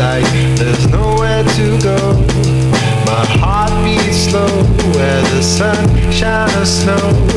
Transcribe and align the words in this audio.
Like 0.00 0.24
there's 0.56 0.86
nowhere 0.88 1.44
to 1.44 1.78
go. 1.82 1.98
My 3.04 3.24
heart 3.38 3.70
beats 3.84 4.30
slow, 4.30 4.48
where 4.94 5.22
the 5.32 5.42
sun 5.42 5.84
shines 6.10 6.70
snow. 6.80 7.29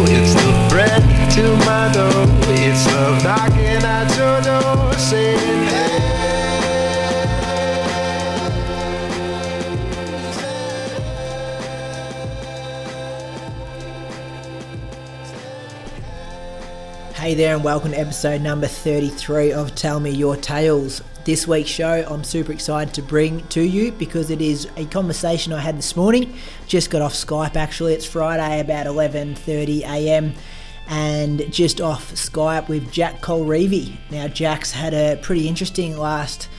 Hey 17.24 17.36
there, 17.36 17.56
and 17.56 17.64
welcome 17.64 17.92
to 17.92 17.98
episode 17.98 18.42
number 18.42 18.68
33 18.68 19.54
of 19.54 19.74
Tell 19.76 19.98
Me 20.02 20.10
Your 20.10 20.36
Tales. 20.36 21.02
This 21.24 21.48
week's 21.48 21.70
show 21.70 22.06
I'm 22.10 22.22
super 22.22 22.52
excited 22.52 22.94
to 22.96 23.02
bring 23.02 23.48
to 23.48 23.62
you 23.62 23.94
because 23.94 24.30
it 24.30 24.42
is 24.42 24.68
a 24.76 24.84
conversation 24.88 25.54
I 25.54 25.62
had 25.62 25.78
this 25.78 25.96
morning. 25.96 26.34
Just 26.68 26.90
got 26.90 27.02
off 27.02 27.14
Skype 27.14 27.56
actually. 27.56 27.94
It's 27.94 28.06
Friday 28.06 28.60
about 28.60 28.88
11:30 28.88 29.84
a.m. 29.84 30.34
and 30.90 31.50
just 31.50 31.80
off 31.80 32.12
Skype 32.12 32.68
with 32.68 32.92
Jack 32.92 33.22
Colreavy. 33.22 33.96
Now 34.12 34.28
Jack's 34.28 34.74
had 34.74 34.94
a 34.94 35.18
pretty 35.22 35.48
interesting 35.48 35.96
last 35.96 36.50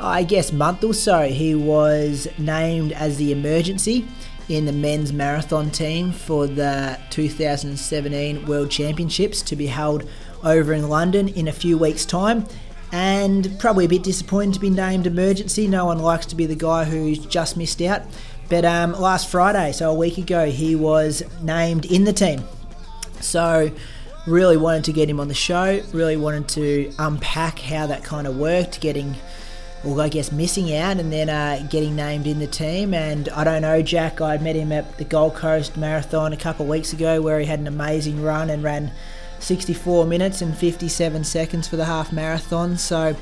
I 0.00 0.24
guess 0.24 0.52
month 0.52 0.82
or 0.82 0.94
so. 0.94 1.28
He 1.28 1.54
was 1.54 2.26
named 2.38 2.90
as 2.90 3.18
the 3.18 3.30
emergency 3.30 4.08
in 4.48 4.66
the 4.66 4.72
men's 4.72 5.12
marathon 5.12 5.70
team 5.70 6.12
for 6.12 6.46
the 6.46 6.98
2017 7.10 8.46
World 8.46 8.70
Championships 8.70 9.42
to 9.42 9.56
be 9.56 9.66
held 9.66 10.08
over 10.44 10.72
in 10.72 10.88
London 10.88 11.28
in 11.28 11.48
a 11.48 11.52
few 11.52 11.78
weeks' 11.78 12.04
time. 12.04 12.46
And 12.92 13.58
probably 13.58 13.86
a 13.86 13.88
bit 13.88 14.02
disappointed 14.02 14.54
to 14.54 14.60
be 14.60 14.68
named 14.68 15.06
emergency. 15.06 15.66
No 15.66 15.86
one 15.86 15.98
likes 15.98 16.26
to 16.26 16.36
be 16.36 16.44
the 16.44 16.54
guy 16.54 16.84
who's 16.84 17.18
just 17.18 17.56
missed 17.56 17.80
out. 17.80 18.02
But 18.50 18.66
um, 18.66 18.92
last 18.92 19.30
Friday, 19.30 19.72
so 19.72 19.90
a 19.90 19.94
week 19.94 20.18
ago, 20.18 20.50
he 20.50 20.76
was 20.76 21.22
named 21.40 21.86
in 21.86 22.04
the 22.04 22.12
team. 22.12 22.44
So, 23.20 23.70
really 24.26 24.58
wanted 24.58 24.84
to 24.84 24.92
get 24.92 25.08
him 25.08 25.20
on 25.20 25.28
the 25.28 25.34
show. 25.34 25.80
Really 25.92 26.18
wanted 26.18 26.48
to 26.48 26.92
unpack 26.98 27.58
how 27.60 27.86
that 27.86 28.04
kind 28.04 28.26
of 28.26 28.36
worked, 28.36 28.80
getting, 28.80 29.14
well, 29.84 30.00
I 30.00 30.08
guess 30.08 30.30
missing 30.30 30.74
out 30.74 30.98
and 30.98 31.12
then 31.12 31.28
uh, 31.28 31.66
getting 31.68 31.96
named 31.96 32.26
in 32.26 32.38
the 32.38 32.46
team. 32.46 32.94
And 32.94 33.28
I 33.30 33.44
don't 33.44 33.62
know, 33.62 33.82
Jack. 33.82 34.20
I 34.20 34.36
met 34.38 34.54
him 34.54 34.70
at 34.70 34.96
the 34.98 35.04
Gold 35.04 35.34
Coast 35.34 35.76
Marathon 35.76 36.32
a 36.32 36.36
couple 36.36 36.64
of 36.64 36.70
weeks 36.70 36.92
ago, 36.92 37.20
where 37.20 37.40
he 37.40 37.46
had 37.46 37.58
an 37.58 37.66
amazing 37.66 38.22
run 38.22 38.48
and 38.50 38.62
ran 38.62 38.92
64 39.40 40.06
minutes 40.06 40.40
and 40.40 40.56
57 40.56 41.24
seconds 41.24 41.66
for 41.66 41.76
the 41.76 41.84
half 41.84 42.12
marathon. 42.12 42.78
So, 42.78 43.16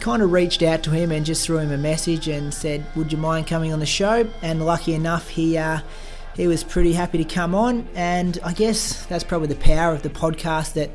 kind 0.00 0.22
of 0.22 0.32
reached 0.32 0.62
out 0.62 0.82
to 0.84 0.90
him 0.90 1.10
and 1.12 1.24
just 1.24 1.44
threw 1.44 1.58
him 1.58 1.72
a 1.72 1.78
message 1.78 2.28
and 2.28 2.52
said, 2.52 2.84
"Would 2.96 3.12
you 3.12 3.18
mind 3.18 3.46
coming 3.46 3.72
on 3.72 3.80
the 3.80 3.86
show?" 3.86 4.26
And 4.42 4.64
lucky 4.64 4.94
enough, 4.94 5.28
he. 5.28 5.58
Uh, 5.58 5.80
he 6.36 6.46
was 6.46 6.62
pretty 6.62 6.92
happy 6.92 7.16
to 7.16 7.24
come 7.24 7.54
on, 7.54 7.88
and 7.94 8.38
I 8.44 8.52
guess 8.52 9.06
that's 9.06 9.24
probably 9.24 9.48
the 9.48 9.54
power 9.54 9.94
of 9.94 10.02
the 10.02 10.10
podcast 10.10 10.74
that 10.74 10.90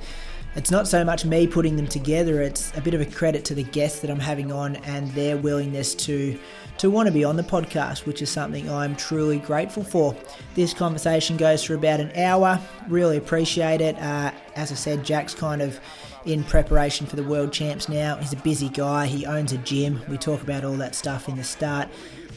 it's 0.55 0.71
not 0.71 0.87
so 0.87 1.03
much 1.03 1.23
me 1.25 1.47
putting 1.47 1.75
them 1.75 1.87
together, 1.87 2.41
it's 2.41 2.75
a 2.77 2.81
bit 2.81 2.93
of 2.93 3.01
a 3.01 3.05
credit 3.05 3.45
to 3.45 3.55
the 3.55 3.63
guests 3.63 3.99
that 4.01 4.09
I'm 4.09 4.19
having 4.19 4.51
on 4.51 4.75
and 4.77 5.09
their 5.11 5.37
willingness 5.37 5.95
to 5.95 6.37
to 6.77 6.89
want 6.89 7.05
to 7.05 7.13
be 7.13 7.23
on 7.23 7.35
the 7.35 7.43
podcast, 7.43 8.07
which 8.07 8.23
is 8.23 8.29
something 8.29 8.67
I'm 8.67 8.95
truly 8.95 9.37
grateful 9.37 9.83
for. 9.83 10.15
This 10.55 10.73
conversation 10.73 11.37
goes 11.37 11.63
for 11.63 11.75
about 11.75 11.99
an 11.99 12.11
hour. 12.17 12.59
Really 12.87 13.17
appreciate 13.17 13.81
it. 13.81 13.95
Uh, 13.99 14.31
as 14.55 14.71
I 14.71 14.75
said, 14.75 15.05
Jack's 15.05 15.35
kind 15.35 15.61
of 15.61 15.79
in 16.25 16.43
preparation 16.43 17.05
for 17.05 17.17
the 17.17 17.23
world 17.23 17.53
champs 17.53 17.87
now. 17.87 18.15
He's 18.15 18.33
a 18.33 18.37
busy 18.37 18.69
guy. 18.69 19.05
He 19.05 19.27
owns 19.27 19.51
a 19.51 19.59
gym. 19.59 20.01
We 20.09 20.17
talk 20.17 20.41
about 20.41 20.63
all 20.63 20.75
that 20.77 20.95
stuff 20.95 21.29
in 21.29 21.35
the 21.35 21.43
start. 21.43 21.87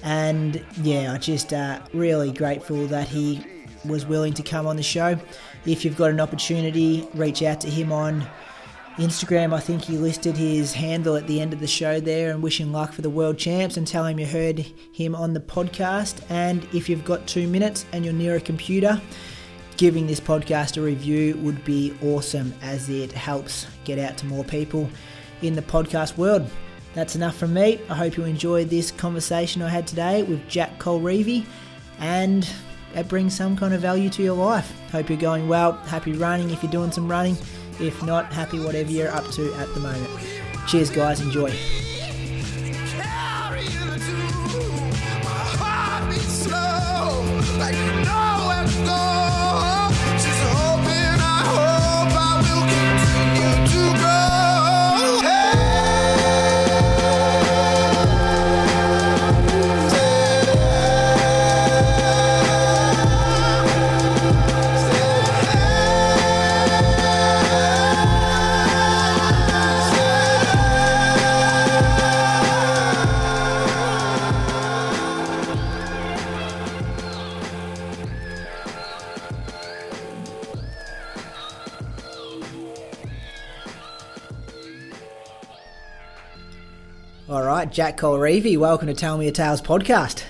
And 0.02 0.62
yeah, 0.82 1.14
I 1.14 1.18
just 1.18 1.54
uh, 1.54 1.80
really 1.94 2.30
grateful 2.30 2.86
that 2.88 3.08
he 3.08 3.42
was 3.86 4.04
willing 4.04 4.34
to 4.34 4.42
come 4.42 4.66
on 4.66 4.76
the 4.76 4.82
show. 4.82 5.18
If 5.66 5.84
you've 5.84 5.96
got 5.96 6.10
an 6.10 6.20
opportunity, 6.20 7.08
reach 7.14 7.42
out 7.42 7.60
to 7.62 7.70
him 7.70 7.90
on 7.90 8.26
Instagram. 8.96 9.52
I 9.52 9.60
think 9.60 9.82
he 9.82 9.96
listed 9.96 10.36
his 10.36 10.72
handle 10.72 11.16
at 11.16 11.26
the 11.26 11.40
end 11.40 11.52
of 11.52 11.60
the 11.60 11.66
show 11.66 12.00
there 12.00 12.30
and 12.30 12.42
wish 12.42 12.60
him 12.60 12.72
luck 12.72 12.92
for 12.92 13.02
the 13.02 13.10
world 13.10 13.38
champs 13.38 13.76
and 13.76 13.86
tell 13.86 14.04
him 14.04 14.20
you 14.20 14.26
heard 14.26 14.60
him 14.92 15.14
on 15.14 15.32
the 15.32 15.40
podcast. 15.40 16.20
And 16.30 16.64
if 16.72 16.88
you've 16.88 17.04
got 17.04 17.26
two 17.26 17.48
minutes 17.48 17.86
and 17.92 18.04
you're 18.04 18.14
near 18.14 18.36
a 18.36 18.40
computer, 18.40 19.00
giving 19.76 20.06
this 20.06 20.20
podcast 20.20 20.76
a 20.76 20.80
review 20.80 21.36
would 21.38 21.64
be 21.64 21.96
awesome 22.02 22.54
as 22.62 22.88
it 22.88 23.10
helps 23.10 23.66
get 23.84 23.98
out 23.98 24.16
to 24.18 24.26
more 24.26 24.44
people 24.44 24.88
in 25.42 25.54
the 25.54 25.62
podcast 25.62 26.16
world. 26.16 26.48
That's 26.94 27.16
enough 27.16 27.36
from 27.36 27.52
me. 27.52 27.80
I 27.90 27.94
hope 27.94 28.16
you 28.16 28.24
enjoyed 28.24 28.70
this 28.70 28.92
conversation 28.92 29.62
I 29.62 29.68
had 29.68 29.86
today 29.86 30.22
with 30.22 30.46
Jack 30.46 30.78
Colreavy 30.78 31.44
and 31.98 32.48
it 32.94 33.08
brings 33.08 33.34
some 33.34 33.56
kind 33.56 33.74
of 33.74 33.80
value 33.80 34.08
to 34.10 34.22
your 34.22 34.36
life. 34.36 34.72
Hope 34.90 35.08
you're 35.08 35.18
going 35.18 35.48
well. 35.48 35.72
Happy 35.72 36.12
running 36.12 36.50
if 36.50 36.62
you're 36.62 36.72
doing 36.72 36.92
some 36.92 37.10
running. 37.10 37.36
If 37.80 38.02
not, 38.02 38.32
happy 38.32 38.60
whatever 38.60 38.90
you're 38.90 39.10
up 39.10 39.28
to 39.32 39.52
at 39.54 39.72
the 39.74 39.80
moment. 39.80 40.10
Cheers, 40.68 40.90
guys. 40.90 41.20
Enjoy. 41.20 41.52
like. 47.58 48.04
All 87.34 87.42
right, 87.42 87.68
Jack 87.68 87.96
Colreavy, 87.96 88.56
welcome 88.56 88.86
to 88.86 88.94
Tell 88.94 89.18
Me 89.18 89.26
a 89.26 89.32
Tales 89.32 89.60
podcast. 89.60 90.22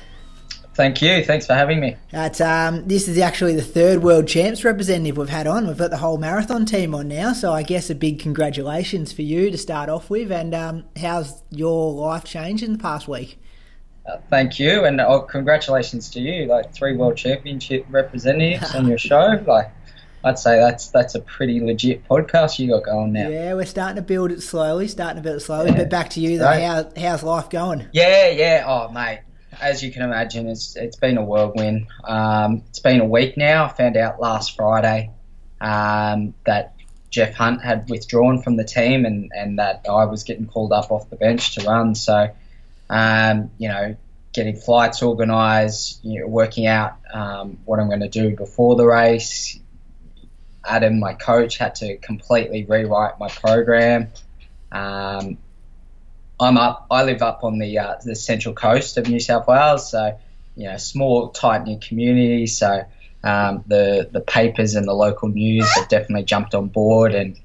Thank 0.73 1.03
you. 1.03 1.23
Thanks 1.23 1.45
for 1.45 1.53
having 1.53 1.79
me. 1.79 1.97
That's, 2.11 2.41
um, 2.41 2.89
this 2.89 3.09
is 3.09 3.19
actually 3.19 3.55
the 3.55 3.63
third 3.63 4.03
World 4.03 4.27
Champs 4.27 4.65
representative 4.65 5.19
we've 5.19 5.29
had 5.29 5.47
on. 5.47 5.67
We've 5.67 5.77
got 5.77 5.91
the 5.91 5.99
whole 5.99 6.17
marathon 6.17 6.65
team 6.65 6.95
on 6.95 7.09
now, 7.09 7.35
so 7.35 7.53
I 7.53 7.63
guess 7.63 7.91
a 7.91 7.95
big 7.95 8.21
congratulations 8.21 9.13
for 9.13 9.21
you 9.21 9.51
to 9.51 9.59
start 9.59 9.91
off 9.91 10.09
with. 10.09 10.33
And 10.33 10.55
um, 10.55 10.85
how's 10.97 11.43
your 11.51 11.93
life 11.93 12.25
changed 12.25 12.63
in 12.63 12.73
the 12.73 12.79
past 12.79 13.07
week? 13.07 13.39
Uh, 14.07 14.17
thank 14.31 14.59
you, 14.59 14.87
and 14.87 14.99
oh, 14.99 15.21
congratulations 15.21 16.09
to 16.13 16.21
you. 16.21 16.47
Like 16.47 16.73
three 16.73 16.97
world 16.97 17.19
championship 17.19 17.85
representatives 17.91 18.75
on 18.75 18.89
your 18.89 18.99
show. 19.11 19.45
Like 19.47 19.71
I'd 20.25 20.39
say 20.39 20.57
that's 20.57 20.89
that's 20.89 21.15
a 21.15 21.21
pretty 21.21 21.61
legit 21.61 22.09
podcast 22.09 22.59
you 22.59 22.69
got 22.69 22.85
going 22.85 23.13
now. 23.13 23.29
Yeah, 23.29 23.53
we're 23.55 23.67
starting 23.67 23.97
to 23.97 24.03
build 24.03 24.33
it 24.33 24.43
slowly, 24.43 24.89
starting 24.89 25.17
to 25.17 25.23
build 25.23 25.37
it 25.37 25.41
slowly. 25.41 25.71
Yeah. 25.71 25.77
But 25.77 25.91
back 25.91 26.11
to 26.11 26.21
you, 26.21 26.39
though. 26.39 26.47
How, 26.47 26.91
how's 26.97 27.23
life 27.23 27.51
going? 27.51 27.87
Yeah, 27.93 28.31
yeah. 28.31 28.65
Oh, 28.67 28.91
mate, 28.91 29.21
as 29.61 29.83
you 29.83 29.93
can 29.93 30.01
imagine, 30.01 30.49
it's 30.49 30.77
it's 30.77 30.97
been 30.97 31.19
a 31.19 31.23
whirlwind. 31.23 31.89
Um, 32.05 32.63
it's 32.71 32.79
been 32.79 33.01
a 33.01 33.05
week 33.05 33.37
now. 33.37 33.67
I 33.67 33.69
found 33.69 33.99
out 33.99 34.19
last 34.19 34.57
Friday 34.57 35.11
um, 35.61 36.33
that 36.47 36.75
Jeff 37.11 37.35
Hunt 37.35 37.63
had 37.63 37.91
withdrawn 37.91 38.41
from 38.41 38.57
the 38.57 38.65
team, 38.65 39.05
and 39.05 39.31
and 39.37 39.59
that 39.59 39.85
I 39.89 40.07
was 40.07 40.25
getting 40.25 40.47
called 40.47 40.73
up 40.73 40.91
off 40.91 41.11
the 41.11 41.17
bench 41.17 41.57
to 41.57 41.67
run. 41.67 41.95
So, 41.95 42.31
um, 42.89 43.51
you 43.59 43.69
know, 43.69 43.97
getting 44.33 44.57
flights 44.57 45.03
organised, 45.03 46.03
you 46.03 46.21
know, 46.21 46.29
working 46.29 46.67
out 46.67 46.97
um, 47.13 47.59
what 47.67 47.79
I'm 47.79 47.89
going 47.89 48.01
to 48.01 48.09
do 48.09 48.35
before 48.35 48.75
the 48.77 48.87
race, 48.87 49.59
Adam, 50.67 50.99
my 50.99 51.15
coach, 51.15 51.59
had 51.59 51.75
to 51.77 51.97
completely 51.99 52.65
rewrite 52.65 53.19
my 53.19 53.29
program. 53.29 54.11
Um, 54.73 55.39
I'm 56.41 56.57
up. 56.57 56.87
I 56.91 57.05
live 57.05 57.23
up 57.23 57.45
on 57.45 57.59
the 57.59 57.79
uh, 57.79 57.95
the 58.05 58.17
central 58.17 58.55
coast 58.55 58.99
of 58.99 59.09
New 59.09 59.21
South 59.21 59.47
Wales, 59.47 59.91
so 59.91 60.19
you 60.57 60.69
know, 60.69 60.77
small, 60.77 61.31
tight 61.31 61.65
knit 61.65 61.83
community. 61.83 62.47
So 62.47 62.85
um, 63.23 63.65
the 63.67 64.09
the 64.11 64.21
papers 64.21 64.75
and 64.75 64.87
the 64.87 64.95
local 64.95 65.29
news 65.29 65.71
have 65.77 65.89
definitely 65.89 66.25
jumped 66.25 66.55
on 66.55 66.69
board 66.69 67.15
and 67.15 67.39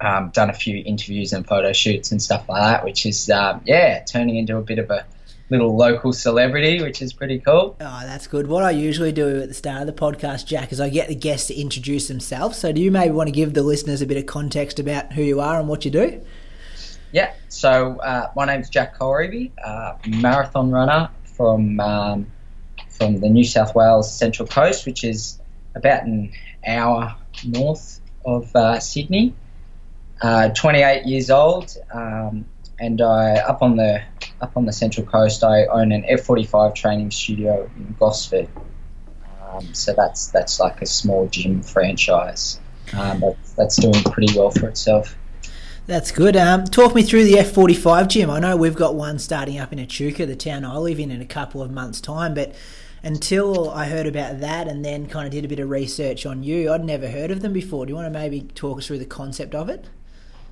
um, 0.00 0.30
done 0.30 0.50
a 0.50 0.54
few 0.54 0.82
interviews 0.84 1.32
and 1.32 1.46
photo 1.46 1.72
shoots 1.72 2.12
and 2.12 2.22
stuff 2.22 2.48
like 2.48 2.62
that, 2.62 2.84
which 2.84 3.06
is 3.06 3.30
um, 3.30 3.62
yeah, 3.64 4.04
turning 4.04 4.36
into 4.36 4.56
a 4.56 4.62
bit 4.62 4.78
of 4.78 4.90
a 4.90 5.04
little 5.52 5.76
local 5.76 6.12
celebrity, 6.12 6.82
which 6.82 7.02
is 7.02 7.12
pretty 7.12 7.38
cool. 7.38 7.76
Oh, 7.78 8.00
that's 8.04 8.26
good. 8.26 8.46
What 8.48 8.64
I 8.64 8.70
usually 8.70 9.12
do 9.12 9.42
at 9.42 9.48
the 9.48 9.54
start 9.54 9.82
of 9.82 9.86
the 9.86 9.92
podcast, 9.92 10.46
Jack, 10.46 10.72
is 10.72 10.80
I 10.80 10.88
get 10.88 11.08
the 11.08 11.14
guests 11.14 11.48
to 11.48 11.54
introduce 11.54 12.08
themselves. 12.08 12.58
So, 12.58 12.72
do 12.72 12.80
you 12.80 12.90
maybe 12.90 13.12
want 13.12 13.28
to 13.28 13.32
give 13.32 13.54
the 13.54 13.62
listeners 13.62 14.02
a 14.02 14.06
bit 14.06 14.16
of 14.16 14.26
context 14.26 14.80
about 14.80 15.12
who 15.12 15.22
you 15.22 15.40
are 15.40 15.60
and 15.60 15.68
what 15.68 15.84
you 15.84 15.90
do? 15.90 16.22
Yeah. 17.12 17.34
So, 17.48 18.00
uh, 18.00 18.30
my 18.34 18.46
name's 18.46 18.70
Jack 18.70 18.98
Colreavy, 18.98 19.52
uh, 19.62 19.98
marathon 20.08 20.70
runner 20.70 21.10
from 21.24 21.78
um, 21.78 22.26
from 22.88 23.20
the 23.20 23.28
New 23.28 23.44
South 23.44 23.74
Wales 23.74 24.12
Central 24.12 24.48
Coast, 24.48 24.86
which 24.86 25.04
is 25.04 25.38
about 25.74 26.04
an 26.04 26.32
hour 26.66 27.14
north 27.44 28.00
of 28.24 28.54
uh, 28.56 28.80
Sydney. 28.80 29.34
Uh, 30.22 30.48
28 30.50 31.04
years 31.04 31.30
old. 31.30 31.76
Um, 31.92 32.46
and 32.82 33.00
I 33.00 33.36
up 33.36 33.62
on 33.62 33.76
the 33.76 34.02
up 34.40 34.56
on 34.56 34.66
the 34.66 34.72
central 34.72 35.06
coast. 35.06 35.44
I 35.44 35.66
own 35.66 35.92
an 35.92 36.02
F45 36.02 36.74
training 36.74 37.12
studio 37.12 37.70
in 37.76 37.94
Gosford. 37.98 38.48
Um, 39.40 39.72
so 39.72 39.94
that's 39.96 40.26
that's 40.32 40.58
like 40.58 40.82
a 40.82 40.86
small 40.86 41.28
gym 41.28 41.62
franchise. 41.62 42.60
Um, 42.92 43.20
that's, 43.20 43.52
that's 43.52 43.76
doing 43.76 44.02
pretty 44.02 44.36
well 44.36 44.50
for 44.50 44.68
itself. 44.68 45.16
That's 45.86 46.10
good. 46.10 46.36
Um, 46.36 46.64
talk 46.64 46.94
me 46.94 47.02
through 47.02 47.24
the 47.24 47.34
F45 47.34 48.08
gym. 48.08 48.30
I 48.30 48.40
know 48.40 48.56
we've 48.56 48.74
got 48.74 48.94
one 48.94 49.18
starting 49.18 49.58
up 49.58 49.72
in 49.72 49.78
Echuca, 49.78 50.26
the 50.26 50.36
town 50.36 50.64
I 50.64 50.76
live 50.76 50.98
in, 50.98 51.10
in 51.10 51.20
a 51.20 51.26
couple 51.26 51.62
of 51.62 51.70
months' 51.70 52.00
time. 52.00 52.34
But 52.34 52.54
until 53.02 53.70
I 53.70 53.86
heard 53.86 54.06
about 54.06 54.40
that 54.40 54.68
and 54.68 54.84
then 54.84 55.06
kind 55.06 55.26
of 55.26 55.32
did 55.32 55.44
a 55.44 55.48
bit 55.48 55.58
of 55.58 55.70
research 55.70 56.26
on 56.26 56.42
you, 56.42 56.72
I'd 56.72 56.84
never 56.84 57.08
heard 57.08 57.30
of 57.30 57.42
them 57.42 57.52
before. 57.52 57.86
Do 57.86 57.90
you 57.90 57.96
want 57.96 58.06
to 58.06 58.16
maybe 58.18 58.42
talk 58.42 58.78
us 58.78 58.86
through 58.86 58.98
the 58.98 59.04
concept 59.04 59.54
of 59.54 59.68
it? 59.68 59.88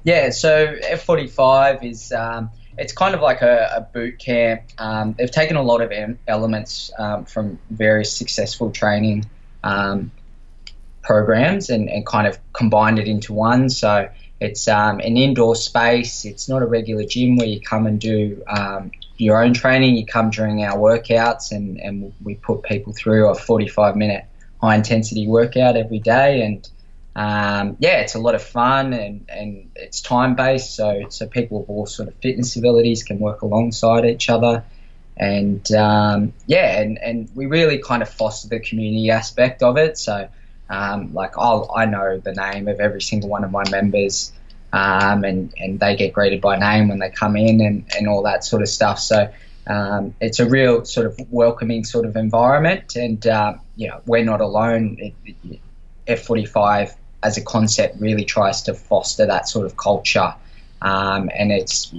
Yeah, 0.02 0.31
so 0.31 0.76
F45 0.76 1.85
is 1.85 2.12
um, 2.12 2.50
it's 2.79 2.93
kind 2.93 3.14
of 3.14 3.20
like 3.20 3.43
a, 3.43 3.70
a 3.76 3.81
boot 3.82 4.19
camp. 4.19 4.62
Um, 4.79 5.14
they've 5.19 5.31
taken 5.31 5.56
a 5.56 5.62
lot 5.62 5.82
of 5.82 5.93
elements 6.26 6.91
um, 6.99 7.26
from 7.26 7.58
various 7.70 8.17
successful 8.17 8.70
training 8.70 9.26
um, 9.62 10.11
programs 11.02 11.69
and, 11.69 11.91
and, 11.91 12.06
kind 12.06 12.26
of 12.26 12.38
combined 12.52 12.99
it 12.99 13.06
into 13.06 13.35
one. 13.35 13.69
So 13.69 14.08
it's 14.41 14.69
um, 14.69 15.00
an 15.00 15.19
indoor 15.19 15.55
space. 15.55 16.25
It's 16.25 16.49
not 16.49 16.62
a 16.62 16.67
regular 16.67 17.05
gym 17.05 17.37
where 17.37 17.46
you 17.46 17.61
come 17.61 17.87
and 17.87 18.00
do 18.00 18.43
um, 18.49 18.93
your 19.19 19.43
own 19.43 19.53
training. 19.53 19.96
You 19.96 20.06
come 20.06 20.31
during 20.31 20.64
our 20.64 20.79
workouts, 20.79 21.53
and, 21.53 21.79
and 21.79 22.14
we 22.23 22.37
put 22.37 22.62
people 22.62 22.94
through 22.94 23.29
a 23.29 23.35
45 23.35 23.96
minute 23.96 24.25
high 24.62 24.76
intensity 24.76 25.26
workout 25.26 25.76
every 25.76 25.99
day 25.99 26.43
and 26.43 26.69
um, 27.16 27.76
yeah, 27.80 28.00
it's 28.00 28.14
a 28.14 28.18
lot 28.18 28.34
of 28.34 28.42
fun 28.42 28.92
and, 28.92 29.26
and 29.28 29.70
it's 29.74 30.00
time 30.00 30.36
based, 30.36 30.74
so 30.76 31.06
so 31.08 31.26
people 31.26 31.62
of 31.62 31.70
all 31.70 31.86
sort 31.86 32.08
of 32.08 32.14
fitness 32.16 32.56
abilities 32.56 33.02
can 33.02 33.18
work 33.18 33.42
alongside 33.42 34.04
each 34.04 34.30
other, 34.30 34.64
and 35.16 35.70
um, 35.72 36.32
yeah, 36.46 36.80
and, 36.80 36.98
and 36.98 37.28
we 37.34 37.46
really 37.46 37.78
kind 37.78 38.02
of 38.02 38.08
foster 38.08 38.48
the 38.48 38.60
community 38.60 39.10
aspect 39.10 39.62
of 39.62 39.76
it. 39.76 39.98
So 39.98 40.28
um, 40.68 41.12
like 41.12 41.36
I'll, 41.36 41.70
I 41.74 41.86
know 41.86 42.18
the 42.18 42.32
name 42.32 42.68
of 42.68 42.78
every 42.78 43.02
single 43.02 43.28
one 43.28 43.42
of 43.42 43.50
my 43.50 43.64
members, 43.70 44.32
um, 44.72 45.24
and 45.24 45.52
and 45.58 45.80
they 45.80 45.96
get 45.96 46.12
greeted 46.12 46.40
by 46.40 46.58
name 46.58 46.88
when 46.88 47.00
they 47.00 47.10
come 47.10 47.36
in 47.36 47.60
and, 47.60 47.90
and 47.98 48.08
all 48.08 48.22
that 48.22 48.44
sort 48.44 48.62
of 48.62 48.68
stuff. 48.68 49.00
So 49.00 49.32
um, 49.66 50.14
it's 50.20 50.38
a 50.38 50.48
real 50.48 50.84
sort 50.84 51.06
of 51.06 51.20
welcoming 51.30 51.84
sort 51.84 52.06
of 52.06 52.16
environment, 52.16 52.94
and 52.94 53.26
uh, 53.26 53.54
you 53.74 53.88
know 53.88 54.00
we're 54.06 54.24
not 54.24 54.40
alone. 54.40 54.96
It, 55.00 55.14
it, 55.26 55.60
F45 56.10 56.94
as 57.22 57.36
a 57.36 57.42
concept 57.42 58.00
really 58.00 58.24
tries 58.24 58.62
to 58.62 58.74
foster 58.74 59.26
that 59.26 59.48
sort 59.48 59.66
of 59.66 59.76
culture. 59.76 60.34
Um, 60.82 61.30
and 61.34 61.52
it's 61.52 61.92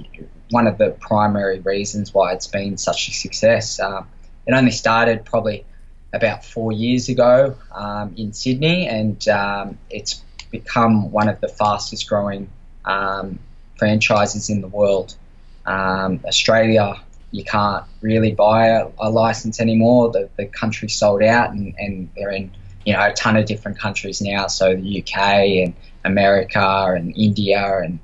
one 0.50 0.66
of 0.66 0.78
the 0.78 0.90
primary 0.90 1.60
reasons 1.60 2.12
why 2.12 2.32
it's 2.32 2.46
been 2.46 2.76
such 2.76 3.08
a 3.08 3.12
success. 3.12 3.80
Um, 3.80 4.08
it 4.46 4.52
only 4.52 4.72
started 4.72 5.24
probably 5.24 5.64
about 6.12 6.44
four 6.44 6.72
years 6.72 7.08
ago 7.08 7.56
um, 7.72 8.14
in 8.16 8.32
Sydney, 8.32 8.86
and 8.88 9.26
um, 9.28 9.78
it's 9.88 10.22
become 10.50 11.10
one 11.10 11.28
of 11.28 11.40
the 11.40 11.48
fastest 11.48 12.08
growing 12.08 12.50
um, 12.84 13.38
franchises 13.76 14.50
in 14.50 14.60
the 14.60 14.68
world. 14.68 15.14
Australia, 15.66 17.00
you 17.30 17.44
can't 17.44 17.84
really 18.02 18.32
buy 18.32 18.68
a, 18.68 18.88
a 18.98 19.08
license 19.08 19.60
anymore. 19.60 20.10
The, 20.10 20.28
the 20.36 20.46
country's 20.46 20.96
sold 20.96 21.22
out, 21.22 21.50
and, 21.52 21.74
and 21.78 22.10
they're 22.14 22.30
in 22.30 22.52
you 22.84 22.92
know 22.92 23.00
a 23.06 23.12
ton 23.12 23.36
of 23.36 23.46
different 23.46 23.78
countries 23.78 24.20
now. 24.20 24.46
So 24.46 24.74
the 24.74 25.02
UK 25.02 25.18
and 25.64 25.74
America 26.04 26.92
and 26.96 27.16
India 27.16 27.80
and 27.82 27.98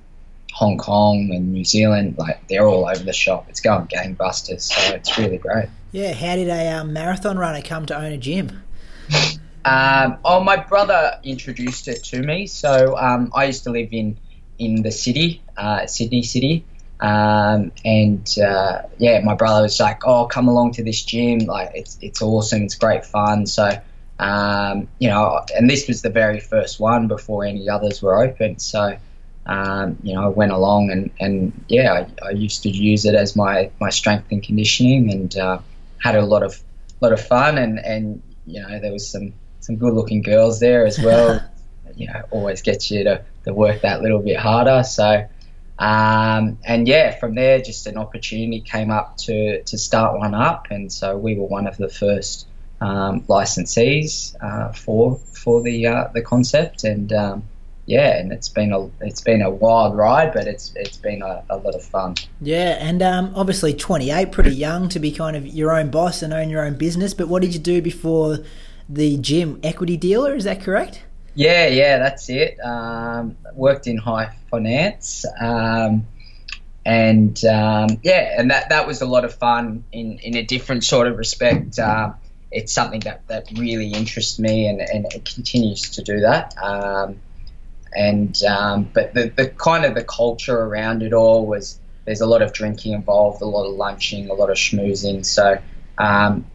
Hong 0.53 0.79
Kong 0.79 1.31
and 1.33 1.53
New 1.53 1.65
Zealand, 1.65 2.17
like 2.19 2.47
they're 2.49 2.67
all 2.67 2.89
over 2.89 3.03
the 3.03 3.13
shop. 3.13 3.47
It's 3.49 3.61
going 3.61 3.87
gangbusters, 3.87 4.63
so 4.63 4.95
it's 4.95 5.17
really 5.19 5.39
great. 5.39 5.69
Yeah, 5.93 6.13
how 6.13 6.37
did 6.37 6.49
a 6.49 6.69
um, 6.75 6.93
marathon 6.93 7.39
runner 7.39 7.63
come 7.63 7.87
to 7.87 7.97
own 7.97 8.13
a 8.13 8.19
gym? 8.19 8.63
Um, 9.65 10.19
oh, 10.25 10.41
my 10.43 10.57
brother 10.57 11.19
introduced 11.23 11.89
it 11.89 12.05
to 12.05 12.23
me. 12.23 12.47
So 12.47 12.97
um, 12.97 13.31
I 13.35 13.45
used 13.45 13.65
to 13.65 13.71
live 13.71 13.89
in 13.93 14.19
in 14.59 14.83
the 14.83 14.91
city, 14.91 15.43
uh, 15.57 15.87
Sydney 15.87 16.23
City, 16.23 16.65
um, 17.01 17.71
and 17.85 18.29
uh, 18.39 18.83
yeah, 18.99 19.21
my 19.21 19.35
brother 19.35 19.63
was 19.63 19.79
like, 19.79 20.07
"Oh, 20.07 20.27
come 20.27 20.49
along 20.49 20.73
to 20.73 20.83
this 20.83 21.03
gym. 21.03 21.41
Like, 21.41 21.71
it's 21.75 21.99
it's 22.01 22.23
awesome. 22.23 22.63
It's 22.63 22.75
great 22.75 23.05
fun." 23.05 23.47
So 23.47 23.71
um, 24.19 24.89
you 24.99 25.09
know, 25.09 25.41
and 25.57 25.71
this 25.71 25.87
was 25.87 26.03
the 26.03 26.11
very 26.11 26.41
first 26.41 26.81
one 26.81 27.07
before 27.07 27.45
any 27.45 27.69
others 27.69 28.03
were 28.03 28.23
open. 28.23 28.59
So, 28.59 28.97
um, 29.47 29.99
you 30.03 30.15
know, 30.15 30.25
I 30.25 30.29
went 30.29 30.53
along 30.53 30.91
and, 30.91 31.11
and 31.21 31.65
yeah, 31.69 31.93
I, 31.93 32.27
I, 32.27 32.31
used 32.31 32.65
to 32.65 32.69
use 32.69 33.05
it 33.05 33.15
as 33.15 33.37
my, 33.37 33.71
my 33.81 33.91
strength 33.91 34.27
and 34.33 34.43
conditioning 34.43 35.11
and 35.13 35.37
uh, 35.37 35.61
had 35.99 36.17
a 36.17 36.25
lot 36.25 36.43
of 36.43 36.61
lot 37.01 37.13
of 37.13 37.25
fun 37.25 37.59
and, 37.59 37.79
and 37.79 38.21
you 38.45 38.61
know 38.61 38.81
there 38.81 38.93
was 38.93 39.09
some 39.09 39.33
some 39.61 39.77
good 39.77 39.95
looking 39.95 40.23
girls 40.23 40.59
there 40.59 40.85
as 40.85 40.99
well. 40.99 41.41
you 41.97 42.07
know, 42.09 42.23
always 42.31 42.63
gets 42.63 42.91
you 42.91 43.05
to, 43.05 43.25
to 43.45 43.55
work 43.55 43.83
that 43.83 44.03
little 44.03 44.21
bit 44.21 44.37
harder. 44.37 44.83
So. 44.85 45.27
Um, 45.81 46.59
and 46.65 46.89
yeah, 46.89 47.17
from 47.17 47.37
there, 47.37 47.61
just 47.61 47.87
an 47.87 47.99
opportunity 47.99 48.61
came 48.63 48.91
up 48.91 49.17
to, 49.19 49.63
to 49.63 49.79
start 49.79 50.19
one 50.19 50.35
up, 50.35 50.67
and 50.71 50.93
so 50.93 51.17
we 51.17 51.37
were 51.37 51.47
one 51.47 51.69
of 51.69 51.77
the 51.77 51.89
first 51.89 52.48
um, 52.81 53.23
licensees 53.23 54.35
uh, 54.43 54.73
for 54.73 55.17
for 55.17 55.63
the 55.63 55.87
uh, 55.87 56.09
the 56.15 56.23
concept, 56.23 56.85
and 56.85 57.13
um, 57.13 57.43
yeah, 57.87 58.19
and 58.19 58.33
it's 58.33 58.49
been 58.49 58.73
a 58.73 58.89
it's 59.01 59.23
been 59.23 59.41
a 59.43 59.51
wild 59.51 59.97
ride, 59.97 60.33
but 60.35 60.47
it's 60.47 60.73
it's 60.77 60.99
been 60.99 61.23
a, 61.23 61.43
a 61.49 61.57
lot 61.57 61.75
of 61.75 61.83
fun. 61.83 62.17
Yeah, 62.41 62.77
and 62.79 63.03
um, 63.03 63.33
obviously 63.35 63.73
28, 63.73 64.31
pretty 64.31 64.55
young 64.55 64.89
to 64.91 64.99
be 64.99 65.11
kind 65.11 65.37
of 65.37 65.47
your 65.47 65.73
own 65.73 65.91
boss 65.91 66.23
and 66.23 66.33
own 66.33 66.51
your 66.51 66.65
own 66.65 66.75
business. 66.75 67.15
But 67.15 67.29
what 67.29 67.43
did 67.43 67.55
you 67.55 67.61
do 67.61 67.81
before 67.81 68.41
the 68.89 69.17
gym? 69.17 69.59
Equity 69.63 69.97
dealer, 69.97 70.35
is 70.35 70.45
that 70.45 70.61
correct? 70.61 71.03
Yeah, 71.35 71.69
yeah, 71.69 71.99
that's 71.99 72.29
it. 72.29 72.59
Um, 72.61 73.37
worked 73.55 73.87
in 73.87 73.97
high 73.97 74.35
finance. 74.51 75.25
Um, 75.41 76.07
and 76.85 77.43
um, 77.45 78.01
yeah, 78.03 78.35
and 78.39 78.51
that, 78.51 78.71
that 78.71 78.87
was 78.87 79.03
a 79.03 79.07
lot 79.07 79.25
of 79.25 79.35
fun 79.35 79.85
in, 79.93 80.19
in 80.19 80.37
a 80.37 80.43
different 80.43 80.85
sort 80.85 81.07
of 81.07 81.17
respect. 81.17 81.79
Uh, 81.79 82.13
it's 82.51 82.73
something 82.73 83.01
that, 83.01 83.27
that 83.29 83.51
really 83.57 83.93
interests 83.93 84.39
me 84.39 84.67
and, 84.69 84.81
and 84.81 85.07
it 85.13 85.25
continues 85.25 85.83
to 85.91 86.03
do 86.03 86.21
that. 86.21 86.55
Um, 86.63 87.21
and 87.93 88.43
um, 88.45 88.91
but 88.93 89.15
the, 89.15 89.29
the 89.29 89.49
kind 89.49 89.85
of 89.85 89.95
the 89.95 90.05
culture 90.05 90.59
around 90.59 91.03
it 91.03 91.13
all 91.13 91.47
was 91.47 91.81
there's 92.05 92.21
a 92.21 92.27
lot 92.27 92.43
of 92.43 92.53
drinking 92.53 92.93
involved, 92.93 93.43
a 93.43 93.47
lot 93.47 93.67
of 93.67 93.75
lunching, 93.75 94.31
a 94.31 94.35
lot 94.35 94.51
of 94.51 94.57
schmoozing. 94.57 95.25
So 95.25 95.59
um, 95.97 96.47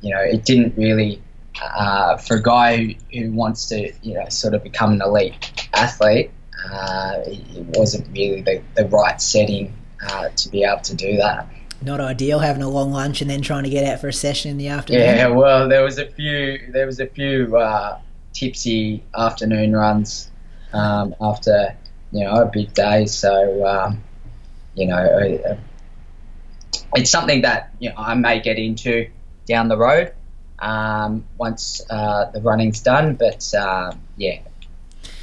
you 0.00 0.14
know, 0.14 0.20
it 0.20 0.44
didn't 0.44 0.76
really 0.76 1.22
uh, 1.62 2.16
for 2.16 2.36
a 2.36 2.42
guy 2.42 2.96
who, 3.12 3.32
wants 3.32 3.66
to, 3.66 3.92
you 4.02 4.14
know, 4.14 4.28
sort 4.28 4.54
of 4.54 4.62
become 4.62 4.92
an 4.92 5.02
elite 5.02 5.68
athlete, 5.72 6.30
uh, 6.70 7.20
it 7.26 7.66
wasn't 7.76 8.06
really 8.16 8.40
the, 8.42 8.62
the 8.74 8.86
right 8.86 9.20
setting 9.20 9.74
uh, 10.08 10.28
to 10.30 10.48
be 10.48 10.64
able 10.64 10.80
to 10.82 10.94
do 10.94 11.16
that. 11.16 11.48
Not 11.82 12.00
ideal 12.00 12.38
having 12.38 12.62
a 12.62 12.68
long 12.68 12.92
lunch 12.92 13.20
and 13.20 13.30
then 13.30 13.42
trying 13.42 13.64
to 13.64 13.70
get 13.70 13.84
out 13.84 14.00
for 14.00 14.08
a 14.08 14.12
session 14.12 14.50
in 14.50 14.56
the 14.58 14.68
afternoon. 14.68 15.02
Yeah, 15.02 15.28
well, 15.28 15.68
there 15.68 15.82
was 15.82 15.98
a 15.98 16.06
few, 16.06 16.58
there 16.72 16.86
was 16.86 17.00
a 17.00 17.06
few 17.06 17.56
uh, 17.56 17.98
tipsy 18.32 19.02
afternoon 19.16 19.72
runs 19.72 20.30
um, 20.72 21.14
after, 21.20 21.76
you 22.12 22.24
know, 22.24 22.42
a 22.42 22.46
big 22.46 22.72
day. 22.72 23.06
So, 23.06 23.66
um, 23.66 24.02
you 24.74 24.86
know, 24.86 24.96
uh, 24.96 25.56
it's 26.94 27.10
something 27.10 27.42
that 27.42 27.70
you 27.78 27.90
know 27.90 27.96
I 27.96 28.14
may 28.14 28.40
get 28.40 28.58
into 28.58 29.08
down 29.46 29.68
the 29.68 29.76
road 29.76 30.12
um, 30.58 31.24
once 31.36 31.82
uh, 31.90 32.30
the 32.30 32.40
running's 32.40 32.80
done. 32.80 33.14
But 33.14 33.52
um, 33.54 34.00
yeah, 34.16 34.40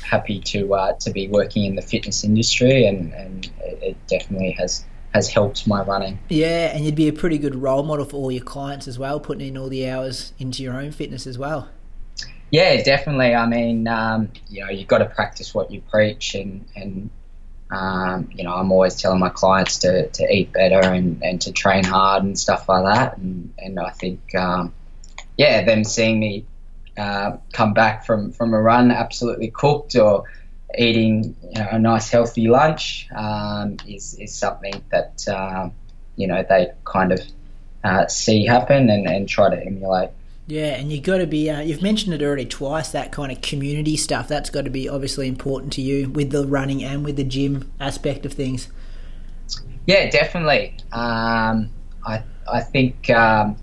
happy 0.03 0.39
to 0.39 0.73
uh, 0.73 0.93
to 0.99 1.11
be 1.11 1.27
working 1.27 1.65
in 1.65 1.75
the 1.75 1.81
fitness 1.81 2.23
industry, 2.23 2.85
and, 2.85 3.13
and 3.13 3.49
it 3.61 3.97
definitely 4.07 4.51
has 4.51 4.85
has 5.13 5.29
helped 5.29 5.67
my 5.67 5.81
running. 5.83 6.19
Yeah, 6.29 6.73
and 6.73 6.85
you'd 6.85 6.95
be 6.95 7.07
a 7.07 7.13
pretty 7.13 7.37
good 7.37 7.55
role 7.55 7.83
model 7.83 8.05
for 8.05 8.17
all 8.17 8.31
your 8.31 8.43
clients 8.43 8.87
as 8.87 8.97
well, 8.97 9.19
putting 9.19 9.47
in 9.47 9.57
all 9.57 9.69
the 9.69 9.89
hours 9.89 10.33
into 10.39 10.63
your 10.63 10.73
own 10.79 10.91
fitness 10.91 11.27
as 11.27 11.37
well. 11.37 11.69
Yeah, 12.49 12.81
definitely. 12.83 13.33
I 13.33 13.45
mean, 13.45 13.87
um, 13.87 14.29
you 14.49 14.63
know, 14.63 14.69
you've 14.69 14.87
got 14.87 14.99
to 14.99 15.05
practice 15.05 15.53
what 15.53 15.71
you 15.71 15.81
preach, 15.81 16.35
and 16.35 16.65
and 16.75 17.09
um, 17.71 18.29
you 18.33 18.43
know, 18.43 18.53
I'm 18.53 18.71
always 18.71 18.95
telling 18.95 19.19
my 19.19 19.29
clients 19.29 19.77
to, 19.79 20.09
to 20.09 20.33
eat 20.33 20.51
better 20.51 20.81
and, 20.81 21.23
and 21.23 21.39
to 21.41 21.51
train 21.53 21.85
hard 21.85 22.23
and 22.23 22.37
stuff 22.37 22.67
like 22.67 22.83
that. 22.83 23.17
And, 23.17 23.53
and 23.57 23.79
I 23.79 23.91
think, 23.91 24.35
um, 24.35 24.73
yeah, 25.37 25.63
them 25.63 25.85
seeing 25.85 26.19
me 26.19 26.45
uh, 26.97 27.37
come 27.53 27.73
back 27.73 28.05
from, 28.05 28.33
from 28.33 28.53
a 28.53 28.61
run 28.61 28.91
absolutely 28.91 29.51
cooked 29.51 29.95
or 29.95 30.25
eating 30.77 31.35
you 31.43 31.61
know, 31.61 31.67
a 31.71 31.79
nice 31.79 32.09
healthy 32.09 32.47
lunch 32.47 33.07
um, 33.15 33.77
is, 33.87 34.15
is 34.19 34.33
something 34.33 34.73
that, 34.91 35.27
um, 35.27 35.73
you 36.15 36.27
know, 36.27 36.45
they 36.47 36.71
kind 36.85 37.11
of 37.11 37.21
uh, 37.83 38.07
see 38.07 38.45
happen 38.45 38.89
and, 38.89 39.07
and 39.07 39.27
try 39.27 39.49
to 39.49 39.65
emulate. 39.65 40.09
Yeah, 40.47 40.75
and 40.75 40.91
you've 40.91 41.03
got 41.03 41.19
to 41.19 41.27
be, 41.27 41.49
uh, 41.49 41.61
you've 41.61 41.81
mentioned 41.81 42.13
it 42.13 42.21
already 42.21 42.45
twice, 42.45 42.91
that 42.91 43.11
kind 43.11 43.31
of 43.31 43.41
community 43.41 43.95
stuff. 43.95 44.27
That's 44.27 44.49
got 44.49 44.65
to 44.65 44.69
be 44.69 44.89
obviously 44.89 45.27
important 45.27 45.71
to 45.73 45.81
you 45.81 46.09
with 46.09 46.31
the 46.31 46.45
running 46.45 46.83
and 46.83 47.05
with 47.05 47.15
the 47.15 47.23
gym 47.23 47.71
aspect 47.79 48.25
of 48.25 48.33
things. 48.33 48.67
Yeah, 49.85 50.09
definitely. 50.09 50.75
Um, 50.91 51.69
I, 52.05 52.23
I 52.51 52.61
think 52.61 53.09
um, 53.09 53.55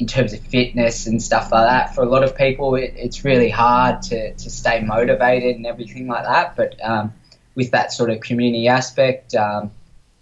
in 0.00 0.06
terms 0.06 0.32
of 0.32 0.40
fitness 0.40 1.06
and 1.06 1.22
stuff 1.22 1.52
like 1.52 1.66
that, 1.66 1.94
for 1.94 2.02
a 2.02 2.08
lot 2.08 2.24
of 2.24 2.34
people, 2.34 2.74
it, 2.74 2.94
it's 2.96 3.24
really 3.24 3.50
hard 3.50 4.00
to, 4.02 4.32
to 4.34 4.50
stay 4.50 4.80
motivated 4.80 5.56
and 5.56 5.66
everything 5.66 6.08
like 6.08 6.24
that. 6.24 6.56
But 6.56 6.82
um, 6.82 7.12
with 7.54 7.70
that 7.72 7.92
sort 7.92 8.10
of 8.10 8.20
community 8.20 8.66
aspect, 8.68 9.34
um, 9.34 9.70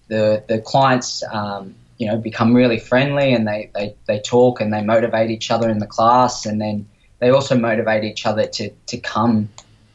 the, 0.08 0.42
the 0.48 0.58
clients 0.60 1.22
um, 1.30 1.76
you 1.96 2.08
know 2.08 2.16
become 2.16 2.54
really 2.54 2.78
friendly 2.78 3.32
and 3.32 3.46
they, 3.46 3.70
they, 3.74 3.94
they 4.06 4.20
talk 4.20 4.60
and 4.60 4.72
they 4.72 4.82
motivate 4.82 5.30
each 5.30 5.50
other 5.50 5.68
in 5.68 5.78
the 5.78 5.86
class. 5.86 6.44
And 6.44 6.60
then 6.60 6.88
they 7.20 7.30
also 7.30 7.56
motivate 7.56 8.04
each 8.04 8.26
other 8.26 8.46
to, 8.46 8.70
to 8.86 8.98
come 8.98 9.48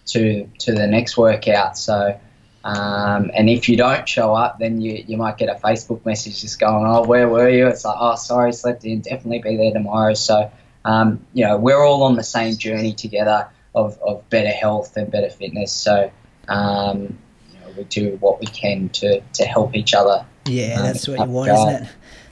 to 0.06 0.50
to 0.60 0.74
the 0.74 0.88
next 0.88 1.18
workout. 1.18 1.78
So 1.78 2.20
um, 2.64 3.30
and 3.34 3.50
if 3.50 3.68
you 3.68 3.76
don't 3.76 4.08
show 4.08 4.34
up 4.34 4.60
then 4.60 4.82
you, 4.82 5.04
you 5.08 5.18
might 5.18 5.38
get 5.38 5.50
a 5.50 5.60
Facebook 5.60 6.06
message 6.06 6.42
just 6.42 6.60
going 6.60 6.86
oh 6.86 7.04
where 7.04 7.28
were 7.28 7.50
you 7.50 7.68
it's 7.68 7.86
like 7.86 7.98
oh 8.00 8.16
sorry 8.16 8.54
slept 8.54 8.86
in 8.86 9.02
definitely 9.02 9.40
be 9.40 9.58
there 9.58 9.74
tomorrow 9.74 10.14
so 10.14 10.52
um, 10.86 11.26
you 11.34 11.46
know 11.46 11.58
we're 11.58 11.86
all 11.86 12.04
on 12.04 12.16
the 12.16 12.24
same 12.24 12.58
journey 12.58 12.94
together 12.94 13.48
of, 13.76 13.98
of 14.00 14.28
better 14.30 14.52
health 14.52 14.96
and 14.98 15.12
better 15.12 15.30
fitness 15.30 15.72
so 15.72 16.12
um, 16.50 17.18
you 17.52 17.60
know, 17.60 17.74
we 17.78 17.84
do 17.86 18.18
what 18.20 18.40
we 18.40 18.46
can 18.48 18.90
to, 18.90 19.22
to 19.34 19.46
help 19.46 19.76
each 19.76 19.94
other 19.94 20.26
yeah, 20.46 20.82
that's 20.82 21.08
what 21.08 21.20
you 21.20 21.26
want, 21.26 21.52
isn't 21.52 21.84
it? 21.84 21.90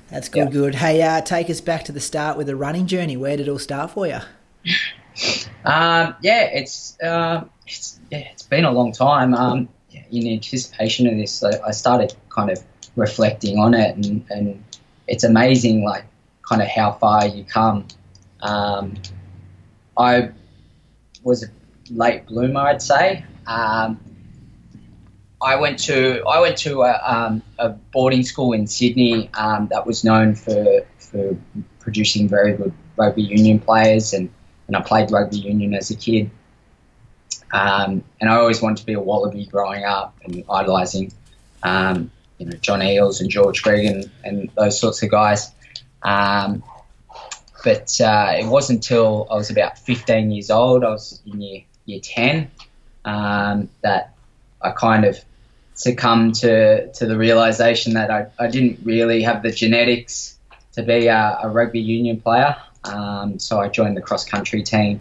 That's 0.09 0.27
good, 0.27 0.47
yeah. 0.47 0.51
good. 0.51 0.75
Hey, 0.75 1.01
uh, 1.01 1.21
take 1.21 1.49
us 1.49 1.61
back 1.61 1.85
to 1.85 1.91
the 1.91 2.01
start 2.01 2.37
with 2.37 2.47
the 2.47 2.55
running 2.55 2.85
journey. 2.85 3.15
Where 3.15 3.37
did 3.37 3.47
it 3.47 3.51
all 3.51 3.59
start 3.59 3.91
for 3.91 4.07
you? 4.07 4.19
Um, 5.63 6.15
yeah, 6.23 6.43
it's, 6.45 6.97
uh, 7.01 7.43
it's 7.67 7.99
yeah, 8.09 8.29
it's 8.31 8.43
been 8.43 8.63
a 8.63 8.71
long 8.71 8.93
time. 8.93 9.35
In 10.11 10.27
anticipation 10.27 11.07
of 11.07 11.15
this, 11.15 11.43
I, 11.43 11.59
I, 11.67 11.71
started 11.71 12.13
kind 12.29 12.51
of 12.51 12.61
reflecting 12.95 13.57
on 13.57 13.73
it, 13.73 13.95
and, 13.95 14.25
and 14.29 14.63
it's 15.07 15.23
amazing, 15.23 15.83
like 15.83 16.05
kind 16.41 16.61
of 16.61 16.67
how 16.67 16.91
far 16.91 17.27
you 17.27 17.43
come. 17.45 17.87
Um, 18.41 18.95
I 19.97 20.31
was 21.23 21.43
a 21.43 21.47
late 21.89 22.25
bloomer, 22.25 22.59
I'd 22.59 22.81
say. 22.81 23.23
Um, 23.47 23.99
I 25.41 25.55
went 25.55 25.79
to 25.79 26.23
I 26.27 26.39
went 26.39 26.57
to 26.59 26.83
a, 26.83 26.99
um, 27.03 27.41
a 27.57 27.69
boarding 27.69 28.23
school 28.23 28.53
in 28.53 28.67
Sydney 28.67 29.29
um, 29.33 29.67
that 29.71 29.87
was 29.87 30.03
known 30.03 30.35
for 30.35 30.85
for 30.97 31.35
producing 31.79 32.27
very 32.27 32.53
good 32.53 32.73
rugby 32.95 33.23
union 33.23 33.59
players, 33.59 34.13
and, 34.13 34.29
and 34.67 34.75
I 34.75 34.81
played 34.81 35.11
rugby 35.11 35.37
union 35.37 35.73
as 35.73 35.89
a 35.89 35.95
kid. 35.95 36.29
Um, 37.53 38.03
and 38.19 38.29
I 38.29 38.35
always 38.35 38.61
wanted 38.61 38.77
to 38.77 38.85
be 38.85 38.93
a 38.93 38.99
Wallaby 38.99 39.45
growing 39.45 39.83
up 39.83 40.15
and 40.23 40.43
idolising, 40.49 41.11
um, 41.63 42.11
you 42.37 42.45
know, 42.45 42.57
John 42.57 42.79
Eales 42.79 43.19
and 43.19 43.29
George 43.29 43.61
Gregan 43.63 44.03
and, 44.03 44.11
and 44.23 44.51
those 44.55 44.79
sorts 44.79 45.03
of 45.03 45.11
guys. 45.11 45.51
Um, 46.03 46.63
but 47.63 47.99
uh, 48.01 48.33
it 48.39 48.45
wasn't 48.45 48.77
until 48.77 49.27
I 49.29 49.35
was 49.35 49.49
about 49.49 49.77
15 49.77 50.31
years 50.31 50.49
old, 50.49 50.83
I 50.83 50.89
was 50.89 51.21
in 51.25 51.41
year, 51.41 51.61
year 51.85 51.99
10, 52.01 52.49
um, 53.05 53.69
that 53.81 54.15
I 54.61 54.71
kind 54.71 55.05
of 55.05 55.19
succumbed 55.75 56.35
to, 56.35 56.91
to 56.93 57.05
the 57.05 57.17
realization 57.17 57.93
that 57.93 58.11
I, 58.11 58.27
I 58.39 58.47
didn't 58.47 58.79
really 58.83 59.21
have 59.23 59.43
the 59.43 59.51
genetics 59.51 60.37
to 60.73 60.83
be 60.83 61.07
a, 61.07 61.39
a 61.43 61.49
rugby 61.49 61.81
union 61.81 62.21
player. 62.21 62.55
Um, 62.83 63.39
so 63.39 63.59
I 63.59 63.67
joined 63.67 63.97
the 63.97 64.01
cross 64.01 64.25
country 64.25 64.63
team, 64.63 64.99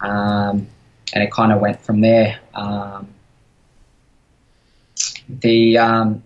um, 0.00 0.66
and 1.12 1.22
it 1.24 1.30
kind 1.32 1.52
of 1.52 1.60
went 1.60 1.80
from 1.80 2.00
there. 2.00 2.38
Um, 2.54 3.08
the 5.28 5.78
um, 5.78 6.22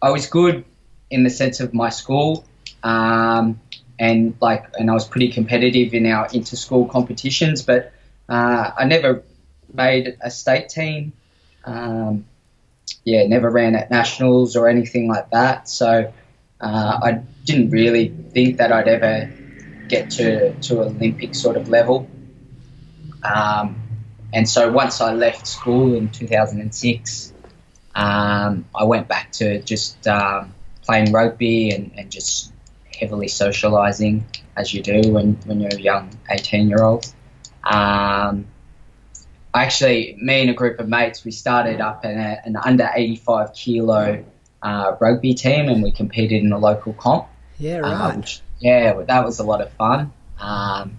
I 0.00 0.10
was 0.10 0.26
good 0.26 0.64
in 1.10 1.24
the 1.24 1.30
sense 1.30 1.60
of 1.60 1.72
my 1.72 1.88
school, 1.88 2.44
um, 2.82 3.60
and 3.98 4.36
like, 4.40 4.66
and 4.78 4.90
I 4.90 4.94
was 4.94 5.06
pretty 5.06 5.30
competitive 5.32 5.94
in 5.94 6.06
our 6.06 6.28
inter-school 6.32 6.86
competitions, 6.88 7.62
but 7.62 7.92
uh, 8.28 8.70
I 8.76 8.84
never 8.84 9.22
made 9.72 10.16
a 10.20 10.30
state 10.30 10.68
team. 10.68 11.12
Um, 11.64 12.26
yeah, 13.04 13.26
never 13.26 13.50
ran 13.50 13.74
at 13.74 13.90
nationals 13.90 14.56
or 14.56 14.68
anything 14.68 15.08
like 15.08 15.30
that. 15.30 15.68
So 15.68 16.12
uh, 16.60 16.98
I 17.02 17.22
didn't 17.44 17.70
really 17.70 18.08
think 18.08 18.58
that 18.58 18.72
I'd 18.72 18.88
ever 18.88 19.32
get 19.88 20.10
to 20.10 20.52
to 20.54 20.82
Olympic 20.82 21.34
sort 21.34 21.56
of 21.56 21.68
level. 21.68 22.08
Um, 23.24 23.80
and 24.32 24.48
so 24.48 24.70
once 24.70 25.00
I 25.00 25.14
left 25.14 25.46
school 25.46 25.94
in 25.94 26.10
2006, 26.10 27.32
um, 27.94 28.64
I 28.74 28.84
went 28.84 29.08
back 29.08 29.32
to 29.32 29.62
just 29.62 30.06
um, 30.08 30.52
playing 30.82 31.12
rugby 31.12 31.70
and, 31.70 31.92
and, 31.96 32.10
just 32.10 32.52
heavily 32.98 33.28
socialising, 33.28 34.24
as 34.56 34.74
you 34.74 34.82
do 34.82 35.12
when, 35.12 35.34
when 35.46 35.60
you're 35.60 35.74
a 35.74 35.80
young 35.80 36.10
18 36.28 36.68
year 36.68 36.82
old. 36.82 37.06
Um, 37.62 38.46
actually, 39.54 40.16
me 40.20 40.40
and 40.40 40.50
a 40.50 40.54
group 40.54 40.80
of 40.80 40.88
mates, 40.88 41.24
we 41.24 41.30
started 41.30 41.80
up 41.80 42.04
an, 42.04 42.18
an 42.18 42.56
under 42.56 42.90
85 42.92 43.54
kilo 43.54 44.24
uh, 44.62 44.96
rugby 44.98 45.34
team 45.34 45.68
and 45.68 45.82
we 45.82 45.92
competed 45.92 46.42
in 46.42 46.50
a 46.50 46.58
local 46.58 46.92
comp. 46.94 47.28
Yeah, 47.58 47.78
uh, 47.78 48.08
right. 48.08 48.16
which, 48.16 48.40
yeah, 48.58 49.00
that 49.06 49.24
was 49.24 49.38
a 49.38 49.44
lot 49.44 49.60
of 49.60 49.70
fun. 49.74 50.12
Um, 50.40 50.96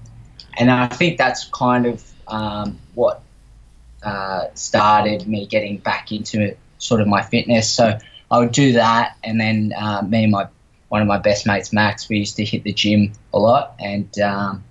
and 0.57 0.71
I 0.71 0.87
think 0.87 1.17
that's 1.17 1.45
kind 1.49 1.85
of 1.85 2.01
um, 2.27 2.79
what 2.93 3.21
uh, 4.03 4.47
started 4.53 5.27
me 5.27 5.45
getting 5.45 5.77
back 5.77 6.11
into 6.11 6.55
sort 6.77 7.01
of 7.01 7.07
my 7.07 7.21
fitness. 7.21 7.69
So 7.69 7.97
I 8.29 8.39
would 8.39 8.51
do 8.51 8.73
that, 8.73 9.17
and 9.23 9.39
then 9.39 9.73
uh, 9.77 10.01
me 10.01 10.23
and 10.23 10.31
my 10.31 10.47
one 10.89 11.01
of 11.01 11.07
my 11.07 11.17
best 11.17 11.47
mates, 11.47 11.73
Max, 11.73 12.07
we 12.07 12.17
used 12.19 12.37
to 12.37 12.45
hit 12.45 12.63
the 12.63 12.71
gym 12.71 13.13
a 13.33 13.39
lot, 13.39 13.75
and 13.79 14.17
um, 14.19 14.63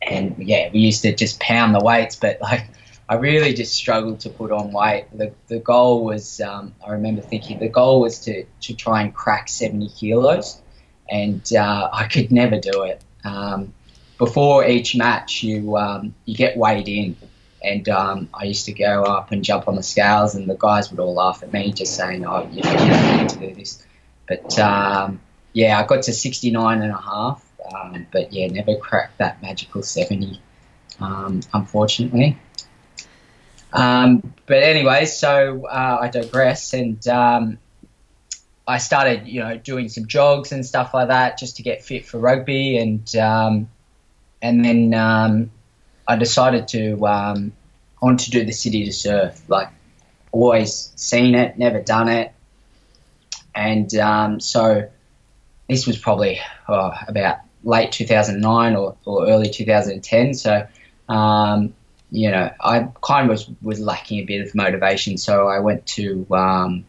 and 0.00 0.36
yeah, 0.38 0.70
we 0.72 0.80
used 0.80 1.02
to 1.02 1.14
just 1.14 1.40
pound 1.40 1.74
the 1.74 1.80
weights, 1.80 2.16
but 2.16 2.40
like 2.42 2.68
I 3.08 3.14
really 3.14 3.54
just 3.54 3.74
struggled 3.74 4.20
to 4.20 4.30
put 4.30 4.52
on 4.52 4.70
weight. 4.70 5.06
The, 5.12 5.32
the 5.46 5.58
goal 5.58 6.04
was, 6.04 6.40
um, 6.42 6.74
I 6.86 6.92
remember 6.92 7.22
thinking, 7.22 7.58
the 7.58 7.68
goal 7.68 8.02
was 8.02 8.20
to, 8.20 8.44
to 8.62 8.74
try 8.74 9.00
and 9.02 9.14
crack 9.14 9.48
70 9.48 9.88
kilos, 9.88 10.60
and 11.08 11.42
uh, 11.54 11.88
I 11.90 12.04
could 12.04 12.30
never 12.30 12.58
do 12.58 12.82
it. 12.82 13.02
Um, 13.24 13.72
before 14.18 14.66
each 14.66 14.96
match, 14.96 15.42
you 15.42 15.76
um, 15.76 16.14
you 16.24 16.36
get 16.36 16.56
weighed 16.56 16.88
in, 16.88 17.16
and 17.62 17.88
um, 17.88 18.28
I 18.34 18.44
used 18.44 18.66
to 18.66 18.72
go 18.72 19.04
up 19.04 19.32
and 19.32 19.42
jump 19.42 19.68
on 19.68 19.76
the 19.76 19.82
scales, 19.82 20.34
and 20.34 20.48
the 20.48 20.56
guys 20.56 20.90
would 20.90 21.00
all 21.00 21.14
laugh 21.14 21.42
at 21.42 21.52
me, 21.52 21.72
just 21.72 21.94
saying, 21.94 22.26
"Oh, 22.26 22.48
you, 22.52 22.62
know, 22.62 22.72
you 22.72 22.78
don't 22.78 23.16
need 23.16 23.28
to 23.30 23.38
do 23.38 23.54
this." 23.54 23.84
But 24.26 24.58
um, 24.58 25.20
yeah, 25.52 25.80
I 25.80 25.86
got 25.86 26.02
to 26.02 26.12
69 26.12 26.82
and 26.82 26.92
a 26.92 26.96
half, 26.96 27.44
um, 27.72 28.06
but 28.12 28.32
yeah, 28.32 28.48
never 28.48 28.76
cracked 28.76 29.18
that 29.18 29.40
magical 29.40 29.82
70, 29.82 30.42
um, 31.00 31.40
unfortunately. 31.54 32.36
Um, 33.72 34.34
but 34.46 34.62
anyway, 34.62 35.06
so 35.06 35.66
uh, 35.66 35.98
I 36.02 36.08
digress, 36.08 36.74
and 36.74 37.06
I 38.68 38.76
started, 38.78 39.26
you 39.26 39.40
know, 39.40 39.56
doing 39.56 39.88
some 39.88 40.06
jogs 40.06 40.52
and 40.52 40.66
stuff 40.66 40.92
like 40.92 41.08
that 41.08 41.38
just 41.38 41.56
to 41.56 41.62
get 41.62 41.84
fit 41.84 42.04
for 42.04 42.18
rugby, 42.18 42.76
and 42.76 43.16
and 44.42 44.64
then 44.64 44.94
um, 44.94 45.50
I 46.06 46.16
decided 46.16 46.68
to 46.68 47.06
um, 47.06 47.52
to 48.00 48.30
do 48.30 48.44
the 48.44 48.52
city 48.52 48.84
to 48.84 48.92
surf. 48.92 49.40
Like 49.48 49.68
always 50.32 50.92
seen 50.96 51.34
it, 51.34 51.58
never 51.58 51.80
done 51.80 52.08
it, 52.08 52.32
and 53.54 53.92
um, 53.96 54.40
so 54.40 54.88
this 55.68 55.86
was 55.86 55.98
probably 55.98 56.40
oh, 56.68 56.92
about 57.06 57.38
late 57.64 57.92
2009 57.92 58.76
or, 58.76 58.96
or 59.04 59.28
early 59.28 59.50
2010. 59.50 60.34
So 60.34 60.66
um, 61.08 61.74
you 62.10 62.30
know, 62.30 62.50
I 62.60 62.88
kind 63.02 63.24
of 63.24 63.30
was, 63.30 63.50
was 63.60 63.80
lacking 63.80 64.20
a 64.20 64.24
bit 64.24 64.46
of 64.46 64.54
motivation, 64.54 65.18
so 65.18 65.48
I 65.48 65.58
went 65.58 65.86
to 65.86 66.26
um, 66.30 66.84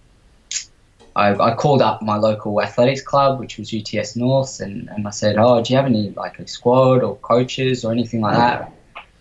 I, 1.16 1.34
I, 1.34 1.56
called 1.56 1.82
up 1.82 2.01
my 2.01 2.16
local 2.16 2.62
athletics 2.62 3.01
club, 3.01 3.39
which 3.39 3.58
was 3.58 3.74
UTS 3.74 4.16
North, 4.16 4.60
and, 4.60 4.89
and 4.89 5.08
I 5.08 5.10
said, 5.12 5.38
"Oh, 5.38 5.62
do 5.62 5.74
you 5.74 5.78
have 5.78 5.86
any 5.86 6.12
like 6.12 6.39
a 6.39 6.48
squad 6.48 7.04
or 7.04 7.16
coaches 7.18 7.84
or 7.84 7.92
anything 7.92 8.22
like 8.22 8.38
that?" 8.38 8.72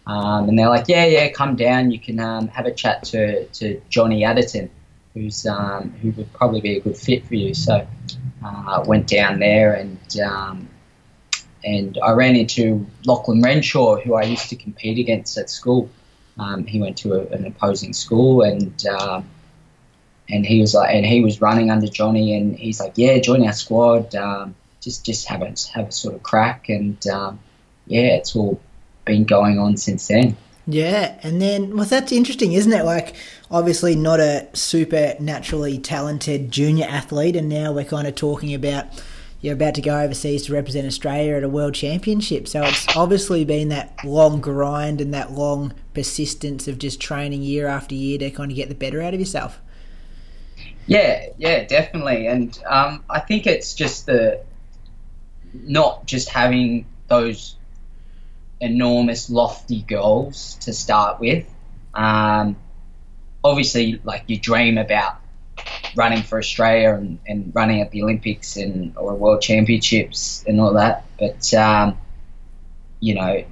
Um, 0.07 0.49
and 0.49 0.59
they're 0.59 0.69
like, 0.69 0.89
"Yeah, 0.89 1.07
yeah, 1.07 1.29
come 1.31 1.57
down. 1.57 1.91
You 1.91 1.99
can 1.99 2.21
um, 2.21 2.49
have 2.49 2.67
a 2.67 2.73
chat 2.73 3.05
to, 3.05 3.47
to 3.47 3.81
Johnny 3.89 4.23
Adderton, 4.23 4.69
who's 5.15 5.47
um, 5.47 5.91
who 6.03 6.11
would 6.13 6.33
probably 6.33 6.61
be 6.61 6.77
a 6.77 6.81
good 6.81 6.97
fit 6.97 7.27
for 7.27 7.35
you." 7.35 7.55
So 7.55 7.87
uh, 8.45 8.65
I 8.67 8.83
went 8.87 9.07
down 9.07 9.39
there 9.39 9.75
and 9.75 10.21
um, 10.21 10.69
and 11.65 11.99
I 12.03 12.13
ran 12.13 12.37
into 12.37 12.87
Lachlan 13.05 13.43
Renshaw, 13.43 14.01
who 14.01 14.15
I 14.15 14.23
used 14.23 14.49
to 14.51 14.57
compete 14.57 14.99
against 14.99 15.37
at 15.39 15.51
school. 15.51 15.91
Um, 16.39 16.65
he 16.65 16.81
went 16.81 16.97
to 16.99 17.15
a, 17.15 17.27
an 17.35 17.47
opposing 17.47 17.93
school, 17.93 18.43
and 18.43 18.87
uh, 18.87 19.23
and 20.29 20.45
he 20.45 20.61
was 20.61 20.75
like, 20.75 20.95
and 20.95 21.07
he 21.07 21.21
was 21.21 21.41
running 21.41 21.71
under 21.71 21.87
Johnny, 21.87 22.35
and 22.35 22.57
he's 22.57 22.81
like, 22.81 22.93
yeah, 22.97 23.19
join 23.19 23.47
our 23.47 23.53
squad, 23.53 24.15
um, 24.15 24.55
just 24.81 25.05
just 25.05 25.27
have 25.29 25.43
a 25.43 25.55
have 25.75 25.89
a 25.89 25.93
sort 25.93 26.15
of 26.15 26.23
crack, 26.23 26.69
and 26.69 27.07
um, 27.09 27.39
yeah, 27.87 28.17
it's 28.17 28.37
all 28.37 28.61
been 29.05 29.25
going 29.25 29.59
on 29.59 29.77
since 29.77 30.09
then. 30.09 30.37
Yeah, 30.67 31.19
and 31.23 31.41
then 31.41 31.77
well, 31.77 31.87
that's 31.87 32.13
interesting, 32.13 32.53
isn't 32.53 32.73
it? 32.73 32.85
Like, 32.85 33.17
obviously 33.51 33.97
not 33.97 34.21
a 34.21 34.49
super 34.53 35.15
naturally 35.19 35.79
talented 35.79 36.51
junior 36.51 36.87
athlete, 36.87 37.37
and 37.37 37.49
now 37.49 37.73
we're 37.73 37.85
kind 37.85 38.07
of 38.07 38.15
talking 38.15 38.55
about 38.55 38.87
you're 39.41 39.55
about 39.55 39.75
to 39.77 39.81
go 39.81 40.01
overseas 40.01 40.47
to 40.47 40.53
represent 40.53 40.87
Australia 40.87 41.37
at 41.37 41.45
a 41.45 41.49
world 41.49 41.75
championship. 41.75 42.49
So 42.49 42.65
it's 42.65 42.87
obviously 42.97 43.45
been 43.45 43.69
that 43.69 44.05
long 44.05 44.41
grind 44.41 45.01
and 45.01 45.15
that 45.15 45.33
long 45.33 45.75
persistence 45.95 46.67
of 46.67 46.79
just 46.79 47.01
training 47.01 47.43
year 47.43 47.69
after 47.69 47.95
year 47.95 48.19
to 48.19 48.31
kind 48.31 48.51
of 48.51 48.57
get 48.57 48.69
the 48.69 48.75
better 48.75 49.01
out 49.01 49.15
of 49.15 49.21
yourself. 49.21 49.61
Yeah, 50.89 51.27
yeah, 51.37 51.65
definitely. 51.65 52.27
And 52.27 52.59
um, 52.67 53.05
I 53.11 53.21
think 53.21 53.47
it's 53.47 53.75
just 53.75 54.07
the 54.07 54.43
not 55.53 56.07
just 56.07 56.31
having 56.31 56.87
those 57.09 57.57
enormous, 58.61 59.29
lofty 59.29 59.83
goals 59.83 60.57
to 60.63 60.73
start 60.73 61.21
with. 61.21 61.47
Um, 61.93 62.57
obviously, 63.45 64.01
like 64.03 64.25
you 64.29 64.41
dream 64.41 64.79
about 64.79 65.17
running 65.95 66.23
for 66.23 66.39
Australia 66.39 66.95
and, 66.95 67.19
and 67.27 67.55
running 67.55 67.83
at 67.83 67.91
the 67.91 68.03
Olympics 68.03 68.57
and 68.57 68.97
or 68.97 69.15
World 69.15 69.43
Championships 69.43 70.43
and 70.47 70.59
all 70.59 70.73
that. 70.73 71.05
But 71.19 71.53
um, 71.53 71.99
you 73.01 73.15
know, 73.15 73.45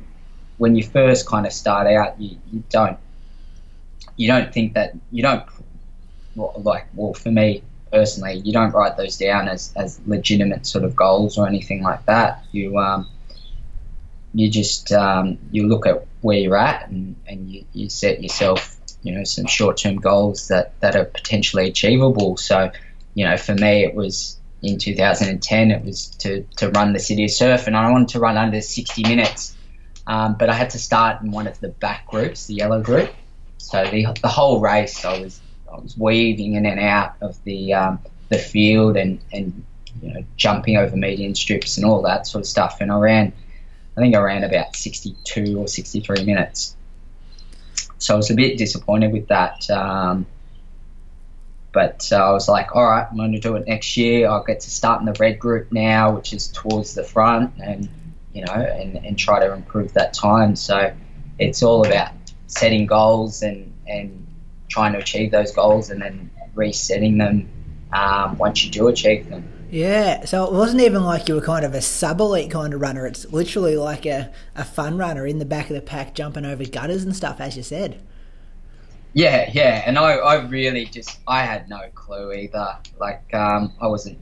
when 0.57 0.75
you 0.75 0.85
first 0.85 1.27
kind 1.27 1.47
of 1.47 1.53
start 1.53 1.87
out, 1.87 2.19
you, 2.19 2.39
you 2.51 2.65
don't 2.71 2.99
you 4.17 4.27
don't 4.27 4.55
think 4.55 4.75
that 4.75 4.95
you 5.13 5.23
don't 5.23 5.47
like 6.37 6.87
well 6.95 7.15
for 7.15 7.31
me 7.31 7.63
personally, 7.91 8.43
you 8.45 8.53
don't 8.53 8.73
write 8.73 8.97
those 8.97 9.17
down 9.17 9.49
as, 9.49 9.73
as 9.77 10.01
legitimate 10.07 10.67
sort 10.67 10.85
of 10.85 10.97
goals 10.97 11.39
or 11.39 11.47
anything 11.47 11.83
like 11.83 12.05
that. 12.07 12.45
You 12.53 12.79
um, 12.79 13.09
you 14.35 14.51
just 14.51 14.93
um, 14.93 15.39
you 15.51 15.67
look 15.67 15.87
at 15.87 16.07
where 16.21 16.39
you're 16.39 16.57
at 16.57 16.89
and, 16.89 17.17
and 17.27 17.51
you, 17.51 17.65
you 17.73 17.89
set 17.89 18.23
yourself 18.23 18.77
you 19.03 19.13
know 19.13 19.25
some 19.25 19.47
short 19.47 19.77
term 19.77 19.97
goals 19.97 20.49
that 20.49 20.79
that 20.81 20.97
are 20.97 21.05
potentially 21.05 21.69
achievable. 21.69 22.37
So 22.37 22.71
you 23.15 23.25
know 23.25 23.37
for 23.37 23.55
me 23.55 23.85
it 23.85 23.95
was 23.95 24.39
in 24.63 24.79
2010 24.79 25.71
it 25.71 25.85
was 25.85 26.07
to 26.07 26.43
to 26.57 26.71
run 26.71 26.93
the 26.93 26.99
city 26.99 27.25
of 27.25 27.31
surf 27.31 27.67
and 27.67 27.77
I 27.77 27.91
wanted 27.91 28.09
to 28.09 28.21
run 28.21 28.37
under 28.37 28.61
60 28.61 29.03
minutes, 29.03 29.57
um, 30.07 30.37
but 30.39 30.51
I 30.51 30.55
had 30.55 30.71
to 30.71 30.79
start 30.79 31.23
in 31.23 31.31
one 31.31 31.47
of 31.47 31.59
the 31.61 31.69
back 31.69 32.07
groups, 32.09 32.47
the 32.47 32.55
yellow 32.55 32.83
group. 32.83 33.11
So 33.59 33.85
the 33.85 34.07
the 34.21 34.29
whole 34.29 34.61
race 34.61 35.05
I 35.05 35.21
was 35.21 35.41
I 35.77 35.81
was 35.81 35.97
weaving 35.97 36.55
in 36.55 36.67
and 36.67 36.81
out 36.81 37.17
of 37.21 37.43
the 37.45 37.75
um, 37.75 37.99
the 38.29 38.39
field 38.39 38.97
and 38.97 39.21
and 39.33 39.65
you 40.03 40.13
know 40.13 40.25
jumping 40.37 40.77
over 40.77 40.97
median 40.97 41.35
strips 41.35 41.77
and 41.77 41.87
all 41.87 42.03
that 42.03 42.27
sort 42.27 42.43
of 42.43 42.47
stuff 42.47 42.81
and 42.81 42.93
I 42.93 42.99
ran 42.99 43.33
I 43.97 44.01
think 44.01 44.15
I 44.15 44.19
ran 44.19 44.45
about 44.45 44.77
62 44.77 45.59
or 45.59 45.69
63 45.69 46.25
minutes 46.25 46.77
so 47.99 48.15
I 48.15 48.17
was 48.17 48.31
a 48.31 48.35
bit 48.35 48.59
disappointed 48.59 49.13
with 49.13 49.29
that. 49.29 49.69
Um, 49.71 50.27
but 51.73 52.09
uh, 52.11 52.17
I 52.17 52.33
was 52.33 52.49
like, 52.49 52.75
all 52.75 52.85
right, 52.85 53.07
I'm 53.11 53.17
going 53.17 53.33
to 53.33 53.39
do 53.39 53.57
it 53.57 53.67
next 53.67 53.97
year. 53.97 54.29
I'll 54.29 54.43
get 54.43 54.61
to 54.61 54.71
start 54.71 55.01
in 55.01 55.07
the 55.07 55.17
red 55.19 55.39
group 55.39 55.73
now, 55.73 56.15
which 56.15 56.33
is 56.33 56.49
towards 56.49 56.95
the 56.95 57.05
front, 57.05 57.53
and 57.63 57.89
you 58.33 58.45
know, 58.45 58.53
and, 58.53 58.97
and 58.97 59.19
try 59.19 59.41
to 59.41 59.53
improve 59.53 59.93
that 59.95 60.15
time. 60.15 60.57
So 60.57 60.95
it's 61.39 61.63
all 61.63 61.87
about 61.87 62.13
setting 62.47 62.87
goals 62.87 63.43
and 63.43 63.73
and 63.87 64.26
trying 64.69 64.93
to 64.93 64.99
achieve 64.99 65.31
those 65.31 65.53
goals, 65.53 65.91
and 65.91 66.01
then 66.01 66.31
resetting 66.55 67.19
them 67.19 67.49
um, 67.93 68.37
once 68.39 68.65
you 68.65 68.71
do 68.71 68.89
achieve 68.89 69.29
them. 69.29 69.53
Yeah, 69.71 70.25
so 70.25 70.45
it 70.45 70.53
wasn't 70.53 70.83
even 70.83 71.03
like 71.05 71.29
you 71.29 71.35
were 71.35 71.41
kind 71.41 71.65
of 71.65 71.75
a 71.75 71.81
sub 71.81 72.21
elite 72.21 72.51
kind 72.51 72.73
of 72.73 72.81
runner. 72.81 73.07
It's 73.07 73.31
literally 73.33 73.77
like 73.77 74.07
a, 74.07 74.33
a 74.55 74.65
fun 74.65 74.97
runner 74.97 75.27
in 75.27 75.39
the 75.39 75.45
back 75.45 75.71
of 75.71 75.75
the 75.75 75.83
pack, 75.83 76.15
jumping 76.15 76.45
over 76.45 76.65
gutters 76.65 77.03
and 77.03 77.17
stuff, 77.17 77.41
as 77.41 77.57
you 77.57 77.63
said. 77.63 78.01
Yeah, 79.13 79.51
yeah, 79.53 79.83
and 79.87 79.99
I, 79.99 80.13
I 80.13 80.47
really 80.47 80.85
just 80.85 81.19
I 81.27 81.43
had 81.43 81.69
no 81.69 81.81
clue 81.95 82.33
either. 82.33 82.77
Like 83.01 83.33
um, 83.35 83.73
I 83.81 83.87
wasn't 83.89 84.19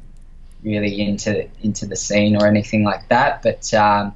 really 0.63 1.01
into 1.03 1.49
into 1.63 1.85
the 1.87 1.97
scene 1.97 2.37
or 2.37 2.47
anything 2.47 2.85
like 2.85 3.09
that. 3.09 3.43
But 3.43 3.75
um, 3.75 4.15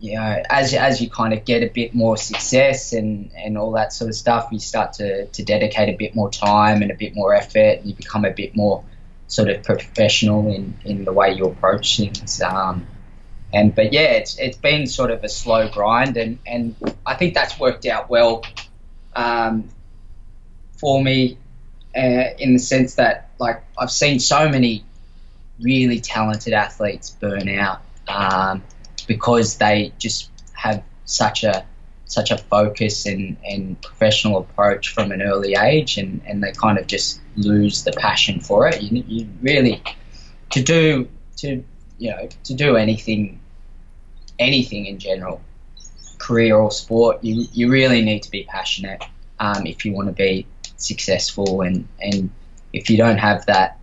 you 0.00 0.14
know, 0.14 0.42
as 0.48 0.74
as 0.74 1.00
you 1.00 1.10
kind 1.10 1.32
of 1.32 1.44
get 1.44 1.62
a 1.62 1.68
bit 1.68 1.94
more 1.94 2.16
success 2.16 2.92
and 2.92 3.30
and 3.36 3.58
all 3.58 3.72
that 3.72 3.92
sort 3.92 4.08
of 4.08 4.14
stuff, 4.14 4.48
you 4.52 4.60
start 4.60 4.94
to 4.94 5.26
to 5.26 5.42
dedicate 5.42 5.88
a 5.88 5.96
bit 5.96 6.14
more 6.14 6.30
time 6.30 6.82
and 6.82 6.90
a 6.90 6.94
bit 6.94 7.14
more 7.14 7.34
effort, 7.34 7.78
and 7.78 7.86
you 7.86 7.94
become 7.94 8.24
a 8.24 8.30
bit 8.30 8.54
more 8.54 8.84
sort 9.26 9.50
of 9.50 9.62
professional 9.62 10.48
in, 10.52 10.74
in 10.84 11.04
the 11.04 11.12
way 11.12 11.32
you 11.32 11.44
approach 11.44 11.96
things. 11.98 12.40
Um, 12.40 12.86
and 13.52 13.74
but 13.74 13.92
yeah, 13.92 14.12
it's 14.12 14.38
it's 14.38 14.56
been 14.56 14.86
sort 14.86 15.10
of 15.10 15.24
a 15.24 15.28
slow 15.28 15.68
grind, 15.68 16.16
and, 16.16 16.38
and 16.46 16.76
I 17.04 17.14
think 17.14 17.34
that's 17.34 17.58
worked 17.58 17.86
out 17.86 18.08
well 18.08 18.44
um, 19.16 19.68
for 20.78 21.02
me 21.02 21.38
uh, 21.96 22.34
in 22.38 22.52
the 22.52 22.58
sense 22.58 22.94
that 22.96 23.30
like 23.38 23.64
I've 23.76 23.90
seen 23.90 24.20
so 24.20 24.48
many 24.48 24.84
really 25.60 26.00
talented 26.00 26.52
athletes 26.52 27.10
burn 27.10 27.48
out 27.48 27.82
um, 28.06 28.62
because 29.08 29.56
they 29.56 29.92
just 29.98 30.30
have 30.52 30.84
such 31.04 31.42
a 31.42 31.64
such 32.04 32.30
a 32.30 32.38
focus 32.38 33.04
and, 33.04 33.36
and 33.44 33.80
professional 33.82 34.38
approach 34.38 34.88
from 34.88 35.12
an 35.12 35.20
early 35.20 35.54
age, 35.54 35.98
and, 35.98 36.22
and 36.26 36.42
they 36.42 36.52
kind 36.52 36.78
of 36.78 36.86
just 36.86 37.20
lose 37.36 37.84
the 37.84 37.92
passion 37.92 38.40
for 38.40 38.66
it. 38.66 38.80
You, 38.80 39.04
you 39.06 39.28
really 39.42 39.82
to 40.50 40.62
do 40.62 41.08
to 41.38 41.64
you 41.98 42.10
know 42.10 42.28
to 42.44 42.54
do 42.54 42.76
anything 42.76 43.40
anything 44.38 44.86
in 44.86 44.98
general, 44.98 45.42
career 46.18 46.56
or 46.56 46.70
sport, 46.70 47.22
you, 47.24 47.46
you 47.52 47.68
really 47.68 48.02
need 48.02 48.22
to 48.22 48.30
be 48.30 48.44
passionate 48.44 49.02
um, 49.40 49.66
if 49.66 49.84
you 49.84 49.92
want 49.92 50.08
to 50.08 50.14
be 50.14 50.46
successful, 50.76 51.62
and 51.62 51.88
and 52.00 52.30
if 52.72 52.88
you 52.90 52.96
don't 52.96 53.18
have 53.18 53.44
that 53.46 53.78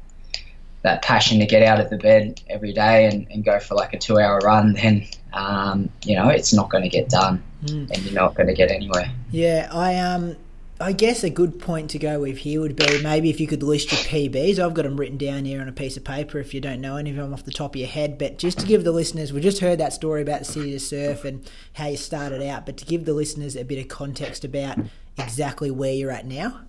that 0.83 1.01
passion 1.01 1.39
to 1.39 1.47
get 1.47 1.63
out 1.63 1.79
of 1.79 1.89
the 1.89 1.97
bed 1.97 2.39
every 2.47 2.71
day 2.71 3.05
and, 3.07 3.27
and 3.31 3.43
go 3.43 3.59
for 3.59 3.73
like 3.73 3.93
a 3.93 3.97
two 3.97 4.19
hour 4.19 4.39
run, 4.43 4.73
then 4.73 5.07
um, 5.35 5.89
you 6.03 6.15
know 6.15 6.29
it's 6.29 6.53
not 6.53 6.69
going 6.69 6.83
to 6.83 6.89
get 6.89 7.09
done 7.09 7.43
mm. 7.65 7.89
and 7.89 7.97
you're 8.03 8.13
not 8.13 8.35
going 8.35 8.47
to 8.47 8.53
get 8.53 8.71
anywhere. 8.71 9.11
Yeah, 9.31 9.69
I 9.71 9.97
um, 9.97 10.37
I 10.79 10.91
guess 10.91 11.23
a 11.23 11.29
good 11.29 11.59
point 11.59 11.89
to 11.91 11.99
go 11.99 12.21
with 12.21 12.39
here 12.39 12.59
would 12.59 12.75
be 12.75 13.01
maybe 13.01 13.29
if 13.29 13.39
you 13.39 13.47
could 13.47 13.63
list 13.63 13.91
your 13.91 14.01
PBs. 14.01 14.59
I've 14.59 14.73
got 14.73 14.83
them 14.83 14.97
written 14.97 15.17
down 15.17 15.45
here 15.45 15.61
on 15.61 15.67
a 15.67 15.73
piece 15.73 15.95
of 15.95 16.03
paper 16.03 16.39
if 16.39 16.53
you 16.53 16.59
don't 16.59 16.81
know 16.81 16.97
any 16.97 17.11
of 17.11 17.17
them 17.17 17.33
off 17.33 17.45
the 17.45 17.51
top 17.51 17.75
of 17.75 17.79
your 17.79 17.87
head. 17.87 18.17
But 18.17 18.37
just 18.37 18.59
to 18.59 18.65
give 18.65 18.83
the 18.83 18.91
listeners, 18.91 19.31
we 19.31 19.41
just 19.41 19.59
heard 19.59 19.79
that 19.79 19.93
story 19.93 20.21
about 20.21 20.39
the 20.39 20.45
city 20.45 20.71
to 20.71 20.79
surf 20.79 21.23
and 21.23 21.49
how 21.73 21.87
you 21.87 21.97
started 21.97 22.41
out. 22.41 22.65
But 22.65 22.77
to 22.77 22.85
give 22.85 23.05
the 23.05 23.13
listeners 23.13 23.55
a 23.55 23.63
bit 23.63 23.79
of 23.79 23.87
context 23.87 24.43
about 24.43 24.77
exactly 25.17 25.71
where 25.71 25.93
you're 25.93 26.11
at 26.11 26.25
now. 26.25 26.61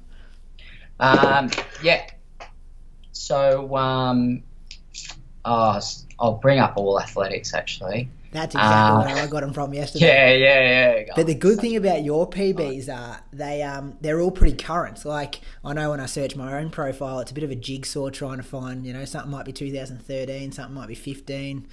Um, 1.00 1.50
yeah. 1.83 2.07
So 3.12 3.76
um, 3.76 4.42
oh, 5.44 5.81
I'll 6.20 6.35
bring 6.35 6.59
up 6.59 6.74
all 6.76 7.00
athletics 7.00 7.55
actually. 7.55 8.09
That's 8.32 8.54
exactly 8.54 8.96
Uh, 8.96 8.98
where 8.98 9.16
I 9.16 9.26
got 9.28 9.40
them 9.40 9.52
from 9.52 9.72
yesterday. 9.74 10.06
Yeah, 10.06 10.32
yeah, 10.32 10.60
yeah. 11.00 11.04
But 11.14 11.26
the 11.26 11.34
good 11.34 11.60
thing 11.60 11.76
about 11.76 12.02
your 12.04 12.28
PBs 12.28 12.88
are 12.88 13.20
they 13.32 13.62
um 13.62 13.96
they're 14.00 14.20
all 14.20 14.30
pretty 14.30 14.56
current. 14.56 15.04
Like 15.04 15.40
I 15.64 15.72
know 15.72 15.90
when 15.90 16.00
I 16.00 16.06
search 16.06 16.36
my 16.36 16.58
own 16.58 16.70
profile, 16.70 17.20
it's 17.20 17.30
a 17.30 17.34
bit 17.34 17.44
of 17.44 17.50
a 17.50 17.56
jigsaw 17.56 18.10
trying 18.10 18.36
to 18.38 18.42
find 18.42 18.86
you 18.86 18.92
know 18.92 19.04
something 19.04 19.30
might 19.30 19.44
be 19.46 19.52
2013, 19.52 20.52
something 20.52 20.74
might 20.74 20.88
be 20.88 20.94
15, 20.94 21.66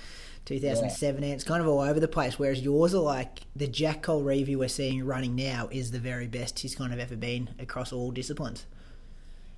2017. 0.45 1.31
It's 1.33 1.43
kind 1.43 1.61
of 1.61 1.67
all 1.67 1.81
over 1.81 1.99
the 1.99 2.07
place. 2.07 2.39
Whereas 2.39 2.61
yours 2.61 2.93
are 2.93 3.01
like 3.01 3.41
the 3.55 3.67
Jack 3.67 4.03
Colreavy 4.03 4.55
we're 4.55 4.67
seeing 4.69 5.03
running 5.05 5.35
now 5.35 5.67
is 5.71 5.91
the 5.91 5.99
very 5.99 6.27
best 6.27 6.59
he's 6.59 6.75
kind 6.75 6.93
of 6.93 6.99
ever 6.99 7.15
been 7.15 7.49
across 7.59 7.91
all 7.91 8.11
disciplines. 8.11 8.65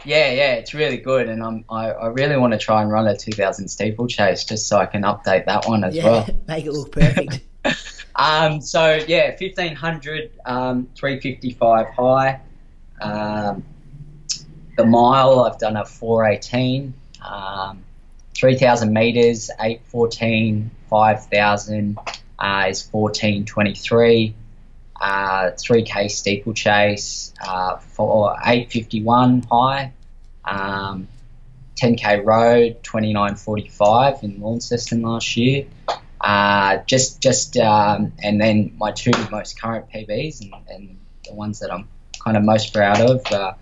Yeah, 0.04 0.32
yeah, 0.32 0.54
it's 0.54 0.74
really 0.74 0.98
good, 0.98 1.30
and 1.30 1.42
I'm, 1.42 1.66
I, 1.70 1.90
I 1.92 2.08
really 2.08 2.38
want 2.38 2.54
to 2.54 2.60
try 2.60 2.82
and 2.82 2.92
run 2.92 3.08
a 3.08 3.18
2000 3.18 3.68
steeplechase 3.70 4.44
just 4.44 4.68
so 4.68 4.78
I 4.78 4.86
can 4.86 5.04
update 5.04 5.46
that 5.46 5.68
one 5.68 5.84
as 5.84 5.96
Yeah, 5.96 6.04
well. 6.04 6.30
make 6.48 6.66
it 6.66 6.72
look 6.72 6.92
perfect. 6.92 7.42
Um, 8.16 8.62
so 8.62 9.04
yeah, 9.08 9.36
1500, 9.38 10.32
um, 10.46 10.88
355 10.96 11.88
high. 11.88 12.40
Um, 13.02 13.64
the 14.78 14.86
mile, 14.86 15.42
I've 15.42 15.60
done 15.60 15.76
a 15.76 15.84
418. 15.86 16.94
Um, 17.22 17.84
3000 18.34 18.94
meters, 18.94 19.50
814. 19.60 20.72
5000 20.90 21.98
uh, 22.40 22.66
is 22.70 22.88
1423. 22.92 24.36
Uh, 25.00 25.52
3k 25.52 26.10
steeplechase, 26.10 27.34
uh, 27.46 27.78
for 27.78 28.36
851 28.46 29.44
high. 29.44 29.92
Um, 30.46 31.08
10k 31.76 32.24
road, 32.24 32.78
2945 32.84 34.24
in 34.24 34.40
Launceston 34.40 35.02
last 35.02 35.36
year. 35.36 35.66
Uh, 36.22 36.78
just, 36.86 37.22
just, 37.22 37.58
um, 37.58 38.14
and 38.24 38.40
then 38.40 38.74
my 38.78 38.92
two 38.92 39.12
most 39.30 39.62
current 39.62 39.90
PBs 39.92 40.42
and, 40.42 40.54
and 40.70 40.98
the 41.26 41.34
ones 41.34 41.60
that 41.60 41.72
I'm 41.72 41.88
kind 42.24 42.38
of 42.38 42.44
most 42.44 42.74
proud 42.74 43.02
of. 43.02 43.26
Uh, 43.32 43.54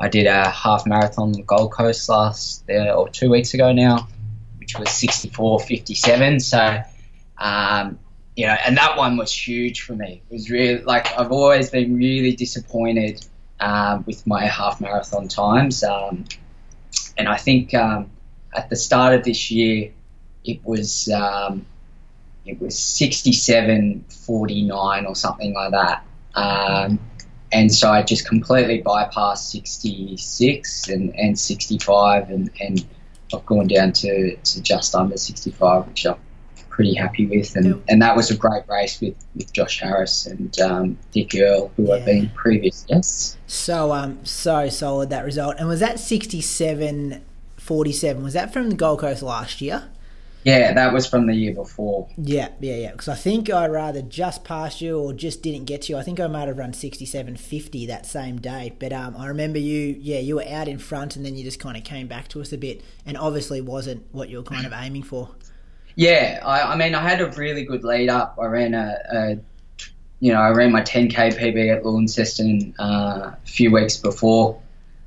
I 0.00 0.08
did 0.08 0.26
a 0.26 0.48
half 0.48 0.86
marathon 0.86 1.28
on 1.28 1.32
the 1.32 1.42
Gold 1.42 1.72
Coast 1.72 2.08
last 2.08 2.64
uh, 2.70 2.92
or 2.92 3.08
two 3.08 3.30
weeks 3.30 3.54
ago 3.54 3.72
now, 3.72 4.08
which 4.58 4.78
was 4.78 4.88
64.57. 4.88 6.40
So, 6.40 6.82
um, 7.36 7.98
you 8.38 8.46
know, 8.46 8.56
and 8.64 8.76
that 8.76 8.96
one 8.96 9.16
was 9.16 9.32
huge 9.32 9.80
for 9.80 9.96
me. 9.96 10.22
It 10.30 10.32
was 10.32 10.48
really 10.48 10.80
like 10.84 11.08
I've 11.18 11.32
always 11.32 11.70
been 11.70 11.96
really 11.96 12.36
disappointed 12.36 13.26
um, 13.58 14.04
with 14.06 14.24
my 14.28 14.46
half 14.46 14.80
marathon 14.80 15.26
times, 15.26 15.82
um, 15.82 16.24
and 17.16 17.28
I 17.28 17.36
think 17.36 17.74
um, 17.74 18.08
at 18.54 18.70
the 18.70 18.76
start 18.76 19.14
of 19.14 19.24
this 19.24 19.50
year 19.50 19.90
it 20.44 20.64
was 20.64 21.08
um, 21.08 21.66
it 22.46 22.60
was 22.60 22.76
67.49 22.76 25.08
or 25.08 25.16
something 25.16 25.52
like 25.52 25.72
that. 25.72 26.04
Um, 26.36 27.00
and 27.50 27.74
so 27.74 27.90
I 27.90 28.04
just 28.04 28.28
completely 28.28 28.84
bypassed 28.84 29.50
66 29.50 30.90
and, 30.90 31.12
and 31.16 31.36
65, 31.36 32.30
and, 32.30 32.52
and 32.60 32.86
I've 33.34 33.44
gone 33.46 33.66
down 33.66 33.92
to, 33.94 34.36
to 34.36 34.62
just 34.62 34.94
under 34.94 35.16
65, 35.16 35.88
which 35.88 36.06
I'm 36.06 36.14
pretty 36.78 36.94
happy 36.94 37.26
with. 37.26 37.56
And, 37.56 37.66
Yep. 37.66 37.76
and 37.88 38.02
that 38.02 38.14
was 38.14 38.30
a 38.30 38.36
great 38.36 38.62
race 38.68 39.00
with, 39.00 39.16
with 39.34 39.52
Josh 39.52 39.80
Harris 39.80 40.26
and 40.26 40.56
um, 40.60 40.96
Nick 41.12 41.34
Earl, 41.34 41.72
who 41.76 41.90
have 41.90 42.00
Yeah. 42.02 42.04
been 42.06 42.30
previous 42.36 42.84
guests. 42.88 43.36
So 43.48 43.90
um 43.92 44.24
so 44.24 44.68
solid 44.68 45.10
that 45.10 45.24
result. 45.24 45.56
And 45.58 45.66
was 45.66 45.80
that 45.80 45.98
67 45.98 47.20
47 47.56 48.22
was 48.22 48.34
that 48.34 48.52
from 48.52 48.70
the 48.70 48.76
Gold 48.76 49.00
Coast 49.00 49.22
last 49.24 49.60
year? 49.60 49.88
Yeah, 50.44 50.72
that 50.72 50.92
was 50.92 51.04
from 51.04 51.26
the 51.26 51.34
year 51.34 51.52
before. 51.52 52.06
Yeah, 52.16 52.50
yeah, 52.60 52.76
yeah. 52.76 52.92
Because 52.92 53.08
I 53.08 53.16
think 53.16 53.50
I 53.50 53.66
rather 53.66 54.00
just 54.00 54.44
passed 54.44 54.80
you 54.80 54.96
or 55.00 55.12
just 55.12 55.42
didn't 55.42 55.64
get 55.64 55.82
to 55.82 55.92
you. 55.92 55.98
I 55.98 56.04
think 56.04 56.20
I 56.20 56.28
might 56.28 56.46
have 56.46 56.56
run 56.56 56.72
sixty-seven 56.72 57.36
fifty 57.38 57.86
that 57.86 58.06
same 58.06 58.40
day. 58.40 58.72
But 58.78 58.92
um, 58.92 59.16
I 59.16 59.26
remember 59.26 59.58
you, 59.58 59.96
yeah, 59.98 60.20
you 60.20 60.36
were 60.36 60.48
out 60.48 60.68
in 60.68 60.78
front, 60.78 61.16
and 61.16 61.26
then 61.26 61.34
you 61.34 61.42
just 61.42 61.58
kind 61.58 61.76
of 61.76 61.82
came 61.82 62.06
back 62.06 62.28
to 62.28 62.40
us 62.40 62.52
a 62.52 62.56
bit, 62.56 62.82
and 63.04 63.16
obviously 63.18 63.60
wasn't 63.60 64.04
what 64.12 64.28
you 64.28 64.36
were 64.38 64.44
kind 64.44 64.64
of 64.64 64.72
aiming 64.72 65.02
for. 65.02 65.30
Yeah, 65.98 66.38
I, 66.44 66.74
I 66.74 66.76
mean, 66.76 66.94
I 66.94 67.00
had 67.02 67.20
a 67.20 67.26
really 67.32 67.64
good 67.64 67.82
lead 67.82 68.08
up. 68.08 68.38
I 68.40 68.46
ran 68.46 68.72
a, 68.72 68.98
a 69.12 69.38
you 70.20 70.32
know, 70.32 70.38
I 70.38 70.50
ran 70.50 70.70
my 70.70 70.80
10k 70.80 71.36
PB 71.36 71.76
at 71.76 71.84
Launceston 71.84 72.72
uh, 72.78 73.32
a 73.34 73.38
few 73.42 73.72
weeks 73.72 73.96
before, 73.96 74.62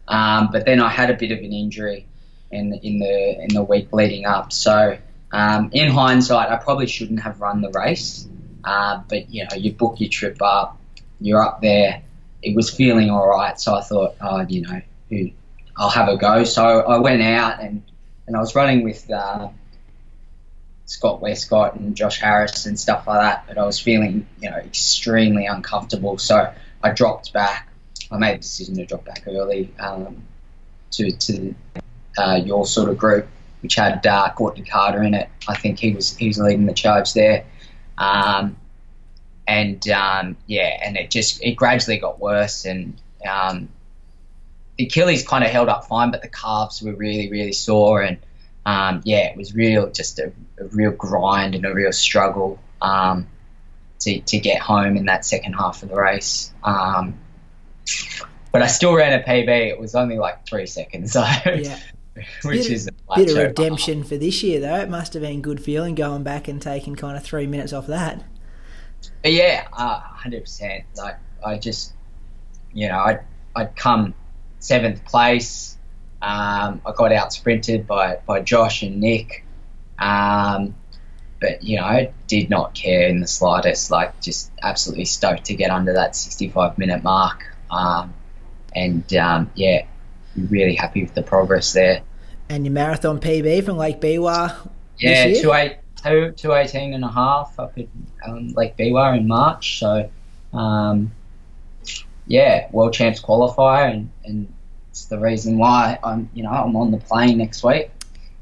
um, 0.10 0.50
but 0.52 0.66
then 0.66 0.82
I 0.82 0.90
had 0.90 1.10
a 1.10 1.14
bit 1.14 1.32
of 1.32 1.38
an 1.40 1.54
injury 1.54 2.06
in 2.52 2.74
in 2.84 3.00
the 3.00 3.42
in 3.42 3.54
the 3.54 3.64
week 3.64 3.94
leading 3.94 4.26
up. 4.26 4.52
So, 4.52 4.98
um, 5.32 5.70
in 5.72 5.90
hindsight, 5.90 6.50
I 6.50 6.58
probably 6.58 6.88
shouldn't 6.88 7.22
have 7.22 7.40
run 7.40 7.62
the 7.62 7.70
race. 7.70 8.28
Uh, 8.66 9.02
but 9.08 9.30
you 9.30 9.46
know, 9.46 9.56
you 9.56 9.72
book 9.72 10.02
your 10.02 10.10
trip 10.10 10.42
up, 10.42 10.78
you're 11.22 11.42
up 11.42 11.62
there. 11.62 12.02
It 12.44 12.54
was 12.54 12.70
feeling 12.70 13.10
all 13.10 13.30
right, 13.30 13.58
so 13.58 13.76
I 13.76 13.82
thought, 13.82 14.16
oh, 14.20 14.42
you 14.42 14.64
know, 14.64 15.32
I'll 15.78 15.90
have 15.90 16.10
a 16.10 16.18
go. 16.18 16.44
So 16.44 16.82
I 16.82 16.98
went 16.98 17.22
out 17.22 17.62
and 17.62 17.82
and 18.28 18.36
I 18.36 18.42
was 18.42 18.56
running 18.56 18.84
with. 18.84 19.10
Uh, 19.10 19.52
Scott 20.86 21.22
Westcott 21.22 21.76
and 21.76 21.96
Josh 21.96 22.20
Harris 22.20 22.66
and 22.66 22.80
stuff 22.80 23.08
like 23.08 23.22
that, 23.22 23.46
but 23.48 23.58
I 23.58 23.66
was 23.66 23.80
feeling, 23.80 24.28
you 24.42 24.50
know, 24.50 24.58
extremely 24.58 25.46
uncomfortable. 25.46 26.18
So 26.18 26.54
I 26.84 26.92
dropped 26.92 27.34
back. 27.34 27.70
I 28.12 28.18
made 28.18 28.36
a 28.36 28.38
decision 28.40 28.76
to 28.76 28.86
drop 28.86 29.06
back 29.06 29.24
early 29.28 29.74
um, 29.80 30.24
to 30.92 31.12
to 31.12 31.56
uh, 32.18 32.42
your 32.44 32.66
sort 32.66 32.90
of 32.90 32.98
group, 32.98 33.28
which 33.62 33.76
had 33.76 34.06
uh, 34.06 34.30
Courtney 34.36 34.64
Carter 34.64 35.02
in 35.04 35.14
it. 35.14 35.30
I 35.48 35.56
think 35.56 35.80
he 35.80 35.94
was 35.94 36.16
he 36.18 36.28
was 36.28 36.38
leading 36.38 36.66
the 36.66 36.74
charge 36.74 37.14
there, 37.14 37.46
um, 37.98 38.58
and 39.48 39.88
um, 39.90 40.36
yeah, 40.46 40.78
and 40.84 40.98
it 40.98 41.10
just 41.10 41.42
it 41.42 41.54
gradually 41.56 41.98
got 42.00 42.20
worse, 42.20 42.66
and 42.66 43.00
um, 43.26 43.70
the 44.78 44.88
Achilles 44.88 45.26
kind 45.26 45.44
of 45.44 45.52
held 45.52 45.70
up 45.70 45.86
fine, 45.86 46.12
but 46.12 46.22
the 46.22 46.28
calves 46.28 46.82
were 46.82 46.94
really 46.94 47.30
really 47.32 47.54
sore 47.54 48.02
and 48.02 48.18
um, 48.66 49.02
yeah, 49.04 49.30
it 49.30 49.38
was 49.38 49.56
real, 49.56 49.90
just 49.92 50.20
a, 50.20 50.32
a 50.60 50.66
real 50.66 50.92
grind 50.92 51.56
and 51.56 51.66
a 51.66 51.74
real 51.74 51.92
struggle 51.92 52.60
um, 52.82 53.28
to, 54.00 54.20
to 54.20 54.40
get 54.40 54.62
home 54.62 54.98
in 54.98 55.06
that 55.06 55.26
second 55.26 55.54
half 55.54 55.84
of 55.84 55.90
the 55.90 55.96
race. 55.96 56.54
Um, 56.64 57.20
but 58.52 58.62
I 58.62 58.68
still 58.68 58.94
ran 58.94 59.20
a 59.20 59.24
PB. 59.24 59.48
It 59.48 59.80
was 59.80 59.96
only 59.96 60.18
like 60.18 60.46
three 60.46 60.66
seconds, 60.68 61.14
so 61.14 61.22
Yeah, 61.46 61.80
which 62.44 62.64
Bit- 62.64 62.72
is 62.72 62.88
a 62.88 63.16
bit 63.16 63.32
of 63.32 63.38
redemption 63.38 64.04
for 64.04 64.18
this 64.18 64.44
year 64.44 64.60
though. 64.60 64.78
It 64.78 64.90
must 64.90 65.14
have 65.14 65.24
been 65.24 65.42
good 65.42 65.64
feeling 65.64 65.96
going 65.96 66.24
back 66.24 66.48
and 66.48 66.62
taking 66.62 66.96
kind 66.96 67.18
of 67.18 67.24
three 67.24 67.48
minutes 67.48 67.74
off 67.74 67.88
that. 67.88 68.24
But 69.24 69.34
yeah, 69.34 69.68
uh, 69.74 70.00
hundred 70.00 70.42
percent. 70.42 70.84
Like 70.96 71.18
I 71.44 71.58
just, 71.58 71.94
you 72.74 72.88
know, 72.88 73.00
I'd 73.00 73.22
I'd 73.56 73.76
come 73.76 74.14
seventh 74.60 75.04
place. 75.06 75.78
Um, 76.22 76.82
I 76.86 76.94
got 76.96 77.12
out 77.12 77.34
sprinted 77.34 77.88
by 77.88 78.20
by 78.26 78.42
Josh 78.42 78.84
and 78.84 79.00
Nick. 79.00 79.46
Um, 79.98 80.76
but 81.42 81.64
you 81.64 81.78
know, 81.78 81.84
I 81.84 82.14
did 82.28 82.50
not 82.50 82.74
care 82.74 83.08
in 83.08 83.20
the 83.20 83.28
slightest. 83.28 83.92
Like, 83.92 84.22
just 84.22 84.52
absolutely 84.62 85.06
stoked 85.06 85.46
to 85.46 85.56
get 85.56 85.72
under 85.72 85.94
that 85.94 86.16
65 86.16 86.78
minute 86.78 87.04
mark. 87.04 87.44
Um, 87.72 88.14
and 88.76 89.14
um, 89.16 89.52
yeah, 89.56 89.86
really 90.36 90.76
happy 90.76 91.02
with 91.04 91.14
the 91.16 91.24
progress 91.24 91.74
there. 91.74 92.02
And 92.48 92.66
your 92.66 92.74
marathon 92.74 93.20
PB 93.20 93.66
from 93.66 93.78
Lake 93.78 94.00
Biwa. 94.00 94.70
Yeah, 95.00 95.28
this 95.28 95.38
year? 95.38 95.44
two 95.44 95.54
eight 95.54 95.78
two 95.96 96.32
two 96.34 96.54
eighteen 96.54 96.94
and 96.94 97.04
a 97.04 97.12
half 97.12 97.58
up 97.58 97.78
at 97.78 97.88
um, 98.28 98.50
Lake 98.50 98.78
Biwa 98.78 99.18
in 99.18 99.28
March. 99.28 99.80
So, 99.80 100.10
um, 100.54 101.12
yeah, 102.28 102.68
world 102.72 102.94
champs 102.94 103.22
qualifier, 103.22 103.92
and, 103.92 104.12
and 104.26 104.54
it's 104.92 105.06
the 105.06 105.18
reason 105.20 105.58
why 105.58 105.98
I'm 106.04 106.30
you 106.34 106.44
know 106.44 106.52
I'm 106.52 106.76
on 106.76 106.92
the 106.92 106.98
plane 107.00 107.38
next 107.40 107.64
week. 107.64 107.90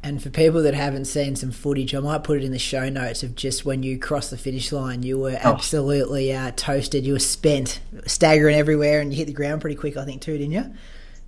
And 0.02 0.24
for 0.24 0.30
people 0.30 0.64
that 0.64 0.74
haven't 0.74 1.06
seen 1.06 1.36
some 1.36 1.52
footage, 1.52 1.94
I 1.94 2.00
might 2.00 2.24
put 2.24 2.38
it 2.38 2.46
in 2.46 2.54
the 2.54 2.60
show 2.60 2.88
notes 2.88 3.22
of 3.22 3.36
just 3.36 3.66
when 3.66 3.84
you 3.84 4.00
crossed 4.00 4.30
the 4.32 4.38
finish 4.38 4.72
line. 4.72 5.04
You 5.04 5.20
were 5.20 5.38
Oh. 5.44 5.54
absolutely 5.54 6.34
uh, 6.34 6.52
toasted. 6.56 7.06
You 7.06 7.14
were 7.14 7.20
spent, 7.20 7.82
staggering 8.08 8.56
everywhere, 8.56 9.02
and 9.02 9.12
you 9.12 9.18
hit 9.18 9.28
the 9.28 9.34
ground 9.34 9.60
pretty 9.60 9.76
quick, 9.76 9.98
I 9.98 10.06
think, 10.06 10.22
too, 10.22 10.38
didn't 10.38 10.54
you? 10.54 10.74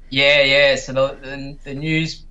Yeah, 0.09 0.43
yeah. 0.43 0.75
So 0.75 0.93
the 0.93 1.17
the, 1.21 1.57
the 1.65 1.73
news, 1.73 2.23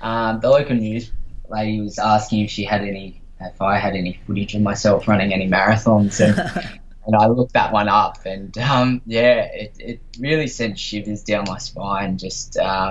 um, 0.00 0.40
the 0.40 0.48
local 0.48 0.76
news 0.76 1.12
lady 1.50 1.82
was 1.82 1.98
asking 1.98 2.40
if 2.40 2.50
she 2.50 2.64
had 2.64 2.80
any, 2.80 3.20
if 3.42 3.60
I 3.60 3.76
had 3.78 3.94
any 3.94 4.18
footage 4.26 4.54
of 4.54 4.62
myself 4.62 5.06
running 5.06 5.34
any 5.34 5.46
marathons, 5.46 6.20
and, 6.20 6.80
and 7.06 7.16
I 7.16 7.26
looked 7.26 7.54
that 7.54 7.72
one 7.72 7.88
up, 7.88 8.24
and 8.24 8.56
um, 8.58 9.02
yeah, 9.06 9.42
it, 9.44 9.76
it 9.78 10.00
really 10.18 10.46
sent 10.46 10.78
shivers 10.78 11.22
down 11.22 11.44
my 11.46 11.58
spine. 11.58 12.18
Just 12.18 12.56
um, 12.56 12.90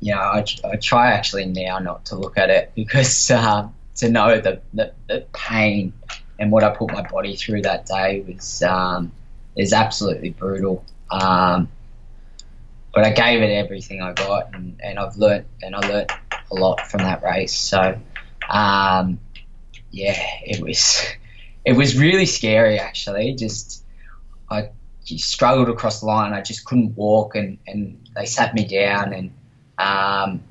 you 0.00 0.14
know, 0.14 0.20
I, 0.20 0.44
I 0.64 0.76
try 0.76 1.12
actually 1.12 1.46
now 1.46 1.78
not 1.78 2.06
to 2.06 2.16
look 2.16 2.36
at 2.38 2.50
it 2.50 2.72
because 2.74 3.30
um, 3.30 3.74
to 3.96 4.08
know 4.08 4.40
the, 4.40 4.60
the 4.72 4.92
the 5.06 5.26
pain 5.32 5.92
and 6.38 6.50
what 6.50 6.64
I 6.64 6.70
put 6.70 6.92
my 6.92 7.02
body 7.02 7.36
through 7.36 7.62
that 7.62 7.86
day 7.86 8.24
was 8.26 8.62
um, 8.62 9.12
is 9.56 9.72
absolutely 9.72 10.30
brutal. 10.30 10.84
Um, 11.10 11.68
but 12.92 13.04
I 13.04 13.10
gave 13.10 13.42
it 13.42 13.52
everything 13.52 14.02
I 14.02 14.12
got, 14.12 14.54
and, 14.54 14.80
and 14.82 14.98
I've 14.98 15.16
learnt 15.16 15.46
and 15.62 15.74
I 15.74 15.80
learnt 15.88 16.12
a 16.50 16.54
lot 16.54 16.86
from 16.86 17.02
that 17.02 17.22
race. 17.22 17.56
So 17.56 17.98
um, 18.48 19.20
yeah, 19.90 20.18
it 20.44 20.60
was 20.60 21.02
it 21.64 21.72
was 21.72 21.98
really 21.98 22.26
scary 22.26 22.78
actually. 22.78 23.34
Just 23.34 23.84
I 24.50 24.70
struggled 25.04 25.68
across 25.68 26.00
the 26.00 26.06
line. 26.06 26.32
I 26.32 26.40
just 26.40 26.64
couldn't 26.64 26.96
walk, 26.96 27.34
and, 27.34 27.58
and 27.66 28.08
they 28.14 28.26
sat 28.26 28.54
me 28.54 28.66
down, 28.66 29.12
and 29.12 29.32
um, 29.78 30.42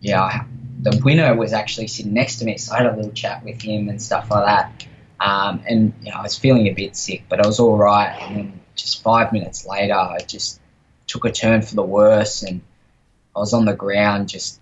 yeah, 0.00 0.22
I, 0.22 0.44
the 0.80 1.00
winner 1.04 1.34
was 1.34 1.52
actually 1.52 1.88
sitting 1.88 2.14
next 2.14 2.36
to 2.36 2.44
me, 2.44 2.56
so 2.56 2.74
I 2.74 2.78
had 2.78 2.86
a 2.86 2.96
little 2.96 3.12
chat 3.12 3.44
with 3.44 3.60
him 3.60 3.88
and 3.88 4.00
stuff 4.00 4.30
like 4.30 4.44
that. 4.44 4.86
Um, 5.20 5.62
and 5.68 5.92
you 6.02 6.10
know, 6.10 6.18
I 6.18 6.22
was 6.22 6.38
feeling 6.38 6.68
a 6.68 6.72
bit 6.72 6.96
sick, 6.96 7.24
but 7.28 7.40
I 7.40 7.46
was 7.46 7.58
all 7.58 7.76
right. 7.76 8.16
And 8.22 8.36
then 8.36 8.60
just 8.76 9.02
five 9.02 9.32
minutes 9.32 9.66
later, 9.66 9.94
I 9.94 10.18
just 10.26 10.60
took 11.06 11.24
a 11.24 11.32
turn 11.32 11.62
for 11.62 11.74
the 11.74 11.82
worse, 11.82 12.42
and 12.42 12.60
I 13.34 13.40
was 13.40 13.52
on 13.52 13.64
the 13.64 13.74
ground, 13.74 14.28
just 14.28 14.60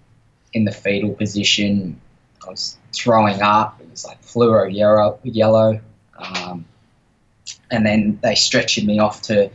in 0.52 0.64
the 0.64 0.72
fetal 0.72 1.14
position. 1.14 2.00
I 2.46 2.50
was 2.50 2.78
throwing 2.92 3.42
up. 3.42 3.80
It 3.80 3.90
was 3.90 4.04
like 4.04 4.22
fluoro 4.22 4.72
yellow, 4.72 5.18
yellow. 5.22 5.80
Um, 6.16 6.64
and 7.70 7.84
then 7.84 8.18
they 8.22 8.34
stretched 8.34 8.82
me 8.84 8.98
off 8.98 9.22
to 9.22 9.50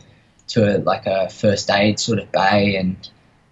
to 0.48 0.76
a, 0.76 0.78
like 0.78 1.06
a 1.06 1.28
first 1.30 1.70
aid 1.70 1.98
sort 1.98 2.18
of 2.18 2.30
bay, 2.32 2.76
and 2.76 3.08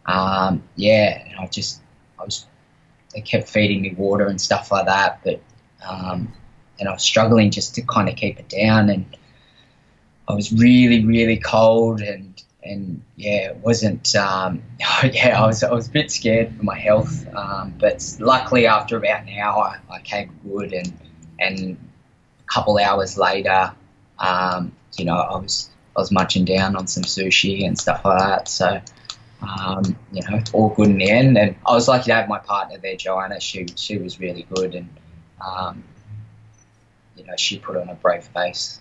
um, 0.07 0.63
yeah, 0.77 1.23
and 1.27 1.39
I 1.39 1.47
just 1.47 1.81
I 2.19 2.25
was 2.25 2.47
they 3.15 3.21
kept 3.21 3.49
feeding 3.49 3.83
me 3.83 3.95
water 3.97 4.27
and 4.27 4.41
stuff 4.41 4.71
like 4.71 4.87
that, 4.87 5.21
but 5.25 5.41
um, 5.89 6.33
and 6.79 6.89
I 6.89 6.93
was 6.93 7.03
struggling 7.03 7.51
just 7.51 7.75
to 7.77 7.83
kind 7.83 8.09
of 8.09 8.17
keep 8.17 8.39
it 8.39 8.49
down, 8.49 8.91
and 8.91 9.17
I 10.29 10.35
was 10.35 10.53
really 10.53 11.05
really 11.05 11.39
cold, 11.39 12.01
and 12.01 12.30
and 12.63 13.03
yeah, 13.17 13.51
it 13.51 13.57
wasn't 13.57 14.15
um, 14.17 14.63
yeah 15.13 15.43
I 15.43 15.47
was 15.47 15.63
I 15.63 15.73
was 15.73 15.89
a 15.89 15.91
bit 15.91 16.11
scared 16.11 16.55
for 16.57 16.63
my 16.63 16.79
health, 16.79 17.27
um, 17.35 17.75
but 17.79 18.05
luckily 18.21 18.67
after 18.67 18.97
about 18.97 19.23
an 19.23 19.39
hour 19.39 19.81
I 19.91 19.99
came 20.01 20.39
good, 20.49 20.73
and 20.73 20.93
and 21.39 21.79
a 22.41 22.53
couple 22.53 22.79
hours 22.79 23.17
later, 23.17 23.73
um, 24.19 24.73
you 24.97 25.05
know 25.05 25.17
I 25.17 25.37
was 25.37 25.71
I 25.97 26.01
was 26.01 26.11
munching 26.11 26.45
down 26.45 26.77
on 26.77 26.87
some 26.87 27.05
sushi 27.05 27.67
and 27.67 27.79
stuff 27.79 28.05
like 28.05 28.19
that, 28.19 28.49
so 28.49 28.81
um, 29.43 29.97
you 30.13 30.23
know, 30.29 30.43
all 30.53 30.69
good 30.71 30.89
in 30.89 30.99
the 30.99 31.11
end. 31.11 31.39
And 31.39 31.57
I 31.67 31.73
was 31.73 31.89
lucky 31.89 32.05
to 32.05 32.15
have 32.15 32.29
my 32.29 32.39
partner 32.39 32.79
there, 32.79 32.97
Joanna. 32.97 33.41
She 33.41 33.67
she 33.77 33.99
was 33.99 34.21
really 34.21 34.47
good, 34.55 34.75
and 34.75 34.89
um, 35.45 35.85
you 37.17 37.25
know, 37.25 37.35
she 37.37 37.59
put 37.59 37.77
on 37.77 37.89
a 37.89 37.95
brave 37.95 38.25
face. 38.25 38.81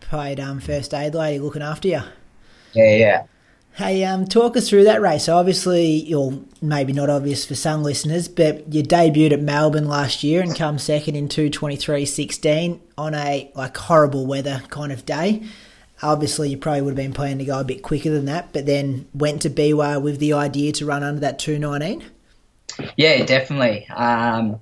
Paid 0.00 0.38
um, 0.38 0.60
first 0.60 0.92
aid 0.94 1.14
lady 1.14 1.38
looking 1.38 1.62
after 1.62 1.88
you. 1.88 2.02
Yeah, 2.74 2.96
yeah. 2.96 3.26
Hey, 3.76 4.04
um, 4.04 4.26
talk 4.26 4.56
us 4.56 4.68
through 4.68 4.84
that 4.84 5.00
race. 5.00 5.24
So 5.24 5.36
Obviously, 5.36 5.84
you're 5.84 6.38
maybe 6.62 6.92
not 6.92 7.10
obvious 7.10 7.44
for 7.44 7.56
some 7.56 7.82
listeners, 7.82 8.28
but 8.28 8.72
you 8.72 8.84
debuted 8.84 9.32
at 9.32 9.40
Melbourne 9.40 9.88
last 9.88 10.22
year 10.22 10.42
and 10.42 10.54
come 10.54 10.78
second 10.78 11.16
in 11.16 11.28
223.16 11.28 12.78
on 12.96 13.14
a 13.14 13.50
like 13.56 13.76
horrible 13.76 14.26
weather 14.26 14.62
kind 14.68 14.92
of 14.92 15.04
day. 15.04 15.42
Obviously, 16.02 16.50
you 16.50 16.56
probably 16.56 16.82
would 16.82 16.90
have 16.90 16.96
been 16.96 17.12
planning 17.12 17.38
to 17.38 17.44
go 17.44 17.58
a 17.58 17.64
bit 17.64 17.82
quicker 17.82 18.10
than 18.10 18.26
that, 18.26 18.52
but 18.52 18.66
then 18.66 19.08
went 19.12 19.42
to 19.42 19.50
Biwa 19.50 20.00
with 20.00 20.20
the 20.20 20.34
idea 20.34 20.70
to 20.72 20.86
run 20.86 21.02
under 21.02 21.20
that 21.20 21.40
219. 21.40 22.04
Yeah, 22.96 23.24
definitely. 23.24 23.88
Um, 23.88 24.60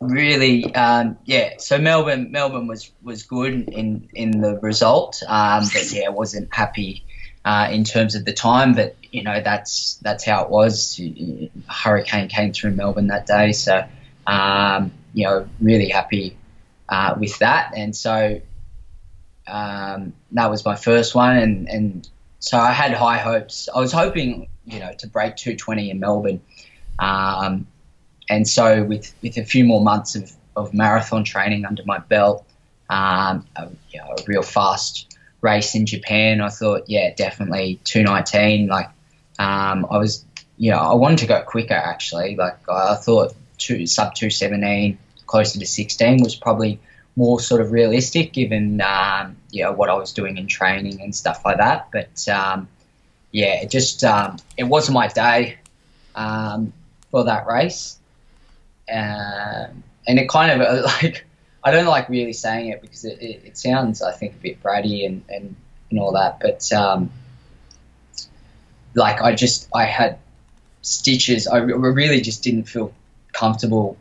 really, 0.00 0.74
um, 0.74 1.18
yeah. 1.24 1.54
So 1.58 1.78
Melbourne, 1.78 2.30
Melbourne 2.30 2.66
was 2.66 2.90
was 3.02 3.22
good 3.24 3.68
in 3.68 4.08
in 4.14 4.40
the 4.40 4.58
result, 4.58 5.22
um, 5.26 5.64
but 5.72 5.90
yeah, 5.92 6.08
wasn't 6.08 6.54
happy 6.54 7.04
uh, 7.44 7.68
in 7.70 7.84
terms 7.84 8.14
of 8.14 8.24
the 8.24 8.32
time. 8.32 8.74
But 8.74 8.96
you 9.10 9.22
know, 9.22 9.40
that's 9.42 9.96
that's 10.02 10.24
how 10.24 10.44
it 10.44 10.50
was. 10.50 11.00
A 11.00 11.50
hurricane 11.68 12.28
came 12.28 12.52
through 12.52 12.72
Melbourne 12.72 13.08
that 13.08 13.26
day, 13.26 13.52
so 13.52 13.84
um, 14.26 14.92
you 15.14 15.24
know, 15.24 15.48
really 15.60 15.88
happy 15.88 16.36
uh, 16.88 17.14
with 17.18 17.38
that. 17.38 17.72
And 17.76 17.96
so 17.96 18.40
um, 19.46 20.12
that 20.32 20.50
was 20.50 20.64
my 20.64 20.76
first 20.76 21.14
one, 21.14 21.36
and, 21.36 21.68
and 21.68 22.08
so 22.38 22.58
I 22.58 22.72
had 22.72 22.92
high 22.92 23.18
hopes. 23.18 23.68
I 23.74 23.80
was 23.80 23.92
hoping, 23.92 24.48
you 24.64 24.78
know, 24.78 24.92
to 24.98 25.08
break 25.08 25.36
220 25.36 25.90
in 25.90 26.00
Melbourne, 26.00 26.40
um, 26.98 27.66
and 28.28 28.46
so 28.46 28.84
with 28.84 29.14
with 29.22 29.36
a 29.36 29.44
few 29.44 29.64
more 29.64 29.82
months 29.82 30.14
of, 30.14 30.32
of 30.56 30.74
marathon 30.74 31.24
training 31.24 31.64
under 31.64 31.82
my 31.84 31.98
belt, 31.98 32.46
um, 32.90 33.46
a, 33.56 33.68
you 33.90 34.00
know, 34.00 34.14
a 34.18 34.22
real 34.26 34.42
fast 34.42 35.16
race 35.40 35.74
in 35.74 35.86
Japan, 35.86 36.40
I 36.40 36.48
thought, 36.48 36.84
yeah, 36.88 37.14
definitely 37.14 37.80
219. 37.84 38.66
Like, 38.66 38.88
um, 39.38 39.86
I 39.90 39.98
was, 39.98 40.24
you 40.56 40.72
know, 40.72 40.78
I 40.78 40.94
wanted 40.94 41.18
to 41.18 41.26
go 41.26 41.42
quicker 41.42 41.74
actually. 41.74 42.34
Like, 42.36 42.68
I 42.68 42.96
thought 42.96 43.34
two 43.56 43.86
sub 43.86 44.14
217, 44.14 44.98
closer 45.26 45.58
to 45.58 45.66
16 45.66 46.22
was 46.22 46.34
probably 46.34 46.80
more 47.18 47.40
sort 47.40 47.60
of 47.60 47.72
realistic 47.72 48.32
given 48.32 48.80
um, 48.80 49.36
you 49.50 49.64
know 49.64 49.72
what 49.72 49.90
I 49.90 49.94
was 49.94 50.12
doing 50.12 50.36
in 50.36 50.46
training 50.46 51.02
and 51.02 51.14
stuff 51.14 51.44
like 51.44 51.56
that. 51.56 51.88
But 51.92 52.28
um, 52.28 52.68
yeah, 53.32 53.60
it 53.62 53.70
just 53.70 54.04
um, 54.04 54.36
it 54.56 54.64
wasn't 54.64 54.94
my 54.94 55.08
day 55.08 55.58
um, 56.14 56.72
for 57.10 57.24
that 57.24 57.46
race, 57.48 57.97
um, 58.90 59.82
and 60.06 60.18
it 60.18 60.28
kind 60.28 60.60
of 60.60 60.84
like 60.84 61.24
I 61.64 61.70
don't 61.70 61.86
like 61.86 62.08
really 62.08 62.32
saying 62.32 62.68
it 62.70 62.80
because 62.80 63.04
it, 63.04 63.20
it, 63.20 63.42
it 63.44 63.58
sounds 63.58 64.02
I 64.02 64.12
think 64.12 64.34
a 64.34 64.38
bit 64.38 64.62
bratty 64.62 65.06
and, 65.06 65.24
and, 65.28 65.56
and 65.90 66.00
all 66.00 66.12
that, 66.12 66.40
but 66.40 66.72
um, 66.72 67.10
like 68.94 69.20
I 69.22 69.34
just 69.34 69.68
I 69.74 69.84
had 69.84 70.18
stitches. 70.82 71.46
I 71.46 71.58
really 71.58 72.20
just 72.20 72.42
didn't 72.42 72.64
feel 72.64 72.92
comfortable 73.32 73.96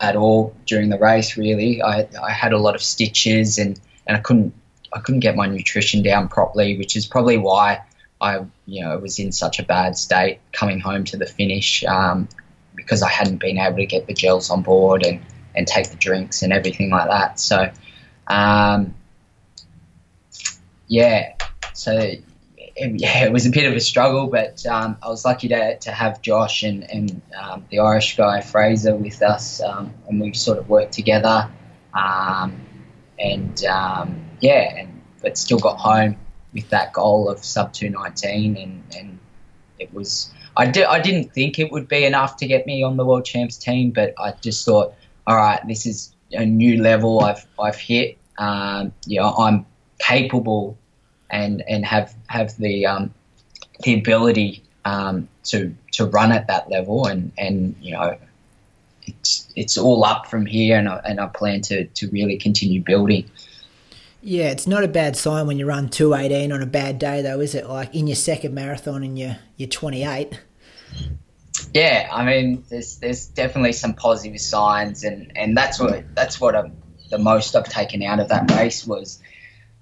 at 0.00 0.16
all 0.16 0.54
during 0.66 0.88
the 0.88 0.98
race. 0.98 1.36
Really, 1.36 1.82
I, 1.82 2.08
I 2.22 2.32
had 2.32 2.52
a 2.52 2.58
lot 2.58 2.74
of 2.74 2.82
stitches 2.82 3.58
and, 3.58 3.78
and 4.06 4.16
I 4.16 4.20
couldn't 4.20 4.54
I 4.92 5.00
couldn't 5.00 5.20
get 5.20 5.36
my 5.36 5.46
nutrition 5.46 6.02
down 6.02 6.28
properly, 6.28 6.78
which 6.78 6.96
is 6.96 7.06
probably 7.06 7.38
why 7.38 7.82
I 8.20 8.44
you 8.66 8.84
know 8.84 8.98
was 8.98 9.18
in 9.18 9.32
such 9.32 9.58
a 9.58 9.62
bad 9.62 9.96
state 9.96 10.40
coming 10.52 10.80
home 10.80 11.04
to 11.04 11.16
the 11.16 11.26
finish 11.26 11.84
um, 11.84 12.28
because 12.78 13.02
I 13.02 13.10
hadn't 13.10 13.38
been 13.38 13.58
able 13.58 13.76
to 13.76 13.86
get 13.86 14.06
the 14.06 14.14
gels 14.14 14.48
on 14.50 14.62
board 14.62 15.04
and 15.04 15.20
and 15.54 15.66
take 15.66 15.90
the 15.90 15.96
drinks 15.96 16.42
and 16.42 16.52
everything 16.52 16.90
like 16.90 17.08
that. 17.08 17.38
So 17.38 17.70
um, 18.28 18.94
yeah, 20.86 21.34
so 21.74 21.92
yeah, 22.76 23.24
it 23.24 23.32
was 23.32 23.46
a 23.46 23.50
bit 23.50 23.66
of 23.66 23.74
a 23.74 23.80
struggle, 23.80 24.28
but 24.28 24.64
um, 24.66 24.96
I 25.02 25.08
was 25.08 25.24
lucky 25.24 25.48
to, 25.48 25.78
to 25.78 25.90
have 25.90 26.22
Josh 26.22 26.62
and, 26.62 26.88
and 26.90 27.22
um, 27.40 27.64
the 27.70 27.80
Irish 27.80 28.16
guy 28.16 28.40
Fraser 28.40 28.94
with 28.94 29.20
us, 29.22 29.60
um, 29.60 29.92
and 30.08 30.20
we 30.20 30.32
sort 30.34 30.58
of 30.58 30.68
worked 30.68 30.92
together. 30.92 31.50
Um, 31.92 32.60
and 33.18 33.64
um, 33.64 34.24
yeah, 34.40 34.78
and 34.78 35.02
but 35.20 35.36
still 35.36 35.58
got 35.58 35.78
home 35.78 36.16
with 36.52 36.70
that 36.70 36.92
goal 36.92 37.28
of 37.28 37.44
sub 37.44 37.72
219, 37.72 38.56
and, 38.56 38.84
and 38.96 39.18
it 39.78 39.92
was. 39.92 40.30
I, 40.58 40.66
di- 40.66 40.84
I 40.84 41.00
didn't 41.00 41.32
think 41.32 41.58
it 41.58 41.70
would 41.70 41.88
be 41.88 42.04
enough 42.04 42.36
to 42.38 42.46
get 42.46 42.66
me 42.66 42.82
on 42.82 42.96
the 42.96 43.06
world 43.06 43.24
champs 43.24 43.56
team, 43.56 43.92
but 43.92 44.12
I 44.18 44.34
just 44.40 44.64
thought, 44.66 44.92
all 45.26 45.36
right, 45.36 45.60
this 45.68 45.86
is 45.86 46.12
a 46.32 46.44
new 46.44 46.82
level 46.82 47.20
I've 47.20 47.46
I've 47.58 47.76
hit. 47.76 48.18
Um, 48.38 48.92
you 49.06 49.20
know, 49.20 49.34
I'm 49.38 49.64
capable 49.98 50.76
and 51.30 51.62
and 51.68 51.86
have 51.86 52.14
have 52.26 52.56
the 52.56 52.86
um, 52.86 53.14
the 53.84 53.94
ability 53.94 54.64
um, 54.84 55.28
to 55.44 55.74
to 55.92 56.06
run 56.06 56.32
at 56.32 56.48
that 56.48 56.68
level, 56.68 57.06
and 57.06 57.30
and 57.38 57.76
you 57.80 57.92
know, 57.92 58.18
it's 59.02 59.48
it's 59.54 59.78
all 59.78 60.04
up 60.04 60.26
from 60.26 60.44
here, 60.44 60.76
and 60.76 60.88
I, 60.88 61.00
and 61.04 61.20
I 61.20 61.26
plan 61.26 61.60
to 61.62 61.84
to 61.86 62.08
really 62.10 62.36
continue 62.36 62.82
building. 62.82 63.30
Yeah, 64.20 64.50
it's 64.50 64.66
not 64.66 64.82
a 64.82 64.88
bad 64.88 65.16
sign 65.16 65.46
when 65.46 65.58
you 65.58 65.66
run 65.66 65.88
two 65.88 66.14
eighteen 66.14 66.50
on 66.50 66.62
a 66.62 66.66
bad 66.66 66.98
day, 66.98 67.22
though, 67.22 67.38
is 67.38 67.54
it? 67.54 67.68
Like 67.68 67.94
in 67.94 68.08
your 68.08 68.16
second 68.16 68.54
marathon, 68.54 69.04
and 69.04 69.16
you're 69.16 69.38
you're 69.56 69.68
twenty 69.68 70.04
eight. 70.04 70.40
Yeah, 71.74 72.08
I 72.12 72.24
mean, 72.24 72.64
there's 72.68 72.98
there's 72.98 73.26
definitely 73.26 73.72
some 73.72 73.94
positive 73.94 74.40
signs, 74.40 75.04
and, 75.04 75.32
and 75.36 75.56
that's 75.56 75.78
what 75.78 76.14
that's 76.14 76.40
what 76.40 76.56
I'm, 76.56 76.76
the 77.10 77.18
most 77.18 77.54
I've 77.56 77.68
taken 77.68 78.02
out 78.02 78.20
of 78.20 78.28
that 78.28 78.50
race 78.50 78.86
was 78.86 79.20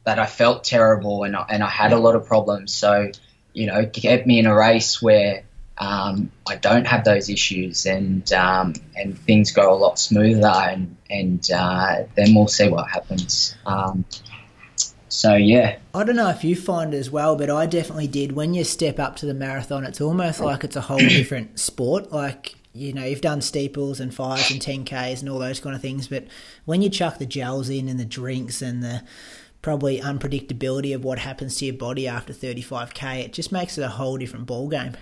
that 0.05 0.19
I 0.19 0.27
felt 0.27 0.64
terrible 0.64 1.25
and 1.25 1.37
I, 1.37 1.45
and 1.51 1.62
I 1.62 1.69
had 1.69 1.92
a 1.92 1.99
lot 1.99 2.14
of 2.14 2.27
problems. 2.27 2.73
So, 2.73 3.11
you 3.53 3.66
know, 3.66 3.85
get 3.85 4.27
me 4.27 4.38
in 4.38 4.47
a 4.47 4.55
race 4.55 5.03
where 5.03 5.42
um, 5.79 6.31
I 6.49 6.57
don't 6.57 6.87
have 6.87 7.05
those 7.05 7.29
issues 7.29 7.87
and 7.87 8.33
um, 8.33 8.75
and 8.95 9.19
things 9.19 9.53
go 9.53 9.73
a 9.73 9.77
lot 9.77 9.99
smoother 9.99 10.47
and 10.47 10.97
and 11.11 11.51
uh, 11.51 12.05
then 12.14 12.35
we'll 12.35 12.49
see 12.49 12.69
what 12.69 12.88
happens. 12.88 13.57
Um, 13.66 14.05
so 15.16 15.35
yeah, 15.35 15.79
I 15.94 16.05
don't 16.05 16.16
know 16.16 16.29
if 16.29 16.44
you 16.44 16.55
find 16.55 16.92
it 16.92 16.98
as 16.98 17.11
well, 17.11 17.37
but 17.37 17.48
I 17.48 17.64
definitely 17.64 18.07
did. 18.07 18.33
When 18.33 18.52
you 18.52 18.64
step 18.64 18.98
up 18.98 19.16
to 19.16 19.26
the 19.26 19.33
marathon, 19.33 19.87
it's 19.87 19.98
almost 19.98 20.40
like 20.40 20.62
it's 20.62 20.76
a 20.76 20.83
whole 20.83 20.98
different 20.98 21.59
sport. 21.59 22.12
Like 22.12 22.55
you 22.74 22.92
know, 22.92 23.02
you've 23.02 23.22
done 23.22 23.40
steeples 23.40 23.98
and 23.98 24.14
fives 24.14 24.50
and 24.50 24.61
ten 24.61 24.85
k's 24.85 25.22
and 25.22 25.31
all 25.31 25.38
those 25.38 25.59
kind 25.59 25.74
of 25.74 25.81
things, 25.81 26.09
but 26.09 26.26
when 26.66 26.83
you 26.83 26.90
chuck 26.90 27.16
the 27.16 27.24
gels 27.24 27.70
in 27.70 27.88
and 27.88 27.98
the 27.98 28.05
drinks 28.05 28.61
and 28.61 28.83
the 28.83 29.05
probably 29.62 30.00
unpredictability 30.00 30.94
of 30.94 31.02
what 31.02 31.18
happens 31.18 31.57
to 31.57 31.64
your 31.64 31.76
body 31.76 32.07
after 32.07 32.35
35k, 32.35 33.24
it 33.24 33.33
just 33.33 33.50
makes 33.50 33.79
it 33.79 33.83
a 33.83 33.88
whole 33.88 34.18
different 34.18 34.44
ball 34.44 34.68
game. 34.68 34.98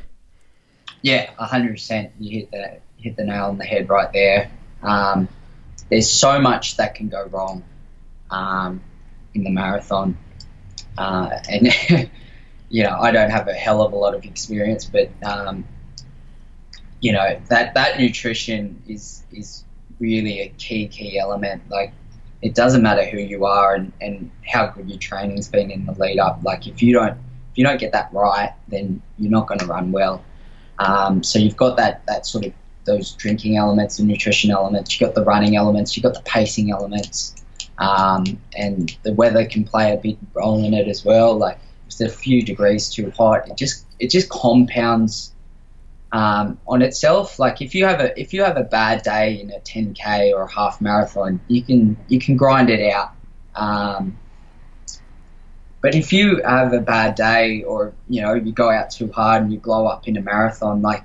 Yeah, 1.03 1.29
hundred 1.39 1.73
percent. 1.73 2.13
You 2.21 2.39
hit 2.39 2.51
the 2.53 2.81
hit 2.99 3.17
the 3.17 3.25
nail 3.25 3.47
on 3.47 3.59
the 3.59 3.65
head 3.65 3.89
right 3.89 4.13
there. 4.13 4.49
Um, 4.81 5.29
there's 5.89 6.09
so 6.09 6.39
much 6.41 6.77
that 6.77 6.95
can 6.95 7.09
go 7.09 7.27
wrong 7.27 7.65
um, 8.31 8.81
in 9.35 9.45
the 9.45 9.51
marathon, 9.51 10.17
uh, 10.99 11.31
and 11.49 11.69
you 12.69 12.83
know 12.83 12.97
I 12.99 13.11
don't 13.11 13.31
have 13.31 13.49
a 13.49 13.53
hell 13.53 13.83
of 13.83 13.93
a 13.93 13.97
lot 13.97 14.15
of 14.15 14.25
experience, 14.25 14.85
but 14.85 15.11
um, 15.23 15.65
you 17.01 17.13
know 17.13 17.41
that 17.49 17.75
that 17.75 17.99
nutrition 17.99 18.83
is 18.89 19.25
is 19.33 19.65
really 20.01 20.41
a 20.41 20.49
key 20.59 20.89
key 20.89 21.19
element. 21.19 21.63
Like 21.69 21.93
it 22.43 22.55
doesn't 22.55 22.83
matter 22.83 23.07
who 23.07 23.19
you 23.19 23.47
are 23.47 23.75
and, 23.75 23.93
and 24.01 24.31
how 24.47 24.67
good 24.67 24.89
your 24.89 24.99
training's 24.99 25.49
been 25.49 25.71
in 25.71 25.87
the 25.87 25.93
lead 25.93 26.19
up. 26.19 26.41
Like 26.43 26.67
if 26.67 26.83
you 26.83 26.93
don't 26.93 27.13
if 27.13 27.59
you 27.59 27.65
don't 27.65 27.79
get 27.79 27.93
that 27.93 28.13
right, 28.13 28.53
then 28.69 29.01
you're 29.19 29.31
not 29.31 29.47
going 29.47 29.61
to 29.61 29.67
run 29.67 29.93
well. 29.93 30.25
Um, 30.79 31.23
so 31.23 31.39
you've 31.39 31.57
got 31.57 31.77
that 31.77 32.05
that 32.07 32.27
sort 32.27 32.45
of 32.45 32.53
those 32.85 33.13
drinking 33.13 33.57
elements, 33.57 33.97
the 33.97 34.05
nutrition 34.05 34.51
elements. 34.51 34.99
You've 34.99 35.09
got 35.09 35.15
the 35.15 35.25
running 35.25 35.57
elements. 35.57 35.97
You've 35.97 36.05
got 36.05 36.15
the 36.15 36.23
pacing 36.23 36.71
elements, 36.71 37.44
um, 37.79 38.25
and 38.57 38.97
the 39.03 39.13
weather 39.13 39.45
can 39.47 39.65
play 39.65 39.93
a 39.93 39.97
big 39.97 40.19
role 40.35 40.65
in 40.65 40.75
it 40.75 40.89
as 40.89 41.05
well. 41.05 41.37
Like 41.37 41.57
if 41.57 41.87
it's 41.87 42.01
a 42.01 42.09
few 42.09 42.43
degrees 42.43 42.89
too 42.89 43.11
hot, 43.11 43.49
it 43.49 43.57
just 43.57 43.87
it 43.99 44.11
just 44.11 44.29
compounds 44.29 45.33
um, 46.13 46.59
on 46.67 46.83
itself. 46.83 47.39
Like 47.39 47.61
if 47.61 47.75
you 47.75 47.85
have 47.87 48.01
a 48.01 48.19
if 48.19 48.33
you 48.33 48.43
have 48.45 48.57
a 48.57 48.65
bad 48.65 49.03
day 49.03 49.41
in 49.41 49.51
a 49.51 49.59
10k 49.61 50.33
or 50.33 50.43
a 50.43 50.53
half 50.53 50.81
marathon, 50.81 51.41
you 51.49 51.63
can 51.63 51.97
you 52.09 52.21
can 52.21 52.37
grind 52.37 52.71
it 52.71 52.93
out. 52.93 53.13
Um, 53.55 54.19
but 55.81 55.95
if 55.95 56.13
you 56.13 56.41
have 56.43 56.73
a 56.73 56.81
bad 56.81 57.15
day 57.15 57.63
or 57.63 57.93
you 58.09 58.23
know 58.23 58.35
you 58.35 58.53
go 58.53 58.71
out 58.71 58.91
too 58.91 59.11
hard 59.13 59.43
and 59.43 59.53
you 59.53 59.59
blow 59.59 59.87
up 59.87 60.07
in 60.07 60.17
a 60.17 60.23
marathon, 60.23 60.81
like 60.83 61.05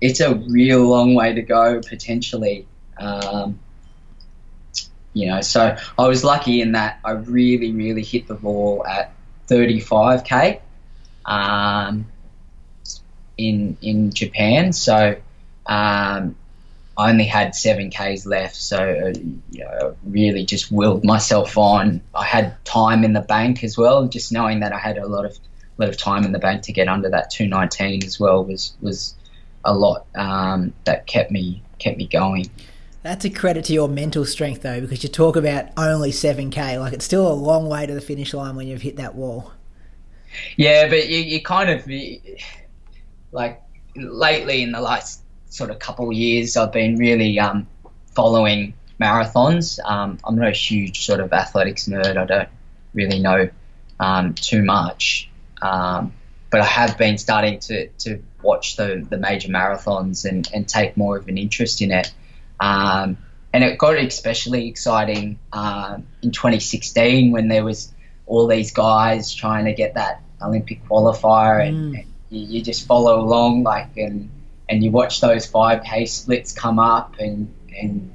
it's 0.00 0.20
a 0.20 0.34
real 0.34 0.82
long 0.82 1.14
way 1.14 1.32
to 1.32 1.42
go 1.42 1.80
potentially. 1.80 2.66
Um, 2.98 3.60
you 5.12 5.26
know, 5.26 5.40
so 5.40 5.76
I 5.98 6.08
was 6.08 6.22
lucky 6.24 6.60
in 6.60 6.72
that 6.72 7.00
I 7.04 7.12
really, 7.12 7.72
really 7.72 8.04
hit 8.04 8.28
the 8.28 8.36
wall 8.36 8.86
at 8.86 9.12
35k 9.48 10.60
um, 11.24 12.06
in 13.36 13.76
in 13.82 14.12
Japan. 14.12 14.72
So 14.72 15.16
um, 15.66 16.36
I 16.96 17.10
only 17.10 17.24
had 17.24 17.54
seven 17.54 17.90
k's 17.90 18.26
left, 18.26 18.56
so 18.56 18.78
uh, 18.78 19.18
you 19.50 19.64
know, 19.64 19.96
really 20.04 20.44
just 20.44 20.70
willed 20.70 21.04
myself 21.04 21.58
on. 21.58 22.02
I 22.14 22.24
had 22.24 22.64
time 22.64 23.04
in 23.04 23.12
the 23.12 23.20
bank 23.20 23.64
as 23.64 23.76
well, 23.76 24.06
just 24.06 24.32
knowing 24.32 24.60
that 24.60 24.72
I 24.72 24.78
had 24.78 24.98
a 24.98 25.06
lot 25.06 25.24
of 25.24 25.38
lot 25.78 25.88
of 25.88 25.96
time 25.96 26.24
in 26.24 26.32
the 26.32 26.38
bank 26.38 26.62
to 26.62 26.72
get 26.72 26.88
under 26.88 27.08
that 27.08 27.30
219 27.30 28.04
as 28.04 28.20
well 28.20 28.44
was 28.44 28.76
was 28.82 29.14
a 29.64 29.74
lot 29.74 30.06
um, 30.14 30.72
that 30.84 31.06
kept 31.06 31.30
me 31.30 31.62
kept 31.78 31.96
me 31.96 32.06
going. 32.06 32.50
That's 33.02 33.24
a 33.24 33.30
credit 33.30 33.64
to 33.66 33.72
your 33.72 33.88
mental 33.88 34.26
strength, 34.26 34.62
though, 34.62 34.80
because 34.80 35.02
you 35.02 35.08
talk 35.08 35.36
about 35.36 35.66
only 35.76 36.10
7k. 36.10 36.78
Like, 36.78 36.92
it's 36.92 37.04
still 37.04 37.30
a 37.30 37.32
long 37.32 37.68
way 37.68 37.86
to 37.86 37.94
the 37.94 38.00
finish 38.00 38.34
line 38.34 38.56
when 38.56 38.68
you've 38.68 38.82
hit 38.82 38.96
that 38.96 39.14
wall. 39.14 39.52
Yeah, 40.56 40.88
but 40.88 41.08
you, 41.08 41.18
you 41.18 41.42
kind 41.42 41.70
of, 41.70 41.88
like, 43.32 43.62
lately 43.96 44.62
in 44.62 44.72
the 44.72 44.80
last 44.80 45.22
sort 45.48 45.70
of 45.70 45.78
couple 45.78 46.08
of 46.08 46.14
years, 46.14 46.56
I've 46.56 46.72
been 46.72 46.96
really 46.96 47.38
um, 47.38 47.66
following 48.14 48.74
marathons. 49.00 49.78
Um, 49.84 50.18
I'm 50.24 50.36
not 50.36 50.48
a 50.48 50.52
huge 50.52 51.06
sort 51.06 51.20
of 51.20 51.32
athletics 51.32 51.88
nerd. 51.88 52.18
I 52.18 52.24
don't 52.26 52.48
really 52.92 53.18
know 53.18 53.48
um, 53.98 54.34
too 54.34 54.62
much. 54.62 55.30
Um, 55.62 56.12
but 56.50 56.60
I 56.60 56.66
have 56.66 56.98
been 56.98 57.16
starting 57.16 57.60
to, 57.60 57.88
to 57.88 58.22
watch 58.42 58.76
the, 58.76 59.06
the 59.08 59.16
major 59.16 59.48
marathons 59.48 60.28
and, 60.28 60.48
and 60.52 60.68
take 60.68 60.96
more 60.96 61.16
of 61.16 61.28
an 61.28 61.38
interest 61.38 61.80
in 61.80 61.92
it. 61.92 62.12
Um, 62.60 63.16
and 63.52 63.64
it 63.64 63.78
got 63.78 63.96
especially 63.96 64.68
exciting 64.68 65.38
um, 65.52 66.06
in 66.22 66.30
2016 66.30 67.32
when 67.32 67.48
there 67.48 67.64
was 67.64 67.92
all 68.26 68.46
these 68.46 68.72
guys 68.72 69.34
trying 69.34 69.64
to 69.64 69.72
get 69.72 69.94
that 69.94 70.22
Olympic 70.40 70.84
qualifier, 70.86 71.66
and, 71.66 71.96
and 71.96 72.04
you, 72.28 72.46
you, 72.46 72.62
just 72.62 72.86
follow 72.86 73.20
along 73.20 73.64
like 73.64 73.96
and 73.96 74.30
and 74.68 74.84
you 74.84 74.90
watch 74.90 75.20
those 75.20 75.50
5k 75.50 76.08
splits 76.08 76.52
come 76.52 76.78
up, 76.78 77.16
and 77.18 77.52
and 77.76 78.14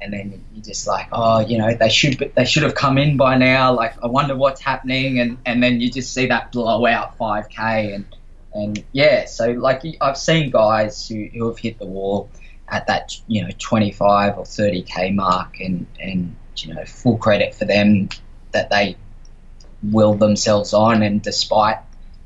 and 0.00 0.12
then 0.12 0.42
you're 0.54 0.64
just 0.64 0.86
like, 0.86 1.08
oh, 1.12 1.40
you 1.40 1.58
know, 1.58 1.74
they 1.74 1.90
should 1.90 2.32
they 2.34 2.44
should 2.46 2.62
have 2.62 2.74
come 2.74 2.96
in 2.96 3.16
by 3.16 3.36
now. 3.36 3.74
Like, 3.74 4.02
I 4.02 4.06
wonder 4.06 4.34
what's 4.34 4.60
happening, 4.60 5.20
and 5.20 5.38
and 5.44 5.62
then 5.62 5.80
you 5.80 5.90
just 5.90 6.14
see 6.14 6.26
that 6.26 6.50
blowout 6.50 7.18
5k, 7.18 7.94
and 7.94 8.04
and 8.54 8.84
yeah, 8.92 9.26
so 9.26 9.50
like 9.50 9.82
I've 10.00 10.16
seen 10.16 10.50
guys 10.50 11.06
who, 11.06 11.28
who 11.32 11.48
have 11.48 11.58
hit 11.58 11.78
the 11.78 11.86
wall 11.86 12.30
at 12.70 12.86
that 12.86 13.16
you 13.26 13.42
know 13.42 13.50
25 13.58 14.38
or 14.38 14.44
30k 14.44 15.14
mark, 15.14 15.60
and 15.60 15.86
and 16.00 16.34
you 16.56 16.74
know 16.74 16.84
full 16.84 17.18
credit 17.18 17.54
for 17.54 17.64
them 17.64 18.08
that 18.52 18.70
they 18.70 18.96
willed 19.82 20.20
themselves 20.20 20.74
on, 20.74 21.02
and 21.02 21.22
despite 21.22 21.78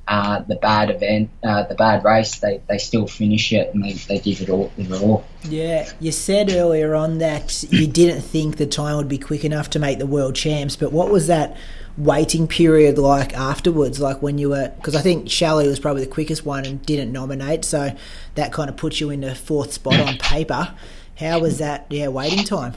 uh, 0.07 0.41
the 0.41 0.57
bad 0.57 0.91
event, 0.91 1.31
uh, 1.43 1.63
the 1.63 1.75
bad 1.75 2.05
race, 2.05 2.39
they, 2.41 2.61
they 2.69 2.77
still 2.77 3.07
finish 3.07 3.53
it 3.53 3.73
and 3.75 3.83
they, 3.83 3.93
they 3.93 4.19
give 4.19 4.43
it 4.43 4.51
all, 4.51 4.71
give 4.77 4.93
it 4.93 5.03
all. 5.03 5.25
Yeah, 5.45 5.91
you 5.99 6.13
said 6.13 6.51
earlier 6.53 6.95
on 6.95 7.19
that 7.19 7.63
you 7.71 7.87
didn't 7.87 8.21
think 8.21 8.59
the 8.59 8.67
time 8.67 8.97
would 8.99 9.09
be 9.09 9.19
quick 9.19 9.45
enough 9.45 9.71
to 9.71 9.79
make 9.79 9.99
the 9.99 10.07
world 10.07 10.35
champs, 10.35 10.77
but 10.77 10.93
what 10.93 11.11
was 11.11 11.27
that 11.29 11.57
waiting 11.97 12.49
period 12.49 12.99
like 12.99 13.33
afterwards? 13.35 14.01
Like 14.01 14.23
when 14.23 14.39
you 14.39 14.51
were, 14.51 14.73
because 14.77 14.95
I 14.95 15.01
think 15.01 15.31
Shelley 15.31 15.69
was 15.69 15.81
probably 15.81 16.05
the 16.05 16.11
quickest 16.11 16.45
one 16.45 16.65
and 16.65 16.85
didn't 16.85 17.13
nominate, 17.13 17.65
so 17.65 17.97
that 18.35 18.53
kind 18.53 18.69
of 18.69 18.77
puts 18.77 19.01
you 19.01 19.11
in 19.11 19.21
the 19.21 19.35
fourth 19.35 19.73
spot 19.73 20.01
on 20.01 20.17
paper. 20.19 20.75
How 21.19 21.39
was 21.41 21.59
that? 21.59 21.87
Yeah, 21.91 22.09
waiting 22.09 22.45
time. 22.45 22.75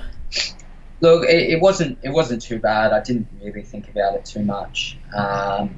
Look, 0.99 1.30
it, 1.30 1.51
it 1.51 1.62
wasn't 1.62 1.97
it 2.03 2.10
wasn't 2.10 2.41
too 2.41 2.60
bad. 2.60 2.91
I 2.91 3.01
didn't 3.01 3.27
really 3.41 3.63
think 3.63 3.89
about 3.89 4.15
it 4.15 4.25
too 4.25 4.43
much. 4.43 4.97
Um, 5.15 5.75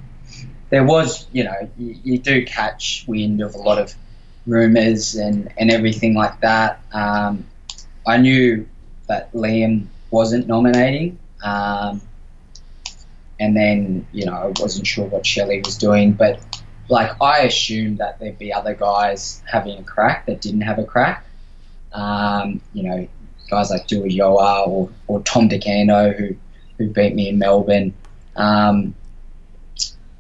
there 0.70 0.84
was, 0.84 1.28
you 1.32 1.44
know, 1.44 1.70
you, 1.78 1.96
you, 2.04 2.18
do 2.20 2.46
catch 2.46 3.04
wind 3.08 3.42
of 3.42 3.56
a 3.56 3.58
lot 3.58 3.80
of 3.80 3.96
rumours 4.46 5.16
and, 5.16 5.52
and 5.58 5.72
everything 5.72 6.14
like 6.14 6.40
that. 6.42 6.82
Um, 6.94 7.46
I 8.06 8.18
knew 8.18 8.68
that 9.08 9.32
Liam 9.34 9.88
wasn't 10.12 10.48
nominating. 10.48 11.18
Um, 11.44 12.02
and 13.40 13.56
then, 13.56 14.06
you 14.12 14.26
know, 14.26 14.34
I 14.34 14.62
wasn't 14.62 14.86
sure 14.86 15.06
what 15.06 15.26
Shelley 15.26 15.62
was 15.64 15.78
doing, 15.78 16.14
but 16.14 16.40
like 16.90 17.22
I 17.22 17.40
assumed 17.42 18.00
that 18.00 18.20
there'd 18.20 18.38
be 18.38 18.52
other 18.52 18.74
guys 18.74 19.42
having 19.50 19.78
a 19.78 19.84
crack 19.84 20.26
that 20.26 20.42
didn't 20.42 20.62
have 20.62 20.80
a 20.80 20.84
crack. 20.84 21.26
Um, 21.94 22.62
you 22.74 22.84
know, 22.84 23.08
guys 23.50 23.70
like 23.70 23.88
Dua 23.88 24.08
Yoa 24.08 24.68
or, 24.68 24.90
or 25.08 25.22
Tom 25.22 25.48
Do 25.48 25.60
Canto 25.60 26.12
who, 26.12 26.36
who 26.78 26.90
beat 26.90 27.16
me 27.16 27.30
in 27.30 27.40
Melbourne. 27.40 27.94
Um, 28.36 28.96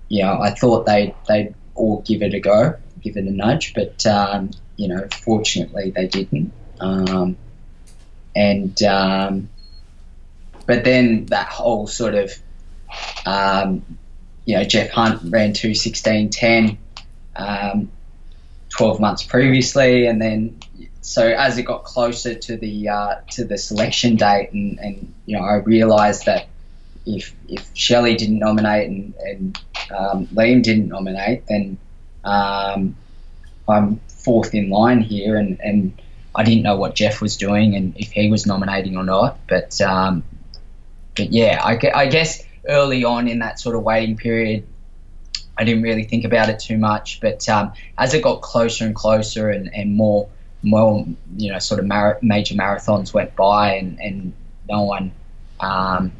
you 0.07 0.23
know, 0.23 0.39
I 0.41 0.51
thought 0.51 0.85
they 0.85 1.13
they'd 1.27 1.53
all 1.75 2.01
give 2.01 2.21
it 2.21 2.33
a 2.33 2.39
go, 2.39 2.75
give 3.01 3.17
it 3.17 3.25
a 3.25 3.31
nudge, 3.31 3.73
but 3.73 4.05
um, 4.05 4.51
you 4.75 4.87
know, 4.87 5.07
fortunately 5.23 5.91
they 5.91 6.07
didn't. 6.07 6.51
Um, 6.79 7.37
and 8.35 8.81
um, 8.83 9.49
but 10.65 10.83
then 10.83 11.25
that 11.27 11.47
whole 11.47 11.87
sort 11.87 12.15
of 12.15 12.31
um, 13.25 13.85
you 14.45 14.57
know, 14.57 14.63
Jeff 14.63 14.89
Hunt 14.89 15.21
ran 15.25 15.53
two 15.53 15.73
sixteen 15.73 16.29
ten 16.29 16.77
um, 17.35 17.91
12 18.69 18.99
months 18.99 19.23
previously, 19.23 20.07
and 20.07 20.21
then 20.21 20.59
so 21.01 21.27
as 21.27 21.57
it 21.57 21.63
got 21.63 21.83
closer 21.83 22.35
to 22.35 22.57
the 22.57 22.89
uh, 22.89 23.15
to 23.31 23.45
the 23.45 23.57
selection 23.57 24.15
date, 24.15 24.51
and, 24.51 24.79
and 24.79 25.13
you 25.25 25.37
know, 25.37 25.43
I 25.43 25.55
realised 25.55 26.25
that 26.25 26.47
if 27.05 27.33
if 27.47 27.69
Shelley 27.73 28.15
didn't 28.15 28.39
nominate 28.39 28.89
and, 28.89 29.13
and 29.15 29.59
um, 29.95 30.27
Liam 30.27 30.61
didn't 30.61 30.89
nominate, 30.89 31.47
then 31.47 31.77
um, 32.23 32.95
I'm 33.67 33.99
fourth 34.07 34.53
in 34.53 34.69
line 34.69 35.01
here, 35.01 35.37
and, 35.37 35.59
and 35.61 35.99
I 36.35 36.43
didn't 36.43 36.63
know 36.63 36.75
what 36.75 36.95
Jeff 36.95 37.21
was 37.21 37.37
doing 37.37 37.75
and 37.75 37.97
if 37.97 38.11
he 38.11 38.29
was 38.29 38.45
nominating 38.45 38.97
or 38.97 39.03
not. 39.03 39.39
But 39.47 39.79
um, 39.81 40.23
but 41.15 41.31
yeah, 41.31 41.59
I, 41.63 41.79
I 41.93 42.07
guess 42.07 42.43
early 42.69 43.03
on 43.03 43.27
in 43.27 43.39
that 43.39 43.59
sort 43.59 43.75
of 43.75 43.83
waiting 43.83 44.15
period, 44.15 44.65
I 45.57 45.65
didn't 45.65 45.83
really 45.83 46.03
think 46.05 46.23
about 46.23 46.49
it 46.49 46.59
too 46.59 46.77
much. 46.77 47.19
But 47.19 47.47
um, 47.49 47.73
as 47.97 48.13
it 48.13 48.23
got 48.23 48.41
closer 48.41 48.85
and 48.85 48.95
closer 48.95 49.49
and, 49.49 49.73
and 49.73 49.95
more 49.95 50.29
more 50.61 51.05
you 51.37 51.51
know 51.51 51.59
sort 51.59 51.79
of 51.79 51.85
mar- 51.85 52.19
major 52.21 52.53
marathons 52.53 53.13
went 53.13 53.33
by 53.35 53.75
and, 53.75 53.97
and 53.99 54.33
no 54.67 54.83
one 54.83 55.11
um, 55.59 56.11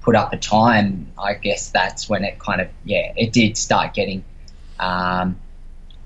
put 0.00 0.16
up 0.16 0.32
a 0.32 0.36
time, 0.36 1.12
I 1.18 1.34
guess 1.34 1.70
that's 1.70 2.08
when 2.08 2.24
it 2.24 2.38
kind 2.38 2.60
of 2.60 2.68
yeah 2.84 3.12
it 3.16 3.32
did 3.32 3.56
start 3.56 3.94
getting. 3.94 4.24
Um, 4.78 5.38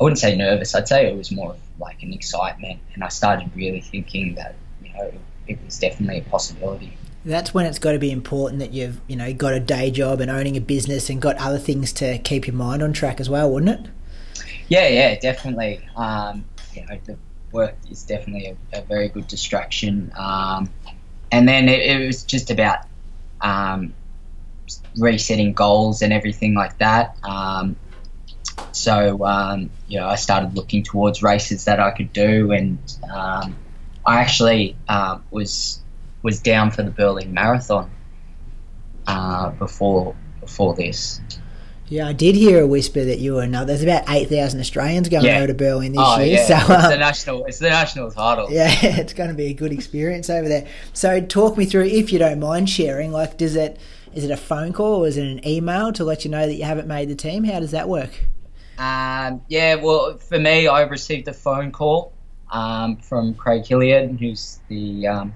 I 0.01 0.05
wouldn't 0.05 0.19
say 0.19 0.37
nervous. 0.37 0.75
I'd 0.75 0.87
say 0.87 1.07
it 1.11 1.17
was 1.17 1.33
more 1.33 1.51
of 1.53 1.59
like 1.79 2.03
an 2.03 2.13
excitement, 2.13 2.81
and 2.95 3.03
I 3.03 3.09
started 3.09 3.51
really 3.55 3.81
thinking 3.81 4.35
that 4.35 4.57
you 4.83 4.93
know 4.93 5.13
it 5.47 5.59
was 5.65 5.79
definitely 5.79 6.19
a 6.19 6.23
possibility. 6.23 6.97
That's 7.25 7.53
when 7.53 7.67
it's 7.67 7.79
got 7.79 7.93
to 7.93 7.99
be 7.99 8.11
important 8.11 8.61
that 8.61 8.73
you've 8.73 9.01
you 9.07 9.17
know 9.17 9.33
got 9.33 9.53
a 9.53 9.61
day 9.61 9.91
job 9.91 10.21
and 10.21 10.31
owning 10.31 10.57
a 10.57 10.61
business 10.61 11.11
and 11.11 11.21
got 11.21 11.37
other 11.37 11.59
things 11.59 11.93
to 11.95 12.19
keep 12.19 12.47
your 12.47 12.57
mind 12.57 12.83
on 12.83 12.93
track 12.93 13.21
as 13.21 13.29
well, 13.29 13.51
wouldn't 13.51 13.87
it? 13.87 13.91
Yeah, 14.69 14.89
yeah, 14.89 15.19
definitely. 15.19 15.81
Um, 15.97 16.45
you 16.75 16.87
know, 16.87 16.99
the 17.05 17.17
work 17.53 17.77
is 17.91 18.03
definitely 18.05 18.57
a, 18.73 18.79
a 18.79 18.83
very 18.83 19.09
good 19.09 19.27
distraction. 19.27 20.13
Um, 20.17 20.71
and 21.33 21.49
then 21.49 21.69
it, 21.69 21.81
it, 21.81 22.07
was 22.07 22.25
just 22.25 22.51
about 22.51 22.79
um, 23.41 23.95
resetting 24.99 25.53
goals 25.53 26.03
and 26.03 26.13
everything 26.13 26.55
like 26.55 26.79
that. 26.79 27.17
Um, 27.23 27.77
so 28.73 29.25
um, 29.25 29.71
you 29.89 29.99
know, 29.99 30.07
I 30.07 30.17
started 30.17 30.55
looking 30.55 30.83
towards 30.83 31.23
races 31.23 31.65
that 31.65 31.81
I 31.81 31.91
could 31.91 32.13
do, 32.13 32.53
and 32.53 32.79
um, 33.13 33.57
I 34.07 34.21
actually 34.21 34.77
uh, 34.89 35.19
was 35.31 35.81
was 36.23 36.41
down 36.41 36.71
for 36.71 36.83
the 36.83 36.91
Berlin 36.91 37.33
Marathon 37.33 37.91
uh, 39.07 39.51
before 39.51 40.15
before 40.41 40.75
this. 40.75 41.21
Yeah, 41.91 42.07
I 42.09 42.13
did 42.13 42.35
hear 42.35 42.63
a 42.63 42.67
whisper 42.67 43.03
that 43.03 43.19
you 43.19 43.35
were 43.35 43.47
no. 43.47 43.65
There's 43.65 43.83
about 43.83 44.05
eight 44.11 44.29
thousand 44.29 44.61
Australians 44.61 45.09
going 45.09 45.25
Yeah. 45.25 45.39
over 45.39 45.47
to 45.47 45.55
Berlin 45.55 45.93
this 45.93 46.03
Oh 46.05 46.19
year, 46.21 46.37
yeah, 46.37 46.45
so 46.45 46.55
it's 46.75 46.83
the 46.89 46.95
um, 46.95 47.01
national 47.01 47.45
it's 47.47 47.59
the 47.61 47.71
national 47.71 48.11
title. 48.11 48.49
yeah, 48.51 48.69
it's 48.83 49.15
going 49.15 49.31
to 49.31 49.35
be 49.35 49.47
a 49.47 49.55
good 49.55 49.73
experience 49.73 50.29
over 50.29 50.47
there. 50.49 50.67
So, 50.93 51.21
talk 51.23 51.57
me 51.57 51.65
through, 51.65 51.85
if 51.85 52.13
you 52.13 52.19
don't 52.19 52.41
mind 52.41 52.69
sharing. 52.69 53.11
Like, 53.11 53.39
does 53.39 53.57
it 53.57 53.79
is 54.13 54.25
it 54.25 54.31
a 54.31 54.37
phone 54.37 54.73
call 54.75 55.05
or 55.05 55.07
is 55.09 55.17
it 55.17 55.25
an 55.27 55.47
email 55.49 55.93
to 55.95 56.05
let 56.05 56.25
you 56.27 56.31
know 56.31 56.47
that 56.47 56.55
you 56.55 56.65
haven't 56.65 56.89
made 56.89 57.09
the 57.09 57.15
team? 57.15 57.45
How 57.45 57.59
does 57.61 57.71
that 57.71 57.89
work? 57.89 58.11
Um, 58.79 59.43
yeah, 59.49 59.75
well, 59.77 60.19
for 60.19 60.39
me, 60.39 60.67
I 60.69 60.83
received 60.83 61.27
a 61.29 61.33
phone 61.33 61.73
call 61.73 62.13
um, 62.51 62.97
from 62.99 63.35
Craig 63.35 63.67
Hilliard, 63.67 64.19
who's 64.21 64.61
the 64.69 65.07
um, 65.07 65.35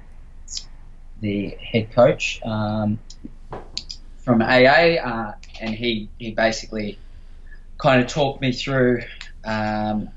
the 1.23 1.57
head 1.61 1.93
coach 1.93 2.41
um, 2.45 2.99
from 4.19 4.43
AA, 4.43 4.99
uh, 5.03 5.35
and 5.61 5.75
he 5.75 6.11
he 6.19 6.33
basically 6.33 6.99
kind 7.79 8.03
of 8.03 8.09
talked 8.09 8.43
me 8.43 8.53
through. 8.53 9.03
Um, 9.45 10.11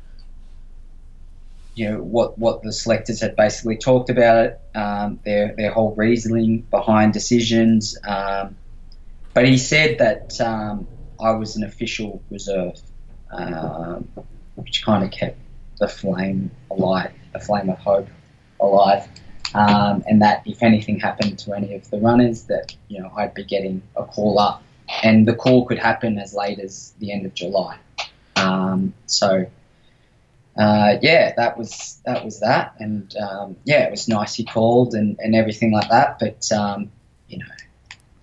you 1.75 1.89
know 1.89 1.97
what 1.97 2.37
what 2.37 2.63
the 2.63 2.71
selectors 2.71 3.21
had 3.21 3.35
basically 3.35 3.77
talked 3.77 4.09
about 4.09 4.45
it, 4.45 4.59
um, 4.75 5.19
their 5.23 5.53
their 5.55 5.71
whole 5.71 5.93
reasoning 5.95 6.61
behind 6.71 7.13
decisions. 7.13 7.97
Um, 8.03 8.55
but 9.33 9.45
he 9.47 9.57
said 9.57 9.99
that 9.99 10.39
um, 10.39 10.87
I 11.19 11.31
was 11.31 11.57
an 11.57 11.63
official 11.63 12.21
reserve 12.29 12.81
um, 13.31 14.07
which 14.55 14.83
kind 14.83 15.03
of 15.03 15.11
kept 15.11 15.37
the 15.79 15.87
flame 15.87 16.51
alive, 16.71 17.11
the 17.33 17.39
flame 17.39 17.69
of 17.69 17.77
hope 17.77 18.07
alive. 18.59 19.07
Um, 19.55 20.03
and 20.05 20.21
that 20.21 20.43
if 20.45 20.61
anything 20.61 20.99
happened 20.99 21.39
to 21.39 21.53
any 21.53 21.75
of 21.75 21.89
the 21.89 21.97
runners, 21.97 22.43
that 22.43 22.75
you 22.89 23.01
know 23.01 23.09
I'd 23.15 23.33
be 23.33 23.43
getting 23.43 23.81
a 23.95 24.03
call 24.03 24.37
up, 24.37 24.61
and 25.01 25.25
the 25.25 25.33
call 25.33 25.65
could 25.65 25.79
happen 25.79 26.19
as 26.19 26.33
late 26.33 26.59
as 26.59 26.93
the 26.99 27.13
end 27.13 27.25
of 27.25 27.33
July. 27.33 27.77
Um, 28.35 28.93
so 29.05 29.45
uh, 30.57 30.97
yeah, 31.01 31.33
that 31.35 31.57
was 31.57 32.01
that 32.05 32.23
was 32.23 32.39
that, 32.39 32.75
and 32.79 33.15
um, 33.17 33.55
yeah, 33.65 33.83
it 33.85 33.91
was 33.91 34.07
nice 34.07 34.35
he 34.35 34.43
called 34.43 34.93
and, 34.93 35.17
and 35.19 35.35
everything 35.35 35.71
like 35.71 35.89
that. 35.89 36.19
But 36.19 36.51
um, 36.51 36.91
you 37.27 37.37
know, 37.37 37.45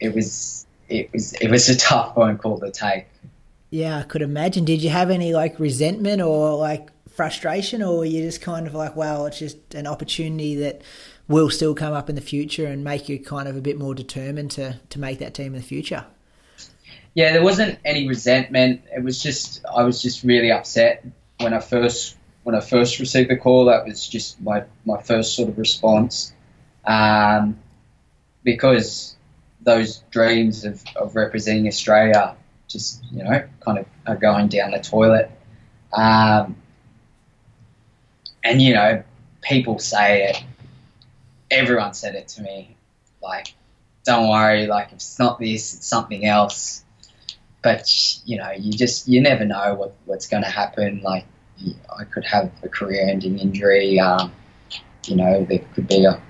it 0.00 0.14
was 0.14 0.66
it 0.88 1.12
was 1.12 1.32
it 1.34 1.50
was 1.50 1.68
a 1.68 1.76
tough 1.76 2.14
phone 2.14 2.38
call 2.38 2.58
to 2.60 2.70
take. 2.70 3.06
Yeah, 3.70 3.98
I 3.98 4.02
could 4.02 4.22
imagine. 4.22 4.64
Did 4.64 4.82
you 4.82 4.90
have 4.90 5.10
any 5.10 5.32
like 5.32 5.58
resentment 5.58 6.20
or 6.20 6.56
like 6.56 6.90
frustration, 7.10 7.82
or 7.82 7.98
were 7.98 8.04
you 8.04 8.22
just 8.22 8.40
kind 8.40 8.66
of 8.66 8.74
like, 8.74 8.96
well, 8.96 9.26
it's 9.26 9.38
just 9.38 9.74
an 9.74 9.86
opportunity 9.86 10.56
that 10.56 10.82
will 11.28 11.50
still 11.50 11.74
come 11.74 11.92
up 11.92 12.08
in 12.08 12.14
the 12.14 12.20
future 12.20 12.66
and 12.66 12.84
make 12.84 13.08
you 13.08 13.18
kind 13.18 13.48
of 13.48 13.56
a 13.56 13.60
bit 13.60 13.78
more 13.78 13.94
determined 13.94 14.50
to 14.52 14.78
to 14.90 14.98
make 14.98 15.18
that 15.18 15.34
team 15.34 15.54
in 15.54 15.60
the 15.60 15.66
future? 15.66 16.04
Yeah, 17.14 17.32
there 17.32 17.42
wasn't 17.42 17.78
any 17.84 18.08
resentment. 18.08 18.82
It 18.94 19.02
was 19.02 19.22
just 19.22 19.64
I 19.64 19.84
was 19.84 20.00
just 20.00 20.24
really 20.24 20.50
upset 20.50 21.04
when 21.40 21.52
I 21.52 21.60
first 21.60 22.16
when 22.42 22.54
I 22.54 22.60
first 22.60 22.98
received 22.98 23.30
the 23.30 23.36
call. 23.36 23.66
That 23.66 23.84
was 23.84 24.08
just 24.08 24.40
my 24.40 24.64
my 24.84 25.00
first 25.02 25.34
sort 25.34 25.48
of 25.48 25.58
response, 25.58 26.32
um, 26.84 27.58
because 28.42 29.16
those 29.60 29.98
dreams 30.10 30.64
of, 30.64 30.82
of 30.96 31.14
representing 31.14 31.68
Australia 31.68 32.34
just 32.68 33.04
you 33.12 33.22
know 33.22 33.44
kind 33.60 33.78
of 33.78 33.86
are 34.06 34.16
going 34.16 34.48
down 34.48 34.70
the 34.70 34.80
toilet. 34.80 35.30
Um, 35.92 36.56
and 38.42 38.60
you 38.60 38.74
know, 38.74 39.02
people 39.42 39.78
say 39.78 40.30
it. 40.30 40.44
Everyone 41.52 41.94
said 41.94 42.14
it 42.14 42.28
to 42.28 42.42
me, 42.42 42.76
like, 43.22 43.54
"Don't 44.04 44.28
worry, 44.28 44.66
like 44.66 44.88
if 44.88 44.94
it's 44.94 45.18
not 45.18 45.38
this, 45.38 45.74
it's 45.74 45.86
something 45.86 46.24
else." 46.24 46.84
But 47.62 47.88
you 48.24 48.38
know, 48.38 48.50
you 48.50 48.72
just 48.72 49.06
you 49.08 49.20
never 49.20 49.44
know 49.44 49.74
what, 49.74 49.94
what's 50.06 50.26
going 50.26 50.42
to 50.42 50.50
happen. 50.50 51.00
Like, 51.02 51.26
you- 51.58 51.74
I 51.96 52.04
could 52.04 52.24
have 52.24 52.50
a 52.62 52.68
career-ending 52.68 53.38
injury. 53.38 54.00
Um, 54.00 54.32
you 55.06 55.16
know, 55.16 55.44
there 55.44 55.60
could 55.74 55.86
be 55.86 56.04
a 56.04 56.20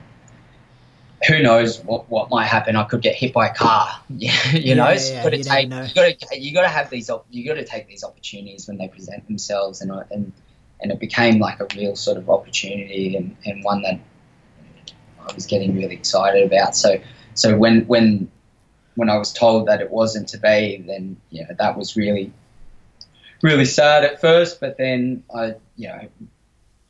who 1.29 1.41
knows 1.41 1.79
what, 1.85 2.11
what 2.11 2.31
might 2.31 2.47
happen. 2.47 2.75
I 2.75 2.83
could 2.85 3.01
get 3.01 3.15
hit 3.15 3.33
by 3.33 3.47
a 3.49 3.55
car. 3.55 3.89
Yeah, 4.09 4.33
you 4.53 4.75
know, 4.75 4.89
Yeah, 4.91 4.99
yeah, 4.99 5.17
you 5.17 5.23
got 5.23 5.31
to 5.31 5.37
you 5.39 5.45
take 5.45 5.69
know. 5.69 5.83
you 5.83 5.95
got 5.95 6.19
to 6.19 6.41
you 6.41 6.53
got 6.53 6.63
to 6.63 6.69
have 6.69 6.91
these 6.91 7.11
you 7.31 7.47
got 7.47 7.55
to 7.55 7.65
take 7.65 7.87
these 7.89 8.05
opportunities 8.05 8.67
when 8.69 8.77
they 8.77 8.89
present 8.89 9.27
themselves, 9.27 9.81
and 9.81 9.91
and 10.11 10.33
and 10.81 10.91
it 10.93 10.99
became 11.01 11.39
like 11.39 11.61
a 11.61 11.67
real 11.77 11.95
sort 11.97 12.19
of 12.19 12.29
opportunity 12.29 13.17
and, 13.17 13.37
and 13.47 13.63
one 13.65 13.83
that 13.83 14.01
I 15.29 15.35
was 15.35 15.47
getting 15.47 15.75
really 15.75 15.95
excited 15.95 16.47
about. 16.47 16.77
So 16.77 17.01
so 17.35 17.57
when 17.57 17.87
when 17.87 18.31
when 18.95 19.09
I 19.09 19.17
was 19.17 19.33
told 19.33 19.69
that 19.69 19.81
it 19.81 19.91
wasn't 19.91 20.29
to 20.31 20.39
be, 20.39 20.83
then 20.87 21.17
you 21.31 21.43
know 21.43 21.55
that 21.59 21.77
was 21.77 21.97
really 21.97 22.33
really 23.43 23.65
sad 23.65 24.05
at 24.05 24.21
first, 24.21 24.61
but 24.61 24.77
then 24.79 25.25
I 25.35 25.55
you 25.77 25.89
know 25.89 26.09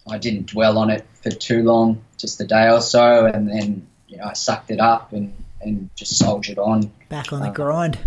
I 0.09 0.19
didn't 0.19 0.47
dwell 0.47 0.79
on 0.79 0.91
it 0.91 1.07
for 1.23 1.31
too 1.31 1.63
long, 1.63 2.05
just 2.19 2.41
a 2.41 2.45
day 2.45 2.69
or 2.71 2.81
so, 2.81 3.27
and 3.27 3.49
then 3.49 3.87
you 4.09 4.19
know 4.19 4.25
I 4.25 4.33
sucked 4.33 4.71
it 4.71 4.81
up 4.81 5.13
and 5.13 5.35
and 5.61 5.91
just 5.95 6.19
soldiered 6.19 6.59
on. 6.59 6.91
Back 7.09 7.33
on 7.33 7.41
the 7.41 7.49
Uh, 7.49 7.53
grind. 7.53 7.99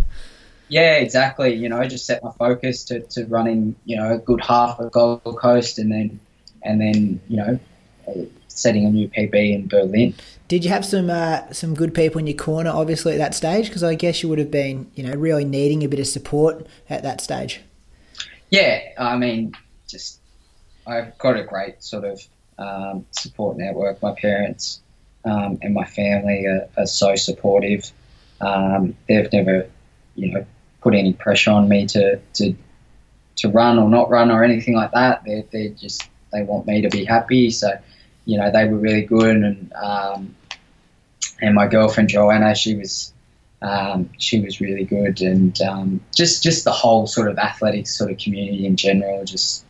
Yeah, 0.68 0.96
exactly. 0.96 1.54
You 1.54 1.70
know, 1.70 1.84
just 1.88 2.06
set 2.06 2.24
my 2.24 2.32
focus 2.32 2.86
to, 2.86 3.02
to 3.02 3.26
running, 3.28 3.76
you 3.86 3.98
know, 3.98 4.16
a 4.16 4.18
good 4.18 4.42
half 4.42 4.80
of 4.80 4.92
Gold 4.92 5.22
Coast, 5.24 5.78
and 5.80 5.92
then 5.92 6.20
and 6.64 6.82
then 6.82 7.22
you 7.30 7.38
know, 7.38 7.60
setting 8.56 8.86
a 8.86 8.90
new 8.90 9.08
PB 9.08 9.54
in 9.54 9.68
Berlin. 9.68 10.16
Did 10.48 10.64
you 10.64 10.70
have 10.72 10.86
some 10.86 11.10
uh, 11.10 11.52
some 11.52 11.74
good 11.74 11.94
people 11.94 12.20
in 12.20 12.28
your 12.28 12.38
corner, 12.38 12.70
obviously 12.70 13.14
at 13.14 13.18
that 13.20 13.36
stage? 13.36 13.68
Because 13.68 13.84
I 13.84 13.96
guess 13.96 14.24
you 14.24 14.30
would 14.30 14.40
have 14.40 14.52
been, 14.52 14.90
you 14.96 15.04
know, 15.04 15.14
really 15.14 15.46
needing 15.46 15.84
a 15.84 15.88
bit 15.88 16.00
of 16.00 16.08
support 16.08 16.66
at 16.90 17.04
that 17.04 17.22
stage. 17.22 17.62
Yeah, 18.50 18.82
I 18.98 19.18
mean, 19.18 19.54
just 19.88 20.20
I've 20.86 21.18
got 21.18 21.38
a 21.38 21.44
great 21.44 21.84
sort 21.84 22.06
of 22.06 22.22
um, 22.58 23.06
support 23.12 23.58
network. 23.58 24.02
My 24.02 24.14
parents 24.14 24.82
um, 25.26 25.58
and 25.62 25.74
my 25.74 25.86
family 25.86 26.46
are, 26.46 26.68
are 26.78 26.86
so 26.86 27.16
supportive. 27.16 27.92
Um, 28.42 28.96
they've 29.08 29.32
never, 29.32 29.70
you 30.16 30.32
know, 30.32 30.46
put 30.82 30.94
any 30.94 31.14
pressure 31.14 31.52
on 31.52 31.68
me 31.68 31.88
to, 31.88 32.20
to 32.34 32.56
to 33.38 33.50
run 33.50 33.78
or 33.78 33.90
not 33.90 34.10
run 34.10 34.32
or 34.32 34.44
anything 34.44 34.76
like 34.76 34.92
that. 34.92 35.24
They 35.26 35.46
they 35.52 35.70
just 35.70 36.08
they 36.32 36.44
want 36.44 36.68
me 36.68 36.82
to 36.82 36.90
be 36.90 37.06
happy. 37.06 37.50
So, 37.50 37.78
you 38.26 38.38
know, 38.38 38.52
they 38.52 38.66
were 38.68 38.78
really 38.78 39.04
good. 39.04 39.38
And 39.38 39.74
um, 39.74 40.36
and 41.42 41.56
my 41.56 41.68
girlfriend 41.68 42.10
Joanna, 42.10 42.56
she 42.56 42.76
was 42.76 43.14
um, 43.62 44.10
she 44.18 44.42
was 44.42 44.62
really 44.62 44.84
good, 44.84 45.22
and 45.22 45.60
um, 45.62 46.02
just 46.14 46.44
just 46.44 46.64
the 46.64 46.72
whole 46.72 47.08
sort 47.08 47.30
of 47.30 47.38
athletics 47.38 47.98
sort 47.98 48.12
of 48.12 48.18
community 48.18 48.66
in 48.66 48.76
general, 48.76 49.24
just 49.26 49.66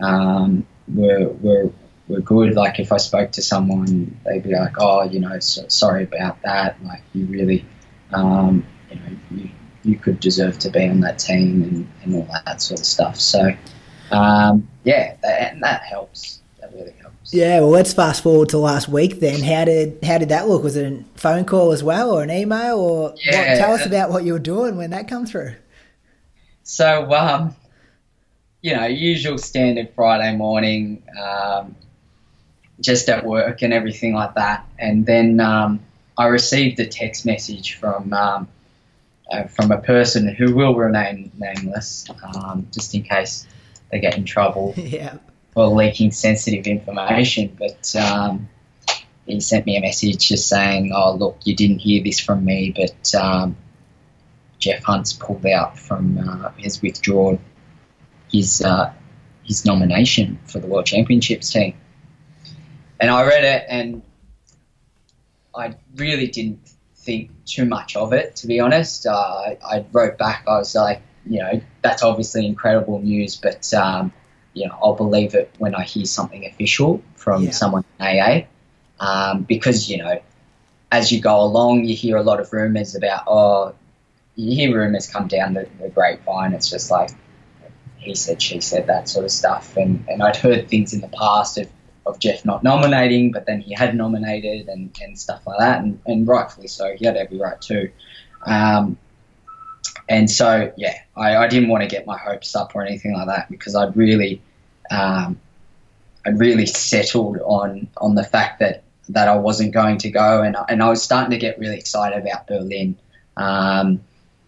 um, 0.00 0.66
were 0.88 1.28
were 1.28 1.70
were 2.08 2.20
good. 2.20 2.54
Like 2.54 2.80
if 2.80 2.92
I 2.92 2.96
spoke 2.96 3.32
to 3.32 3.42
someone, 3.42 4.18
they'd 4.24 4.42
be 4.42 4.54
like, 4.54 4.74
"Oh, 4.80 5.04
you 5.04 5.20
know, 5.20 5.38
so, 5.38 5.66
sorry 5.68 6.04
about 6.04 6.42
that. 6.42 6.82
Like 6.84 7.02
you 7.12 7.26
really, 7.26 7.64
um, 8.12 8.66
you 8.90 8.96
know, 8.96 9.16
you, 9.30 9.50
you 9.84 9.96
could 9.96 10.18
deserve 10.18 10.58
to 10.60 10.70
be 10.70 10.88
on 10.88 11.00
that 11.00 11.18
team 11.18 11.62
and, 11.62 11.88
and 12.02 12.14
all 12.16 12.28
that 12.44 12.60
sort 12.60 12.80
of 12.80 12.86
stuff." 12.86 13.20
So, 13.20 13.50
um, 14.10 14.68
yeah, 14.84 15.16
and 15.22 15.62
that 15.62 15.82
helps. 15.82 16.40
That 16.60 16.72
really 16.72 16.94
helps. 17.00 17.05
Yeah, 17.32 17.60
well, 17.60 17.70
let's 17.70 17.92
fast 17.92 18.22
forward 18.22 18.50
to 18.50 18.58
last 18.58 18.88
week. 18.88 19.20
Then, 19.20 19.42
how 19.42 19.64
did 19.64 19.98
how 20.04 20.18
did 20.18 20.28
that 20.30 20.48
look? 20.48 20.62
Was 20.62 20.76
it 20.76 20.92
a 20.92 21.04
phone 21.18 21.44
call 21.44 21.72
as 21.72 21.82
well, 21.82 22.10
or 22.10 22.22
an 22.22 22.30
email, 22.30 22.78
or 22.78 23.10
what, 23.10 23.20
tell 23.20 23.72
us 23.72 23.86
about 23.86 24.10
what 24.10 24.24
you 24.24 24.32
were 24.32 24.38
doing 24.38 24.76
when 24.76 24.90
that 24.90 25.08
come 25.08 25.26
through? 25.26 25.54
So, 26.62 27.12
um, 27.12 27.54
you 28.62 28.74
know, 28.74 28.86
usual 28.86 29.38
standard 29.38 29.90
Friday 29.94 30.36
morning, 30.36 31.02
um, 31.20 31.76
just 32.80 33.08
at 33.08 33.24
work 33.24 33.62
and 33.62 33.72
everything 33.72 34.14
like 34.14 34.34
that. 34.34 34.66
And 34.78 35.06
then 35.06 35.40
um, 35.40 35.80
I 36.18 36.26
received 36.26 36.78
a 36.80 36.86
text 36.86 37.24
message 37.26 37.74
from 37.74 38.12
um, 38.12 38.48
uh, 39.30 39.44
from 39.44 39.70
a 39.72 39.78
person 39.78 40.28
who 40.28 40.54
will 40.54 40.74
remain 40.74 41.32
nameless, 41.36 42.06
um, 42.22 42.68
just 42.72 42.94
in 42.94 43.02
case 43.02 43.46
they 43.90 44.00
get 44.00 44.16
in 44.16 44.24
trouble 44.24 44.74
yeah, 44.76 45.18
for 45.56 45.68
leaking 45.68 46.10
sensitive 46.10 46.66
information. 46.66 47.56
But 47.58 47.96
um, 47.96 48.50
he 49.26 49.40
sent 49.40 49.64
me 49.64 49.78
a 49.78 49.80
message 49.80 50.28
just 50.28 50.48
saying, 50.48 50.92
"Oh, 50.94 51.14
look, 51.14 51.38
you 51.44 51.56
didn't 51.56 51.78
hear 51.78 52.04
this 52.04 52.20
from 52.20 52.44
me, 52.44 52.74
but 52.76 53.14
um, 53.14 53.56
Jeff 54.58 54.84
Hunt's 54.84 55.14
pulled 55.14 55.46
out 55.46 55.78
from 55.78 56.18
uh, 56.18 56.50
has 56.62 56.82
withdrawn 56.82 57.38
his 58.30 58.60
uh, 58.60 58.92
his 59.44 59.64
nomination 59.64 60.38
for 60.44 60.58
the 60.58 60.66
World 60.66 60.84
Championships 60.84 61.50
team. 61.50 61.74
And 63.00 63.10
I 63.10 63.26
read 63.26 63.44
it, 63.44 63.64
and 63.66 64.02
I 65.54 65.74
really 65.94 66.26
didn't 66.26 66.68
think 66.96 67.30
too 67.46 67.64
much 67.64 67.96
of 67.96 68.12
it, 68.12 68.36
to 68.36 68.46
be 68.46 68.60
honest. 68.60 69.06
Uh, 69.06 69.54
I, 69.64 69.86
wrote 69.92 70.18
back, 70.18 70.44
I 70.46 70.58
was 70.58 70.74
like, 70.74 71.00
you 71.24 71.38
know, 71.40 71.60
that's 71.82 72.02
obviously 72.02 72.46
incredible 72.46 73.00
news, 73.00 73.36
but 73.36 73.72
um, 73.74 74.12
you 74.56 74.66
know, 74.66 74.76
I'll 74.82 74.94
believe 74.94 75.34
it 75.34 75.54
when 75.58 75.74
I 75.74 75.84
hear 75.84 76.06
something 76.06 76.44
official 76.46 77.02
from 77.14 77.44
Yeah. 77.44 77.50
someone 77.50 77.84
in 78.00 78.06
AA, 78.06 78.46
um, 78.98 79.42
because 79.42 79.88
you 79.90 79.98
know, 79.98 80.20
as 80.90 81.12
you 81.12 81.20
go 81.20 81.42
along, 81.42 81.84
you 81.84 81.94
hear 81.94 82.16
a 82.16 82.22
lot 82.22 82.40
of 82.40 82.52
rumors 82.52 82.94
about, 82.96 83.24
oh, 83.26 83.74
you 84.34 84.54
hear 84.54 84.76
rumors 84.76 85.06
come 85.06 85.28
down 85.28 85.54
the, 85.54 85.68
the 85.80 85.88
grapevine. 85.90 86.54
It's 86.54 86.70
just 86.70 86.90
like 86.90 87.10
he 87.98 88.14
said, 88.14 88.40
she 88.40 88.60
said, 88.60 88.86
that 88.86 89.08
sort 89.08 89.24
of 89.26 89.30
stuff, 89.30 89.76
and 89.76 90.04
and 90.08 90.22
I'd 90.22 90.36
heard 90.36 90.68
things 90.68 90.92
in 90.94 91.00
the 91.00 91.08
past 91.08 91.58
of. 91.58 91.68
Of 92.06 92.20
Jeff 92.20 92.44
not 92.44 92.62
nominating, 92.62 93.32
but 93.32 93.46
then 93.46 93.60
he 93.60 93.74
had 93.74 93.96
nominated 93.96 94.68
and, 94.68 94.96
and 95.02 95.18
stuff 95.18 95.44
like 95.44 95.58
that, 95.58 95.80
and, 95.82 95.98
and 96.06 96.24
rightfully 96.24 96.68
so. 96.68 96.94
He 96.96 97.04
had 97.04 97.16
every 97.16 97.36
right 97.36 97.60
to. 97.62 97.90
Um, 98.46 98.96
and 100.08 100.30
so 100.30 100.72
yeah, 100.76 100.94
I, 101.16 101.36
I 101.36 101.48
didn't 101.48 101.68
want 101.68 101.82
to 101.82 101.88
get 101.88 102.06
my 102.06 102.16
hopes 102.16 102.54
up 102.54 102.74
or 102.74 102.84
anything 102.84 103.12
like 103.14 103.26
that 103.26 103.50
because 103.50 103.74
I'd 103.74 103.96
really, 103.96 104.40
um, 104.90 105.40
I'd 106.24 106.38
really 106.38 106.66
settled 106.66 107.38
on 107.38 107.88
on 107.96 108.14
the 108.14 108.24
fact 108.24 108.60
that 108.60 108.82
that 109.10 109.28
I 109.28 109.36
wasn't 109.36 109.72
going 109.72 109.98
to 109.98 110.10
go, 110.10 110.42
and 110.42 110.56
I- 110.56 110.64
and 110.68 110.82
I 110.82 110.88
was 110.88 111.02
starting 111.02 111.30
to 111.30 111.38
get 111.38 111.58
really 111.58 111.76
excited 111.78 112.20
about 112.20 112.46
Berlin. 112.46 112.96
Um, 113.36 114.00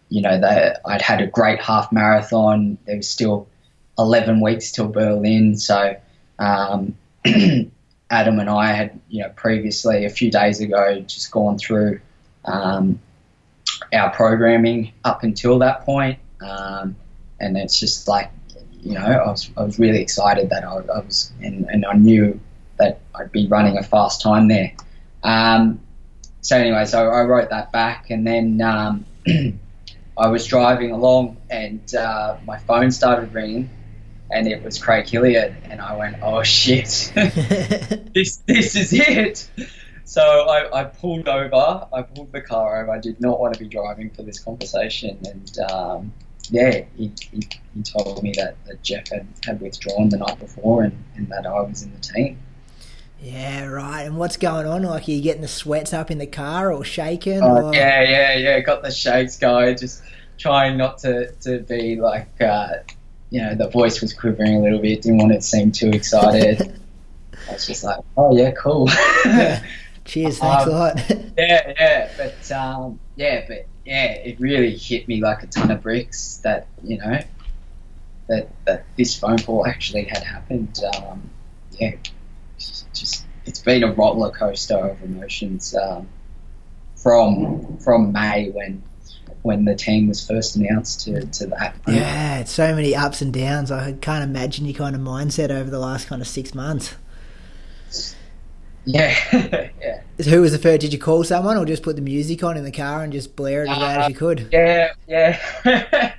you 0.08 0.22
know, 0.22 0.40
I'd 0.84 1.02
had 1.02 1.20
a 1.20 1.26
great 1.26 1.60
half 1.60 1.92
marathon. 1.92 2.78
There 2.86 2.96
was 2.96 3.08
still 3.08 3.46
eleven 3.98 4.40
weeks 4.40 4.72
till 4.72 4.88
Berlin, 4.88 5.56
so. 5.56 5.96
Um, 6.38 6.94
Adam 8.10 8.38
and 8.38 8.48
I 8.48 8.72
had, 8.72 8.98
you 9.08 9.22
know, 9.22 9.28
previously 9.30 10.04
a 10.06 10.08
few 10.10 10.30
days 10.30 10.60
ago 10.60 11.00
just 11.00 11.30
gone 11.30 11.58
through 11.58 12.00
um, 12.44 13.00
our 13.92 14.10
programming 14.10 14.92
up 15.04 15.22
until 15.22 15.58
that 15.60 15.82
point, 15.82 16.18
um, 16.40 16.96
and 17.40 17.56
it's 17.56 17.78
just 17.78 18.08
like, 18.08 18.30
you 18.82 18.94
know, 18.94 19.00
I 19.00 19.28
was, 19.28 19.50
I 19.56 19.64
was 19.64 19.78
really 19.78 20.00
excited 20.00 20.50
that 20.50 20.64
I, 20.64 20.76
I 20.76 21.00
was, 21.00 21.32
and, 21.42 21.66
and 21.68 21.84
I 21.84 21.94
knew 21.94 22.40
that 22.78 23.00
I'd 23.14 23.32
be 23.32 23.46
running 23.46 23.76
a 23.76 23.82
fast 23.82 24.20
time 24.22 24.48
there. 24.48 24.72
Um, 25.22 25.80
so 26.40 26.56
anyway, 26.56 26.84
so 26.84 27.08
I 27.08 27.22
wrote 27.24 27.50
that 27.50 27.72
back, 27.72 28.10
and 28.10 28.26
then 28.26 28.60
um, 28.62 29.04
I 30.18 30.28
was 30.28 30.46
driving 30.46 30.92
along, 30.92 31.36
and 31.50 31.94
uh, 31.94 32.36
my 32.46 32.58
phone 32.58 32.90
started 32.90 33.34
ringing, 33.34 33.70
and 34.30 34.46
it 34.46 34.62
was 34.62 34.78
Craig 34.78 35.08
Hilliard, 35.08 35.56
and 35.64 35.80
I 35.80 35.96
went, 35.96 36.16
"Oh 36.22 36.42
shit, 36.42 37.12
this 37.14 38.36
this 38.46 38.76
is 38.76 38.92
it." 38.92 39.50
So 40.08 40.22
I, 40.22 40.80
I 40.80 40.84
pulled 40.84 41.28
over. 41.28 41.86
I 41.92 42.00
pulled 42.00 42.32
the 42.32 42.40
car 42.40 42.80
over. 42.80 42.92
I 42.92 42.98
did 42.98 43.20
not 43.20 43.38
want 43.38 43.52
to 43.52 43.60
be 43.60 43.68
driving 43.68 44.08
for 44.08 44.22
this 44.22 44.38
conversation, 44.38 45.18
and 45.22 45.58
um, 45.70 46.14
yeah, 46.48 46.84
he, 46.96 47.12
he, 47.30 47.46
he 47.74 47.82
told 47.82 48.22
me 48.22 48.32
that, 48.38 48.56
that 48.64 48.82
Jeff 48.82 49.10
had, 49.10 49.26
had 49.44 49.60
withdrawn 49.60 50.08
the 50.08 50.16
night 50.16 50.40
before, 50.40 50.84
and, 50.84 51.04
and 51.16 51.28
that 51.28 51.46
I 51.46 51.60
was 51.60 51.82
in 51.82 51.92
the 51.92 52.00
team. 52.00 52.38
yeah, 53.20 53.66
right. 53.66 54.04
And 54.04 54.16
what's 54.16 54.38
going 54.38 54.66
on? 54.66 54.82
Like, 54.82 55.06
are 55.08 55.10
you 55.10 55.20
getting 55.20 55.42
the 55.42 55.46
sweats 55.46 55.92
up 55.92 56.10
in 56.10 56.16
the 56.16 56.26
car 56.26 56.72
or 56.72 56.84
shaking? 56.84 57.42
Uh, 57.42 57.64
or... 57.64 57.74
yeah, 57.74 58.02
yeah, 58.02 58.34
yeah. 58.34 58.60
Got 58.60 58.82
the 58.82 58.90
shakes 58.90 59.36
going. 59.36 59.76
Just 59.76 60.02
trying 60.38 60.78
not 60.78 60.96
to, 61.00 61.32
to 61.42 61.58
be 61.58 61.96
like, 61.96 62.30
uh, 62.40 62.76
you 63.28 63.42
know, 63.42 63.54
the 63.54 63.68
voice 63.68 64.00
was 64.00 64.14
quivering 64.14 64.56
a 64.56 64.62
little 64.62 64.80
bit. 64.80 65.02
Didn't 65.02 65.18
want 65.18 65.32
it 65.32 65.42
to 65.42 65.42
seem 65.42 65.70
too 65.70 65.90
excited. 65.90 66.80
I 67.50 67.52
was 67.52 67.66
just 67.66 67.84
like, 67.84 68.00
oh 68.16 68.34
yeah, 68.34 68.52
cool. 68.52 68.88
Yeah. 69.26 69.62
Cheers, 70.08 70.38
thanks 70.38 70.64
Um, 70.64 70.68
a 70.70 70.72
lot. 70.72 71.10
yeah, 71.38 71.72
yeah, 71.78 72.10
but 72.16 72.52
um, 72.52 72.98
yeah, 73.16 73.44
but 73.46 73.66
yeah, 73.84 74.12
it 74.12 74.40
really 74.40 74.74
hit 74.74 75.06
me 75.06 75.20
like 75.20 75.42
a 75.42 75.46
ton 75.46 75.70
of 75.70 75.82
bricks 75.82 76.38
that 76.44 76.66
you 76.82 76.96
know 76.98 77.20
that 78.28 78.48
that 78.64 78.86
this 78.96 79.18
phone 79.18 79.38
call 79.38 79.66
actually 79.66 80.04
had 80.04 80.22
happened. 80.22 80.80
Um, 80.96 81.28
yeah, 81.78 81.92
just, 82.58 82.92
just 82.94 83.26
it's 83.44 83.60
been 83.60 83.84
a 83.84 83.92
roller 83.92 84.30
coaster 84.30 84.78
of 84.78 85.02
emotions 85.02 85.74
um, 85.76 86.08
from 86.96 87.76
from 87.76 88.10
May 88.10 88.48
when 88.48 88.82
when 89.42 89.66
the 89.66 89.74
team 89.74 90.08
was 90.08 90.26
first 90.26 90.56
announced 90.56 91.02
to, 91.02 91.24
to 91.26 91.46
that. 91.46 91.74
yeah, 91.86 92.38
it's 92.38 92.50
so 92.50 92.74
many 92.74 92.96
ups 92.96 93.20
and 93.20 93.32
downs. 93.32 93.70
I 93.70 93.92
can't 93.92 94.24
imagine 94.24 94.64
your 94.64 94.74
kind 94.74 94.96
of 94.96 95.02
mindset 95.02 95.50
over 95.50 95.68
the 95.68 95.78
last 95.78 96.08
kind 96.08 96.22
of 96.22 96.28
six 96.28 96.54
months. 96.54 96.94
Yeah, 98.88 99.14
yeah. 99.80 100.00
Who 100.24 100.40
was 100.40 100.52
the 100.52 100.58
first? 100.58 100.80
Did 100.80 100.92
you 100.92 100.98
call 100.98 101.22
someone 101.22 101.56
or 101.56 101.66
just 101.66 101.82
put 101.82 101.96
the 101.96 102.02
music 102.02 102.42
on 102.42 102.56
in 102.56 102.64
the 102.64 102.72
car 102.72 103.02
and 103.02 103.12
just 103.12 103.36
blare 103.36 103.64
it 103.64 103.68
as 103.68 103.76
loud 103.76 104.00
as 104.00 104.08
you 104.08 104.14
could? 104.14 104.48
Yeah, 104.50 104.92
yeah. 105.06 105.38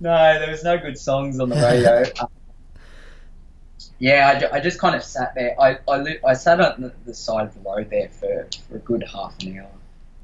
no, 0.00 0.38
there 0.38 0.50
was 0.50 0.62
no 0.62 0.78
good 0.78 0.96
songs 0.96 1.40
on 1.40 1.48
the 1.48 1.56
radio. 1.56 2.04
Um, 2.20 2.28
yeah, 3.98 4.48
I, 4.50 4.56
I 4.56 4.60
just 4.60 4.78
kind 4.78 4.96
of 4.96 5.04
sat 5.04 5.34
there. 5.34 5.60
I, 5.60 5.78
I, 5.86 6.18
I 6.24 6.32
sat 6.32 6.58
on 6.58 6.80
the, 6.80 6.92
the 7.04 7.12
side 7.12 7.48
of 7.48 7.54
the 7.54 7.60
road 7.60 7.90
there 7.90 8.08
for, 8.08 8.48
for 8.66 8.76
a 8.76 8.78
good 8.78 9.04
half 9.06 9.34
an 9.42 9.58
hour. 9.58 9.68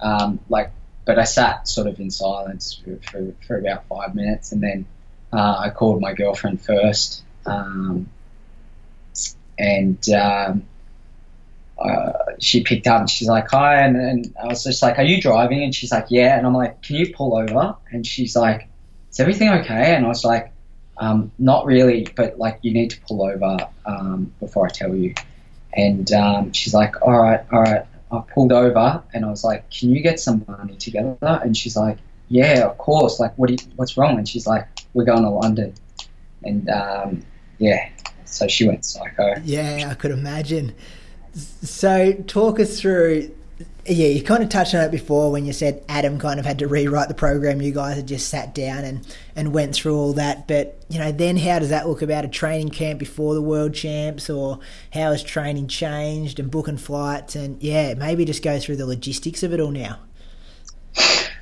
Um, 0.01 0.41
like, 0.49 0.71
but 1.05 1.19
I 1.19 1.25
sat 1.25 1.69
sort 1.69 1.87
of 1.87 2.01
in 2.01 2.11
silence 2.11 2.81
for, 2.83 2.97
for, 3.11 3.35
for 3.47 3.59
about 3.59 3.87
five 3.87 4.15
minutes, 4.15 4.53
and 4.53 4.63
then 4.63 4.87
uh, 5.31 5.57
I 5.59 5.71
called 5.71 6.01
my 6.01 6.15
girlfriend 6.15 6.63
first, 6.63 7.23
um, 7.45 8.09
and 9.59 10.09
um, 10.09 10.65
uh, 11.79 12.13
she 12.41 12.63
picked 12.63 12.87
up 12.87 13.01
and 13.01 13.11
she's 13.11 13.29
like, 13.29 13.51
"Hi," 13.51 13.83
and, 13.83 13.97
and 13.97 14.35
I 14.43 14.47
was 14.47 14.65
just 14.65 14.83
like, 14.83 14.99
"Are 14.99 15.05
you 15.05 15.21
driving?" 15.21 15.63
And 15.63 15.75
she's 15.75 15.93
like, 15.93 16.07
"Yeah," 16.09 16.37
and 16.37 16.47
I'm 16.47 16.55
like, 16.55 16.83
"Can 16.83 16.97
you 16.97 17.13
pull 17.15 17.37
over?" 17.37 17.77
And 17.91 18.07
she's 18.07 18.35
like, 18.35 18.69
"Is 19.11 19.21
everything 19.21 19.51
okay?" 19.51 19.95
And 19.95 20.05
I 20.05 20.09
was 20.09 20.25
like, 20.25 20.53
um, 20.97 21.31
"Not 21.39 21.67
really, 21.67 22.09
but 22.17 22.39
like 22.39 22.59
you 22.63 22.73
need 22.73 22.91
to 22.91 23.01
pull 23.03 23.23
over 23.23 23.69
um, 23.85 24.33
before 24.41 24.67
I 24.67 24.71
tell 24.71 24.95
you." 24.95 25.15
And 25.75 26.11
um, 26.13 26.53
she's 26.53 26.73
like, 26.73 27.03
"All 27.03 27.19
right, 27.19 27.41
all 27.53 27.63
right." 27.63 27.85
I 28.11 28.23
pulled 28.33 28.53
over 28.53 29.03
and 29.13 29.25
I 29.25 29.29
was 29.29 29.45
like, 29.45 29.69
"Can 29.71 29.91
you 29.91 30.01
get 30.01 30.19
some 30.19 30.45
money 30.49 30.77
together?" 30.77 31.19
And 31.43 31.55
she's 31.57 31.77
like, 31.77 31.99
"Yeah, 32.29 32.67
of 32.67 32.79
course." 32.79 33.21
Like, 33.21 33.37
what? 33.37 33.51
You, 33.51 33.59
what's 33.77 33.99
wrong? 33.99 34.17
And 34.17 34.27
she's 34.27 34.47
like, 34.47 34.67
"We're 34.95 35.05
going 35.05 35.25
to 35.25 35.31
London." 35.31 35.75
And 36.43 36.71
um, 36.71 37.23
yeah, 37.59 37.91
so 38.25 38.47
she 38.49 38.67
went 38.67 38.85
psycho. 38.87 39.35
Yeah, 39.45 39.89
I 39.91 39.95
could 39.95 40.13
imagine. 40.13 40.75
So, 41.37 42.13
talk 42.27 42.59
us 42.61 42.81
through. 42.81 43.31
Yeah, 43.85 44.09
you 44.09 44.23
kind 44.23 44.43
of 44.43 44.49
touched 44.49 44.75
on 44.75 44.81
it 44.81 44.91
before 44.91 45.31
when 45.31 45.45
you 45.47 45.53
said 45.53 45.85
Adam 45.89 46.19
kind 46.19 46.41
of 46.41 46.47
had 46.47 46.59
to 46.59 46.67
rewrite 46.67 47.09
the 47.09 47.15
program. 47.15 47.63
You 47.63 47.73
guys 47.73 47.97
had 47.97 48.09
just 48.09 48.29
sat 48.29 48.55
down 48.55 48.85
and, 48.85 49.07
and 49.37 49.53
went 49.53 49.75
through 49.75 49.97
all 49.97 50.13
that. 50.15 50.49
But, 50.49 50.83
you 50.89 50.99
know, 50.99 51.13
then 51.13 51.37
how 51.37 51.61
does 51.61 51.69
that 51.69 51.87
look 51.87 52.03
about 52.03 52.25
a 52.25 52.29
training 52.29 52.71
camp 52.71 52.99
before 52.99 53.35
the 53.35 53.43
World 53.43 53.75
Champs 53.75 54.29
or 54.29 54.59
how 54.93 55.13
has 55.13 55.23
training 55.23 55.69
changed 55.69 56.41
and 56.41 56.51
booking 56.51 56.79
flights? 56.79 57.37
And, 57.37 57.63
yeah, 57.63 57.95
maybe 57.95 58.25
just 58.25 58.43
go 58.43 58.59
through 58.59 58.77
the 58.77 58.87
logistics 58.87 59.43
of 59.43 59.53
it 59.53 59.61
all 59.61 59.71
now. 59.71 60.01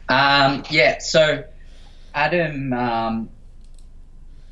Um, 0.08 0.64
yeah, 0.68 0.98
so 0.98 1.44
Adam, 2.14 2.72
um, 2.72 3.30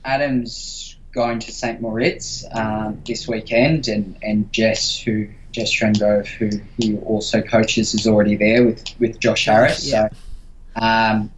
Adam's 0.04 0.96
going 1.12 1.38
to 1.40 1.52
St. 1.52 1.80
Moritz 1.80 2.44
um, 2.52 3.02
this 3.06 3.28
weekend, 3.28 3.88
and, 3.88 4.16
and 4.22 4.52
Jess, 4.52 4.98
who 4.98 5.28
Jess 5.52 5.70
Trengove, 5.72 6.26
who 6.26 6.50
he 6.78 6.96
also 6.98 7.42
coaches, 7.42 7.94
is 7.94 8.06
already 8.06 8.36
there 8.36 8.64
with, 8.64 8.84
with 8.98 9.20
Josh 9.20 9.44
Harris. 9.44 9.86
Yeah. 9.90 10.08
So 10.08 10.16
um, 10.74 11.30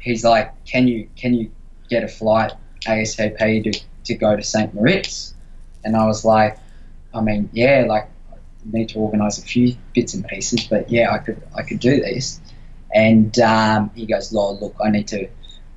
he's 0.00 0.24
like, 0.24 0.64
"Can 0.64 0.88
you 0.88 1.08
can 1.16 1.34
you 1.34 1.50
get 1.88 2.04
a 2.04 2.08
flight 2.08 2.52
ASAP 2.86 3.64
to, 3.64 3.80
to 4.04 4.14
go 4.14 4.36
to 4.36 4.42
St. 4.42 4.74
Moritz?" 4.74 5.34
And 5.84 5.96
I 5.96 6.06
was 6.06 6.24
like, 6.24 6.58
"I 7.14 7.20
mean, 7.20 7.48
yeah, 7.52 7.84
like 7.88 8.08
I 8.32 8.36
need 8.64 8.90
to 8.90 8.98
organise 8.98 9.38
a 9.38 9.42
few 9.42 9.76
bits 9.94 10.14
and 10.14 10.26
pieces, 10.26 10.66
but 10.66 10.90
yeah, 10.90 11.12
I 11.12 11.18
could 11.18 11.40
I 11.56 11.62
could 11.62 11.78
do 11.78 12.00
this." 12.00 12.40
And 12.92 13.38
um, 13.38 13.92
he 13.94 14.06
goes, 14.06 14.32
"Lord, 14.32 14.60
look, 14.60 14.74
I 14.84 14.90
need 14.90 15.06
to, 15.08 15.28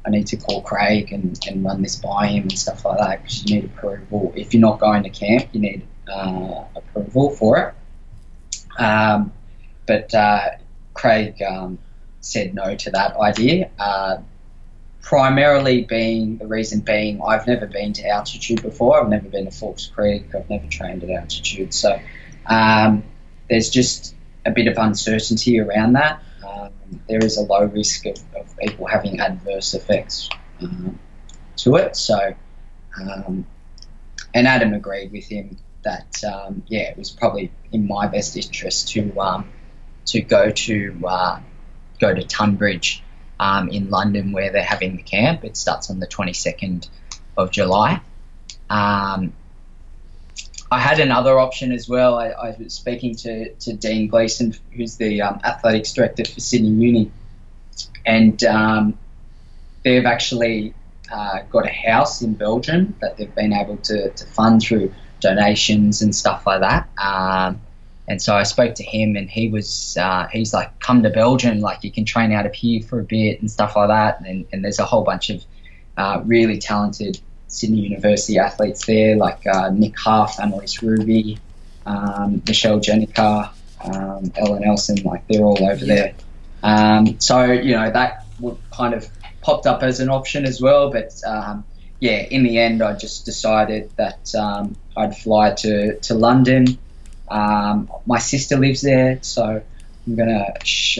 I 0.06 0.10
need 0.10 0.28
to 0.28 0.38
call 0.38 0.62
Craig 0.62 1.12
and, 1.12 1.40
and 1.48 1.64
run 1.64 1.82
this 1.82 1.96
by 1.96 2.28
him 2.28 2.44
and 2.44 2.60
stuff 2.60 2.84
like 2.86 2.98
that 3.00 3.22
because 3.22 3.44
you 3.44 3.56
need 3.56 3.66
approval. 3.66 4.34
If 4.36 4.54
you're 4.54 4.62
not 4.62 4.80
going 4.80 5.04
to 5.04 5.10
camp, 5.10 5.50
you 5.54 5.62
need 5.62 5.88
uh, 6.12 6.66
approval 6.76 7.30
for 7.32 7.58
it." 7.60 8.82
Um, 8.82 9.32
but 9.88 10.14
uh, 10.14 10.50
Craig 10.94 11.42
um, 11.42 11.80
said 12.20 12.54
no 12.54 12.76
to 12.76 12.92
that 12.92 13.16
idea. 13.18 13.70
Uh, 13.80 14.18
primarily 15.02 15.84
being 15.84 16.38
the 16.38 16.48
reason 16.48 16.80
being 16.80 17.22
I've 17.22 17.46
never 17.46 17.68
been 17.68 17.94
to 17.94 18.08
altitude 18.08 18.62
before. 18.62 19.02
I've 19.02 19.10
never 19.10 19.28
been 19.28 19.46
to 19.46 19.52
Falls 19.52 19.92
Creek. 19.94 20.34
I've 20.34 20.50
never 20.50 20.66
trained 20.68 21.04
at 21.04 21.10
altitude. 21.10 21.74
So 21.74 22.00
um, 22.46 23.04
there's 23.50 23.70
just 23.70 24.16
a 24.46 24.52
bit 24.52 24.68
of 24.68 24.78
uncertainty 24.78 25.60
around 25.60 25.94
that. 25.94 26.24
There 27.08 27.24
is 27.24 27.38
a 27.38 27.42
low 27.42 27.66
risk 27.66 28.06
of, 28.06 28.18
of 28.36 28.58
people 28.58 28.86
having 28.86 29.20
adverse 29.20 29.74
effects 29.74 30.30
um, 30.62 31.00
to 31.58 31.76
it. 31.76 31.96
So 31.96 32.36
um, 33.00 33.46
and 34.34 34.48
Adam 34.48 34.74
agreed 34.74 35.12
with 35.12 35.26
him 35.26 35.58
that 35.84 36.24
um, 36.24 36.64
yeah, 36.68 36.90
it 36.90 36.98
was 36.98 37.12
probably 37.12 37.52
in 37.72 37.88
my 37.88 38.08
best 38.08 38.36
interest 38.36 38.90
to 38.90 39.20
um, 39.20 39.50
to 40.08 40.22
go 40.22 40.50
to 40.50 41.02
uh, 41.06 41.40
go 42.00 42.14
to 42.14 42.24
Tunbridge 42.24 43.04
um, 43.40 43.70
in 43.70 43.90
London 43.90 44.32
where 44.32 44.52
they're 44.52 44.64
having 44.64 44.98
the 44.98 45.04
camp. 45.04 45.44
It 45.44 45.58
starts 45.58 45.90
on 45.90 46.00
the 46.00 46.08
22nd 46.08 46.88
of 47.38 47.52
July. 47.52 48.02
Um, 48.70 49.34
I 50.74 50.80
had 50.80 51.00
another 51.00 51.38
option 51.38 51.72
as 51.72 51.88
well. 51.88 52.18
I, 52.18 52.30
I, 52.30 52.56
was 52.58 52.74
speaking 52.74 53.16
to, 53.18 53.54
to 53.54 53.74
Dean 53.74 54.08
Gleeson, 54.08 54.56
who's 54.72 54.98
the 54.98 55.22
um, 55.22 55.40
athletics 55.44 55.94
director 55.94 56.26
for 56.26 56.40
Sydney 56.40 56.70
Uni, 56.70 57.12
and 58.08 58.44
um, 58.44 58.98
they've 59.84 60.06
actually 60.06 60.74
uh, 61.12 61.44
got 61.52 61.68
a 61.68 61.72
house 61.72 62.24
in 62.24 62.34
Belgium 62.34 62.96
that 63.02 63.18
they've 63.18 63.36
been 63.36 63.54
able 63.54 63.78
to, 63.78 64.10
to 64.10 64.26
fund 64.26 64.64
through 64.64 64.92
donations 65.20 66.02
and 66.02 66.16
stuff 66.16 66.48
like 66.48 66.62
that. 66.62 66.90
Um, 66.98 67.62
and 68.08 68.20
so 68.20 68.36
I 68.36 68.42
spoke 68.42 68.74
to 68.76 68.84
him, 68.84 69.16
and 69.16 69.30
he 69.30 69.50
was 69.50 69.96
uh, 70.02 70.28
he's 70.32 70.56
like, 70.56 70.80
"Come 70.80 71.04
to 71.04 71.12
Belgium, 71.12 71.60
like 71.60 71.84
you 71.84 71.92
can 71.92 72.04
train 72.04 72.32
out 72.32 72.48
of 72.48 72.54
here 72.56 72.82
for 72.82 73.00
a 73.00 73.04
bit 73.04 73.42
and 73.42 73.50
stuff 73.50 73.76
like 73.76 73.90
that." 73.90 74.22
And, 74.26 74.48
and 74.52 74.64
there's 74.64 74.80
a 74.80 74.86
whole 74.86 75.04
bunch 75.04 75.30
of 75.30 75.46
uh, 75.98 76.22
really 76.26 76.58
talented 76.58 77.22
Sydney 77.54 77.82
University 77.82 78.38
athletes 78.40 78.86
there, 78.86 79.16
like 79.16 79.46
uh, 79.46 79.70
Nick 79.70 79.98
Hough, 80.00 80.38
Anneliese 80.38 80.82
Rubie, 80.82 81.40
um, 81.86 82.42
Michelle 82.48 82.80
Jenneke, 82.80 83.50
um, 83.84 84.32
Ellen 84.36 84.62
Nelson, 84.62 84.98
like 85.04 85.28
they're 85.28 85.44
all 85.44 85.64
over 85.64 85.86
yeah. 85.86 85.96
there. 85.96 86.14
Um, 86.64 87.20
so, 87.20 87.46
you 87.46 87.76
know, 87.76 87.92
that 87.92 88.26
kind 88.72 88.94
of 88.94 89.08
popped 89.42 89.68
up 89.68 89.84
as 89.84 90.00
an 90.00 90.10
option 90.10 90.46
as 90.46 90.62
well. 90.62 90.92
But 90.92 91.14
um, 91.26 91.64
yeah, 92.00 92.18
in 92.18 92.44
the 92.44 92.58
end, 92.58 92.82
I 92.82 92.94
just 92.94 93.26
decided 93.26 93.92
that 93.98 94.34
um, 94.36 94.76
I'd 94.96 95.18
fly 95.18 95.54
to, 95.54 96.00
to 96.00 96.14
London. 96.16 96.78
My 97.30 98.20
sister 98.20 98.58
lives 98.58 98.82
there, 98.82 99.20
so 99.22 99.62
I'm 100.06 100.16
gonna 100.16 100.54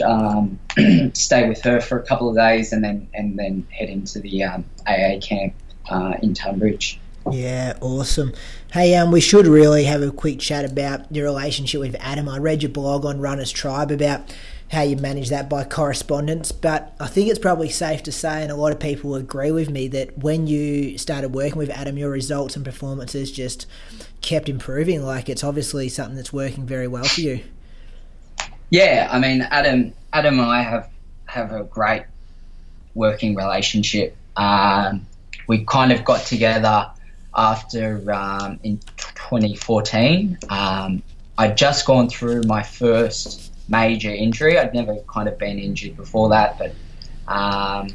um, 0.04 0.58
stay 1.14 1.48
with 1.48 1.62
her 1.62 1.80
for 1.80 1.98
a 1.98 2.02
couple 2.02 2.30
of 2.30 2.36
days 2.36 2.72
and 2.72 2.82
then 2.82 3.08
and 3.12 3.38
then 3.38 3.66
head 3.70 3.90
into 3.90 4.20
the 4.20 4.44
um, 4.44 4.64
AA 4.86 5.18
camp 5.20 5.54
uh, 5.88 6.14
in 6.22 6.34
Tunbridge. 6.34 6.98
Yeah, 7.30 7.78
awesome. 7.80 8.32
Hey, 8.72 8.94
um, 8.96 9.10
we 9.10 9.20
should 9.20 9.46
really 9.46 9.84
have 9.84 10.02
a 10.02 10.10
quick 10.10 10.40
chat 10.40 10.64
about 10.64 11.10
your 11.10 11.24
relationship 11.24 11.80
with 11.80 11.96
Adam. 11.98 12.28
I 12.28 12.38
read 12.38 12.62
your 12.62 12.70
blog 12.70 13.06
on 13.06 13.20
Runners 13.20 13.50
Tribe 13.50 13.90
about 13.90 14.34
how 14.70 14.82
you 14.82 14.96
manage 14.96 15.30
that 15.30 15.48
by 15.48 15.64
correspondence, 15.64 16.52
but 16.52 16.94
I 16.98 17.06
think 17.06 17.30
it's 17.30 17.38
probably 17.38 17.68
safe 17.68 18.02
to 18.04 18.12
say, 18.12 18.42
and 18.42 18.50
a 18.50 18.56
lot 18.56 18.72
of 18.72 18.80
people 18.80 19.14
agree 19.14 19.52
with 19.52 19.70
me, 19.70 19.88
that 19.88 20.18
when 20.18 20.46
you 20.46 20.98
started 20.98 21.34
working 21.34 21.58
with 21.58 21.70
Adam, 21.70 21.96
your 21.96 22.10
results 22.10 22.56
and 22.56 22.64
performances 22.64 23.30
just 23.30 23.66
kept 24.20 24.48
improving. 24.48 25.02
Like 25.02 25.28
it's 25.28 25.44
obviously 25.44 25.88
something 25.88 26.16
that's 26.16 26.32
working 26.32 26.66
very 26.66 26.88
well 26.88 27.04
for 27.04 27.20
you. 27.20 27.40
Yeah, 28.70 29.08
I 29.10 29.18
mean, 29.18 29.42
Adam, 29.42 29.92
Adam 30.12 30.40
and 30.40 30.50
I 30.50 30.62
have 30.62 30.90
have 31.26 31.52
a 31.52 31.64
great 31.64 32.04
working 32.94 33.34
relationship. 33.34 34.16
Um, 34.36 35.06
we 35.46 35.64
kind 35.64 35.92
of 35.92 36.04
got 36.04 36.24
together 36.26 36.90
after 37.36 38.12
um, 38.12 38.60
in 38.62 38.78
2014. 38.96 40.38
Um, 40.48 41.02
I'd 41.36 41.56
just 41.56 41.86
gone 41.86 42.08
through 42.08 42.42
my 42.42 42.62
first 42.62 43.52
major 43.68 44.10
injury. 44.10 44.58
I'd 44.58 44.74
never 44.74 44.96
kind 45.08 45.28
of 45.28 45.38
been 45.38 45.58
injured 45.58 45.96
before 45.96 46.30
that, 46.30 46.58
but 46.58 46.74
um, 47.26 47.88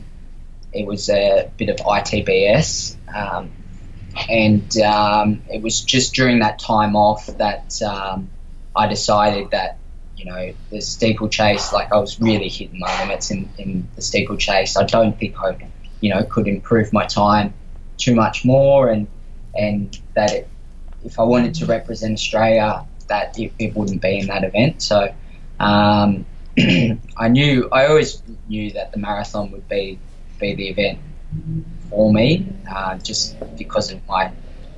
it 0.73 0.85
was 0.85 1.09
a 1.09 1.49
bit 1.57 1.69
of 1.69 1.77
ITBS. 1.77 2.95
Um, 3.13 3.51
and 4.29 4.77
um, 4.79 5.41
it 5.51 5.61
was 5.61 5.81
just 5.81 6.13
during 6.13 6.39
that 6.39 6.59
time 6.59 6.95
off 6.95 7.27
that 7.37 7.81
um, 7.81 8.29
I 8.75 8.87
decided 8.87 9.51
that, 9.51 9.77
you 10.17 10.25
know, 10.25 10.53
the 10.69 10.81
steeplechase, 10.81 11.71
like 11.71 11.93
I 11.93 11.97
was 11.97 12.19
really 12.19 12.49
hitting 12.49 12.79
my 12.79 13.01
limits 13.01 13.31
in, 13.31 13.49
in 13.57 13.87
the 13.95 14.01
steeplechase. 14.01 14.75
I 14.75 14.83
don't 14.83 15.17
think 15.17 15.39
I, 15.39 15.69
you 16.01 16.09
know, 16.13 16.23
could 16.23 16.47
improve 16.47 16.91
my 16.93 17.05
time 17.05 17.53
too 17.97 18.15
much 18.15 18.45
more 18.45 18.89
and, 18.89 19.07
and 19.55 19.99
that 20.15 20.31
it, 20.31 20.49
if 21.03 21.19
I 21.19 21.23
wanted 21.23 21.53
to 21.55 21.65
represent 21.65 22.13
Australia, 22.13 22.85
that 23.07 23.37
it, 23.37 23.53
it 23.59 23.75
wouldn't 23.75 24.01
be 24.01 24.19
in 24.19 24.27
that 24.27 24.43
event. 24.43 24.81
So 24.81 25.13
um, 25.59 26.25
I 27.17 27.27
knew, 27.29 27.69
I 27.71 27.87
always 27.87 28.21
knew 28.47 28.71
that 28.71 28.91
the 28.91 28.99
marathon 28.99 29.51
would 29.51 29.67
be 29.67 29.99
be 30.39 30.55
the 30.55 30.69
event 30.69 30.99
for 31.89 32.11
me, 32.13 32.47
uh, 32.69 32.97
just 32.97 33.35
because 33.57 33.91
of 33.91 34.05
my 34.07 34.31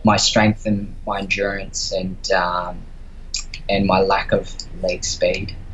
my 0.03 0.17
strength 0.17 0.65
and 0.65 0.95
my 1.05 1.19
endurance 1.19 1.91
and 1.91 2.31
um, 2.31 2.83
and 3.69 3.85
my 3.85 4.01
lack 4.01 4.31
of 4.31 4.53
leg 4.81 5.03
speed. 5.03 5.55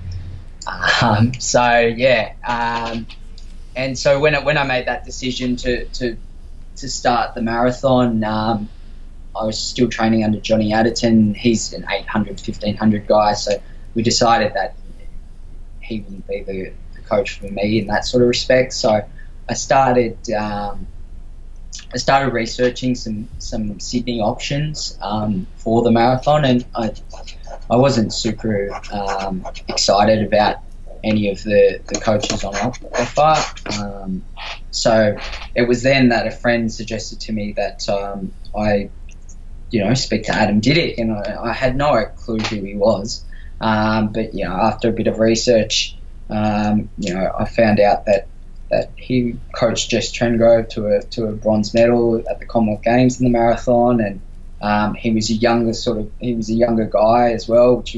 Um, 1.02 1.34
so 1.36 1.80
yeah, 1.80 2.34
um, 2.46 3.08
and 3.78 3.98
so 3.98 4.20
when 4.20 4.34
I, 4.34 4.40
when 4.44 4.58
I 4.58 4.64
made 4.64 4.88
that 4.88 5.06
decision 5.06 5.56
to 5.58 5.86
to, 5.86 6.18
to 6.78 6.90
start 6.90 7.36
the 7.36 7.42
marathon, 7.42 8.24
um, 8.24 8.70
I 9.40 9.46
was 9.46 9.58
still 9.60 9.88
training 9.88 10.24
under 10.24 10.40
Johnny 10.40 10.72
Adderton. 10.72 11.36
He's 11.36 11.74
an 11.74 11.86
800, 11.90 12.40
1500 12.40 13.08
guy, 13.08 13.34
so 13.34 13.62
we 13.94 14.02
decided 14.02 14.56
that 14.56 14.76
he 15.80 16.02
wouldn't 16.02 16.28
be 16.28 16.44
the, 16.44 16.74
the 16.96 17.02
coach 17.04 17.40
for 17.40 17.46
me 17.46 17.80
in 17.80 17.88
that 17.88 18.04
sort 18.04 18.24
of 18.24 18.30
respect. 18.30 18.74
So 18.74 19.08
I 19.48 19.54
started 19.54 20.18
um, 20.32 20.88
I 21.94 21.98
started 21.98 22.34
researching 22.34 22.96
some 22.96 23.30
some 23.38 23.80
Sydney 23.80 24.22
options 24.22 24.98
um, 25.02 25.46
for 25.56 25.84
the 25.84 25.92
marathon, 25.92 26.46
and 26.46 26.66
I 26.76 26.94
I 27.70 27.76
wasn't 27.76 28.12
super 28.12 28.72
um, 28.92 29.46
excited 29.68 30.26
about 30.26 30.58
any 31.04 31.30
of 31.30 31.44
the, 31.44 31.80
the 31.88 32.00
coaches 32.00 32.44
on 32.44 32.56
offer. 32.56 33.82
Um, 33.82 34.24
so 34.72 35.18
it 35.56 35.68
was 35.68 35.84
then 35.84 36.10
that 36.10 36.28
a 36.28 36.32
friend 36.32 36.72
suggested 36.72 37.22
to 37.22 37.32
me 37.32 37.54
that 37.54 37.88
um, 37.90 38.32
I, 38.56 38.90
you 39.72 39.84
know, 39.84 39.94
speak 39.94 40.24
to 40.26 40.36
Adam 40.36 40.62
Didyk, 40.62 40.98
and 40.98 41.12
I, 41.12 41.50
I 41.50 41.54
had 41.54 41.76
no 41.76 42.04
clue 42.06 42.40
who 42.40 42.64
he 42.64 42.76
was. 42.76 43.24
Um, 43.60 44.12
but 44.12 44.34
you 44.34 44.46
know, 44.46 44.54
after 44.54 44.90
a 44.90 44.92
bit 44.92 45.08
of 45.08 45.20
research, 45.20 45.98
um, 46.30 46.90
you 46.98 47.14
know, 47.14 47.32
I 47.38 47.46
found 47.46 47.80
out 47.80 48.06
that 48.06 48.28
that 48.70 48.92
he 48.98 49.38
coached 49.56 49.90
Jess 49.90 50.12
Trengove 50.12 50.70
to 50.70 50.88
a 50.88 51.02
to 51.02 51.28
a 51.28 51.32
bronze 51.32 51.74
medal 51.74 52.22
at 52.30 52.40
the 52.40 52.46
Commonwealth 52.46 52.84
Games 52.84 53.20
in 53.20 53.26
the 53.26 53.32
marathon, 53.32 54.02
and 54.02 54.22
um, 54.62 54.94
he 54.94 55.12
was 55.12 55.30
a 55.30 55.34
younger 55.34 55.74
sort 55.74 55.98
of 56.00 56.12
he 56.20 56.36
was 56.36 56.50
a 56.50 56.54
younger 56.54 56.86
guy 56.86 57.32
as 57.32 57.48
well, 57.48 57.78
which 57.78 57.96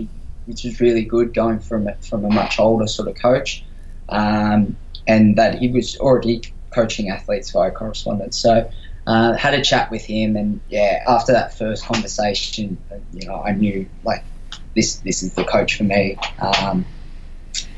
which 0.50 0.64
was 0.64 0.82
really 0.82 1.06
good 1.06 1.34
going 1.34 1.60
from 1.60 1.88
a, 1.88 1.96
from 1.96 2.26
a 2.26 2.30
much 2.30 2.60
older 2.60 2.88
sort 2.88 3.08
of 3.08 3.16
coach, 3.16 3.64
um, 4.10 4.76
and 5.08 5.38
that 5.38 5.60
he 5.60 5.70
was 5.70 5.96
already 5.98 6.42
coaching 6.72 7.10
athletes 7.10 7.52
via 7.52 7.72
correspondence. 7.72 8.38
So. 8.38 8.70
Uh, 9.08 9.36
had 9.36 9.56
a 9.56 9.64
chat 9.64 9.90
with 9.90 10.06
him, 10.06 10.36
and 10.36 10.60
yeah, 10.70 11.04
after 11.08 11.32
that 11.32 11.58
first 11.58 11.84
conversation, 11.84 12.78
you 13.12 13.28
know, 13.28 13.42
I 13.42 13.54
knew 13.54 13.90
like 14.04 14.24
this 14.76 14.98
this 14.98 15.24
is 15.24 15.34
the 15.34 15.44
coach 15.44 15.78
for 15.78 15.84
me. 15.84 16.16
Um, 16.40 16.86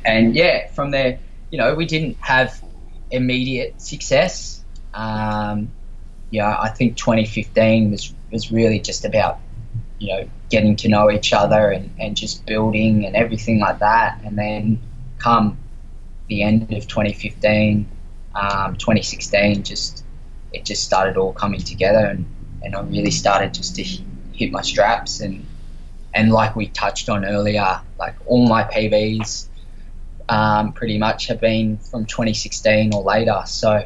and 0.03 0.36
yeah, 0.36 0.67
from 0.72 0.91
there, 0.91 1.19
you 1.49 1.57
know, 1.57 1.76
we 1.76 1.86
didn't 1.86 2.17
have 2.19 2.61
immediate 3.09 3.82
success. 3.82 4.63
Um, 4.93 5.72
yeah, 6.30 6.55
I 6.59 6.69
think 6.69 6.97
2015 6.97 7.91
was 7.91 8.13
was 8.32 8.51
really 8.51 8.80
just 8.80 9.05
about 9.05 9.39
you 10.01 10.07
know 10.07 10.27
getting 10.49 10.75
to 10.75 10.89
know 10.89 11.11
each 11.11 11.31
other 11.31 11.69
and, 11.69 11.93
and 11.99 12.17
just 12.17 12.45
building 12.45 13.05
and 13.05 13.15
everything 13.15 13.59
like 13.59 13.79
that. 13.79 14.19
And 14.25 14.37
then 14.37 14.81
come 15.19 15.59
the 16.27 16.41
end 16.43 16.73
of 16.73 16.87
2015, 16.87 17.87
um, 18.35 18.75
2016, 18.75 19.63
just 19.63 20.03
it 20.51 20.65
just 20.65 20.83
started 20.83 21.17
all 21.17 21.31
coming 21.31 21.61
together, 21.61 22.05
and, 22.05 22.25
and 22.63 22.75
I 22.75 22.81
really 22.81 23.11
started 23.11 23.53
just 23.53 23.75
to 23.75 23.83
hit 23.83 24.51
my 24.51 24.61
straps 24.61 25.19
and 25.21 25.45
and 26.13 26.31
like 26.31 26.55
we 26.55 26.67
touched 26.67 27.07
on 27.07 27.23
earlier, 27.23 27.79
like 27.97 28.15
all 28.25 28.47
my 28.47 28.63
PBs 28.63 29.47
um, 30.27 30.73
pretty 30.73 30.97
much 30.97 31.27
have 31.27 31.39
been 31.39 31.77
from 31.77 32.05
2016 32.05 32.93
or 32.93 33.03
later. 33.03 33.43
So 33.45 33.85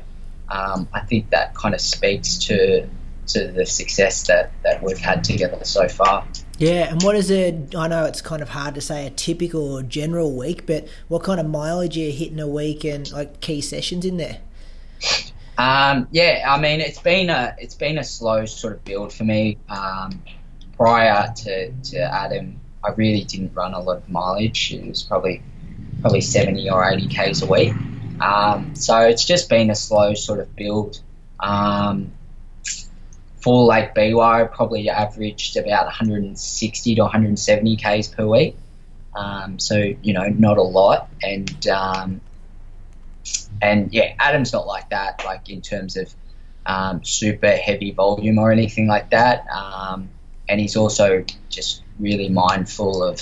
um, 0.50 0.88
I 0.94 1.02
think 1.02 1.32
that 1.32 1.54
kind 1.54 1.76
of 1.76 1.82
speaks 1.82 2.38
to 2.46 2.88
to 3.28 3.48
the 3.48 3.66
success 3.66 4.28
that, 4.28 4.52
that 4.64 4.84
we've 4.84 4.98
had 4.98 5.24
together 5.24 5.64
so 5.64 5.88
far. 5.88 6.26
Yeah, 6.58 6.90
and 6.92 7.02
what 7.04 7.16
is 7.16 7.30
it? 7.30 7.76
I 7.76 7.88
know 7.88 8.06
it's 8.06 8.22
kind 8.22 8.42
of 8.42 8.50
hard 8.50 8.76
to 8.76 8.82
say 8.82 9.08
a 9.08 9.10
typical 9.10 9.74
or 9.74 9.84
general 9.84 10.36
week, 10.36 10.66
but 10.66 10.88
what 11.08 11.24
kind 11.24 11.40
of 11.40 11.48
mileage 11.48 11.98
are 11.98 12.02
you 12.02 12.12
hitting 12.12 12.40
a 12.40 12.48
week 12.48 12.86
and 12.86 13.12
like 13.12 13.42
key 13.42 13.62
sessions 13.62 14.06
in 14.06 14.18
there? 14.18 14.40
Um, 15.58 16.08
yeah, 16.12 16.46
I 16.48 16.60
mean 16.60 16.82
it's 16.82 17.00
been 17.00 17.30
a 17.30 17.56
it's 17.58 17.76
been 17.76 17.98
a 17.98 18.04
slow 18.04 18.46
sort 18.46 18.74
of 18.74 18.84
build 18.84 19.14
for 19.14 19.24
me. 19.24 19.58
Um, 19.70 20.22
prior 20.78 21.34
to, 21.34 21.72
to 21.72 22.00
Adam, 22.00 22.60
I 22.84 22.92
really 22.92 23.24
didn't 23.24 23.54
run 23.54 23.74
a 23.74 23.80
lot 23.80 23.98
of 23.98 24.10
mileage. 24.10 24.74
It 24.74 24.88
was 24.88 25.04
probably 25.04 25.42
probably 26.02 26.22
70 26.22 26.70
or 26.70 26.88
80 26.88 27.08
k's 27.08 27.42
a 27.42 27.48
week. 27.48 27.74
Um, 28.20 28.76
so 28.76 29.00
it's 29.02 29.26
just 29.26 29.50
been 29.50 29.70
a 29.70 29.76
slow 29.76 30.14
sort 30.14 30.40
of 30.40 30.56
build. 30.56 31.02
Um, 31.40 32.12
for 33.46 33.64
Lake 33.64 33.94
Biwa, 33.94 34.52
probably 34.52 34.90
averaged 34.90 35.56
about 35.56 35.86
160 35.86 36.96
to 36.96 37.02
170 37.04 37.76
k's 37.76 38.08
per 38.08 38.26
week. 38.26 38.58
Um, 39.16 39.60
so 39.60 39.76
you 40.02 40.14
know, 40.14 40.28
not 40.30 40.58
a 40.58 40.64
lot, 40.64 41.10
and 41.22 41.68
um, 41.68 42.22
and 43.62 43.94
yeah, 43.94 44.16
Adam's 44.18 44.52
not 44.52 44.66
like 44.66 44.90
that, 44.90 45.24
like 45.24 45.48
in 45.48 45.62
terms 45.62 45.96
of 45.96 46.12
um, 46.66 47.06
super 47.06 47.52
heavy 47.52 47.92
volume 47.92 48.40
or 48.40 48.52
anything 48.52 48.88
like 48.88 49.12
that. 49.12 49.46
Um, 49.48 50.10
and 50.50 50.60
he's 50.60 50.76
also 50.76 51.24
just 51.50 51.84
really 52.00 52.30
mindful 52.30 53.04
of 53.04 53.22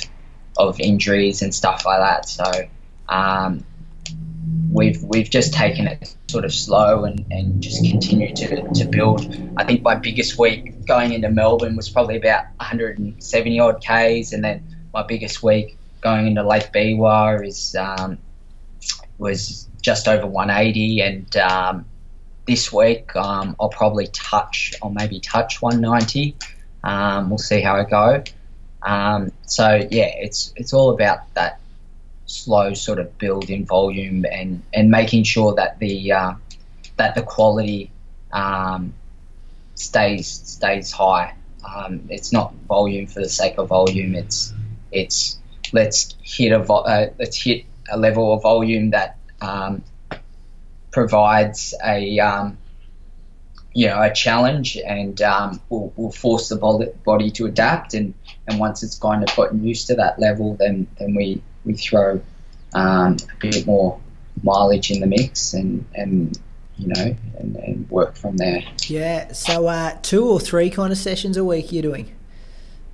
of 0.57 0.79
injuries 0.79 1.41
and 1.41 1.53
stuff 1.53 1.85
like 1.85 1.99
that. 1.99 2.29
So 2.29 2.69
um, 3.09 3.65
we've 4.73 5.01
we've 5.03 5.29
just 5.29 5.53
taken 5.53 5.87
it 5.87 6.15
sort 6.27 6.43
of 6.43 6.53
slow 6.53 7.05
and, 7.05 7.25
and 7.31 7.61
just 7.61 7.83
continued 7.85 8.35
to, 8.35 8.67
to 8.73 8.85
build. 8.85 9.21
I 9.55 9.63
think 9.63 9.83
my 9.83 9.95
biggest 9.95 10.37
week 10.37 10.85
going 10.85 11.13
into 11.13 11.29
Melbourne 11.29 11.75
was 11.75 11.89
probably 11.89 12.17
about 12.17 12.45
170 12.57 13.59
odd 13.59 13.83
k's, 13.83 14.33
and 14.33 14.43
then 14.43 14.65
my 14.93 15.03
biggest 15.03 15.43
week 15.43 15.77
going 16.01 16.27
into 16.27 16.43
Lake 16.43 16.71
Biwa 16.73 17.45
is 17.45 17.75
um, 17.75 18.17
was 19.17 19.67
just 19.81 20.07
over 20.07 20.25
180, 20.25 21.01
and 21.01 21.37
um, 21.37 21.85
this 22.47 22.73
week 22.73 23.15
um, 23.15 23.55
I'll 23.59 23.69
probably 23.69 24.07
touch, 24.07 24.73
I'll 24.81 24.89
maybe 24.89 25.19
touch 25.19 25.61
190. 25.61 26.35
Um, 26.83 27.29
we'll 27.29 27.37
see 27.37 27.61
how 27.61 27.75
I 27.75 27.83
go. 27.83 28.23
Um, 28.81 29.31
so 29.45 29.87
yeah, 29.89 30.11
it's 30.17 30.51
it's 30.57 30.73
all 30.73 30.89
about 30.89 31.33
that 31.35 31.59
slow 32.33 32.73
sort 32.73 32.99
of 32.99 33.17
build 33.17 33.49
in 33.49 33.65
volume 33.65 34.25
and, 34.31 34.63
and 34.73 34.89
making 34.89 35.23
sure 35.23 35.53
that 35.55 35.79
the 35.79 36.11
uh, 36.11 36.33
that 36.97 37.15
the 37.15 37.21
quality 37.21 37.91
um, 38.31 38.93
stays 39.75 40.27
stays 40.27 40.91
high. 40.91 41.35
Um, 41.63 42.07
it's 42.09 42.31
not 42.33 42.53
volume 42.67 43.07
for 43.07 43.21
the 43.21 43.29
sake 43.29 43.57
of 43.57 43.69
volume. 43.69 44.15
It's 44.15 44.53
it's 44.91 45.37
let's 45.71 46.15
hit 46.21 46.51
a 46.51 46.59
vo- 46.59 46.85
uh, 46.93 47.09
let's 47.19 47.41
hit 47.41 47.65
a 47.91 47.97
level 47.97 48.33
of 48.33 48.41
volume 48.43 48.91
that 48.91 49.17
um, 49.41 49.83
provides 50.91 51.73
a 51.83 52.19
um, 52.19 52.57
you 53.73 53.87
know 53.87 54.01
a 54.01 54.13
challenge 54.13 54.77
and 54.77 55.21
um, 55.21 55.61
will 55.69 55.93
will 55.95 56.11
force 56.11 56.49
the 56.49 56.55
body 57.05 57.31
to 57.31 57.45
adapt 57.45 57.93
and, 57.93 58.13
and 58.47 58.59
once 58.59 58.83
it's 58.83 58.97
kind 58.99 59.23
of 59.23 59.35
gotten 59.35 59.63
used 59.63 59.87
to 59.87 59.95
that 59.95 60.19
level 60.19 60.55
then 60.55 60.87
then 60.99 61.15
we 61.15 61.41
we 61.65 61.73
throw 61.73 62.21
um, 62.73 63.17
a 63.31 63.37
bit 63.39 63.65
more 63.65 63.99
mileage 64.41 64.91
in 64.91 64.99
the 64.99 65.07
mix 65.07 65.53
and 65.53 65.85
and 65.95 66.39
you 66.77 66.87
know 66.87 67.15
and, 67.37 67.55
and 67.55 67.89
work 67.89 68.15
from 68.15 68.35
there 68.37 68.63
yeah 68.87 69.31
so 69.31 69.67
uh, 69.67 69.95
two 70.01 70.25
or 70.25 70.39
three 70.39 70.69
kind 70.69 70.91
of 70.91 70.97
sessions 70.97 71.37
a 71.37 71.43
week 71.43 71.71
you're 71.71 71.83
doing 71.83 72.11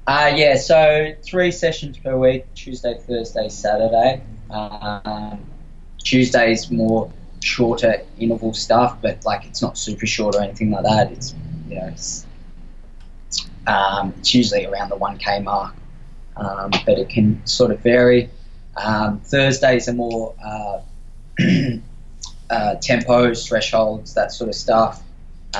uh, 0.07 0.31
yeah 0.35 0.55
so 0.55 1.13
three 1.23 1.51
sessions 1.51 1.97
per 1.97 2.17
week 2.17 2.45
Tuesday 2.55 2.97
Thursday 3.07 3.47
Saturday 3.47 4.21
um, 4.49 5.39
Tuesday's 6.03 6.71
more 6.71 7.11
shorter 7.41 8.01
interval 8.17 8.53
stuff, 8.53 8.97
but 9.01 9.23
like 9.25 9.45
it's 9.45 9.61
not 9.61 9.77
super 9.77 10.05
short 10.05 10.35
or 10.35 10.41
anything 10.41 10.71
like 10.71 10.83
that. 10.83 11.11
It's 11.11 11.33
you 11.67 11.75
know 11.75 11.87
it's, 11.87 12.25
um, 13.67 14.13
it's 14.17 14.33
usually 14.33 14.65
around 14.65 14.89
the 14.89 14.97
1k 14.97 15.43
mark, 15.43 15.75
um, 16.35 16.71
but 16.85 16.97
it 16.97 17.09
can 17.09 17.45
sort 17.45 17.71
of 17.71 17.79
vary. 17.81 18.29
Um, 18.83 19.19
Thursdays 19.21 19.89
are 19.89 19.93
more 19.93 20.33
uh, 20.43 20.81
uh, 22.49 22.75
tempos, 22.75 23.47
thresholds, 23.47 24.13
that 24.13 24.31
sort 24.31 24.49
of 24.49 24.55
stuff, 24.55 25.03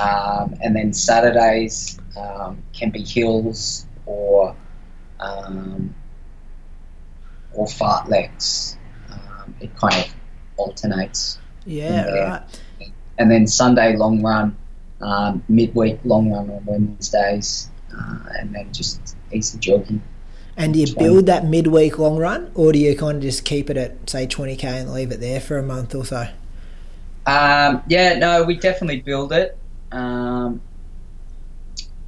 um, 0.00 0.56
and 0.62 0.74
then 0.74 0.92
Saturdays 0.92 1.98
um, 2.16 2.62
can 2.72 2.90
be 2.90 3.02
hills 3.02 3.86
or 4.06 4.56
um, 5.18 5.94
or 7.52 7.66
fartleks. 7.66 8.76
it 9.60 9.74
kind 9.76 9.94
of 9.94 10.14
alternates. 10.56 11.38
Yeah, 11.66 12.06
right. 12.06 12.42
And 13.18 13.30
then 13.30 13.46
Sunday 13.46 13.96
long 13.96 14.22
run, 14.22 14.56
um, 15.02 15.44
midweek 15.48 16.00
long 16.04 16.30
run 16.30 16.48
on 16.50 16.64
Wednesdays, 16.64 17.70
uh, 17.94 18.18
and 18.38 18.54
then 18.54 18.72
just 18.72 19.16
easy 19.30 19.58
jogging. 19.58 20.02
And 20.60 20.74
do 20.74 20.80
you 20.80 20.94
build 20.94 21.24
that 21.24 21.46
midweek 21.46 21.98
long 21.98 22.18
run, 22.18 22.50
or 22.54 22.70
do 22.70 22.78
you 22.78 22.94
kind 22.94 23.16
of 23.16 23.22
just 23.22 23.46
keep 23.46 23.70
it 23.70 23.78
at 23.78 24.10
say 24.10 24.26
20k 24.26 24.62
and 24.62 24.92
leave 24.92 25.10
it 25.10 25.18
there 25.18 25.40
for 25.40 25.56
a 25.56 25.62
month 25.62 25.94
or 25.94 26.04
so? 26.04 26.28
Um, 27.24 27.82
yeah, 27.88 28.18
no, 28.18 28.44
we 28.44 28.56
definitely 28.56 29.00
build 29.00 29.32
it, 29.32 29.56
um, 29.90 30.60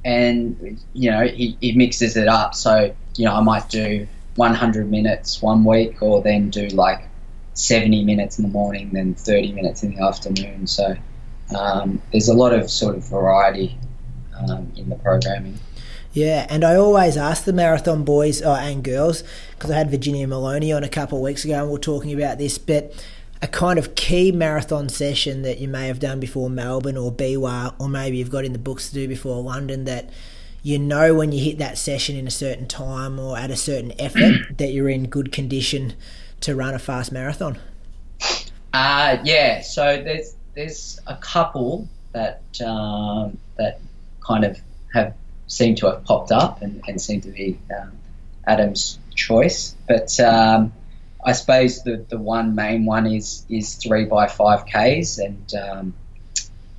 and 0.05 0.79
you 0.93 1.09
know 1.09 1.25
he, 1.25 1.57
he 1.61 1.71
mixes 1.71 2.15
it 2.15 2.27
up. 2.27 2.53
So 2.53 2.93
you 3.15 3.25
know 3.25 3.33
I 3.33 3.41
might 3.41 3.69
do 3.69 4.07
100 4.35 4.87
minutes 4.87 5.41
one 5.41 5.65
week, 5.65 6.03
or 6.03 6.21
then 6.21 6.51
do 6.51 6.67
like 6.67 7.09
70 7.55 8.03
minutes 8.03 8.37
in 8.37 8.43
the 8.43 8.51
morning, 8.51 8.91
then 8.93 9.15
30 9.15 9.53
minutes 9.53 9.81
in 9.81 9.95
the 9.95 10.03
afternoon. 10.03 10.67
So 10.67 10.95
um, 11.57 11.99
there's 12.11 12.29
a 12.29 12.35
lot 12.35 12.53
of 12.53 12.69
sort 12.69 12.95
of 12.97 13.03
variety 13.09 13.79
um, 14.37 14.71
in 14.77 14.89
the 14.89 14.95
programming. 14.97 15.57
Yeah, 16.13 16.45
and 16.47 16.63
I 16.63 16.75
always 16.75 17.17
ask 17.17 17.43
the 17.43 17.53
marathon 17.53 18.03
boys 18.03 18.41
oh, 18.43 18.53
and 18.53 18.83
girls 18.83 19.23
because 19.51 19.71
I 19.71 19.77
had 19.77 19.89
Virginia 19.89 20.27
Moloney 20.27 20.71
on 20.71 20.83
a 20.83 20.89
couple 20.89 21.17
of 21.17 21.23
weeks 21.23 21.43
ago 21.43 21.61
and 21.61 21.69
we 21.69 21.75
are 21.75 21.79
talking 21.79 22.13
about 22.13 22.37
this, 22.37 22.59
but 22.59 22.93
a 23.41 23.47
kind 23.47 23.79
of 23.79 23.95
key 23.95 24.31
marathon 24.31 24.89
session 24.89 25.41
that 25.41 25.57
you 25.57 25.67
may 25.67 25.87
have 25.87 25.99
done 25.99 26.19
before 26.19 26.51
Melbourne 26.51 26.97
or 26.97 27.11
Biwa, 27.11 27.73
or 27.79 27.89
maybe 27.89 28.17
you've 28.17 28.29
got 28.29 28.45
in 28.45 28.53
the 28.53 28.59
books 28.59 28.89
to 28.89 28.93
do 28.93 29.07
before 29.07 29.41
London 29.41 29.85
that 29.85 30.11
you 30.61 30.77
know 30.77 31.15
when 31.15 31.31
you 31.31 31.43
hit 31.43 31.57
that 31.57 31.79
session 31.79 32.15
in 32.15 32.27
a 32.27 32.31
certain 32.31 32.67
time 32.67 33.19
or 33.19 33.37
at 33.37 33.49
a 33.49 33.57
certain 33.57 33.91
effort 33.99 34.57
that 34.57 34.71
you're 34.71 34.89
in 34.89 35.09
good 35.09 35.31
condition 35.31 35.93
to 36.41 36.55
run 36.55 36.75
a 36.75 36.79
fast 36.79 37.11
marathon? 37.11 37.57
Uh, 38.71 39.17
yeah, 39.23 39.61
so 39.61 40.01
there's 40.01 40.35
there's 40.53 40.99
a 41.07 41.17
couple 41.17 41.89
that 42.11 42.43
um, 42.61 43.37
that 43.57 43.81
kind 44.21 44.45
of 44.45 44.59
have 44.93 45.15
seemed 45.47 45.77
to 45.77 45.87
have 45.87 46.03
popped 46.03 46.31
up 46.31 46.61
and, 46.61 46.81
and 46.87 47.01
seem 47.01 47.21
to 47.21 47.29
be 47.29 47.59
um, 47.75 47.91
Adam's 48.45 48.99
choice. 49.15 49.75
But 49.87 50.19
um, 50.19 50.73
I 51.23 51.33
suppose 51.33 51.83
the, 51.83 52.05
the 52.07 52.17
one 52.17 52.55
main 52.55 52.85
one 52.85 53.05
is 53.07 53.45
is 53.49 53.75
three 53.75 54.05
by 54.05 54.27
five 54.27 54.65
Ks, 54.65 55.17
and 55.17 55.53
um, 55.55 55.93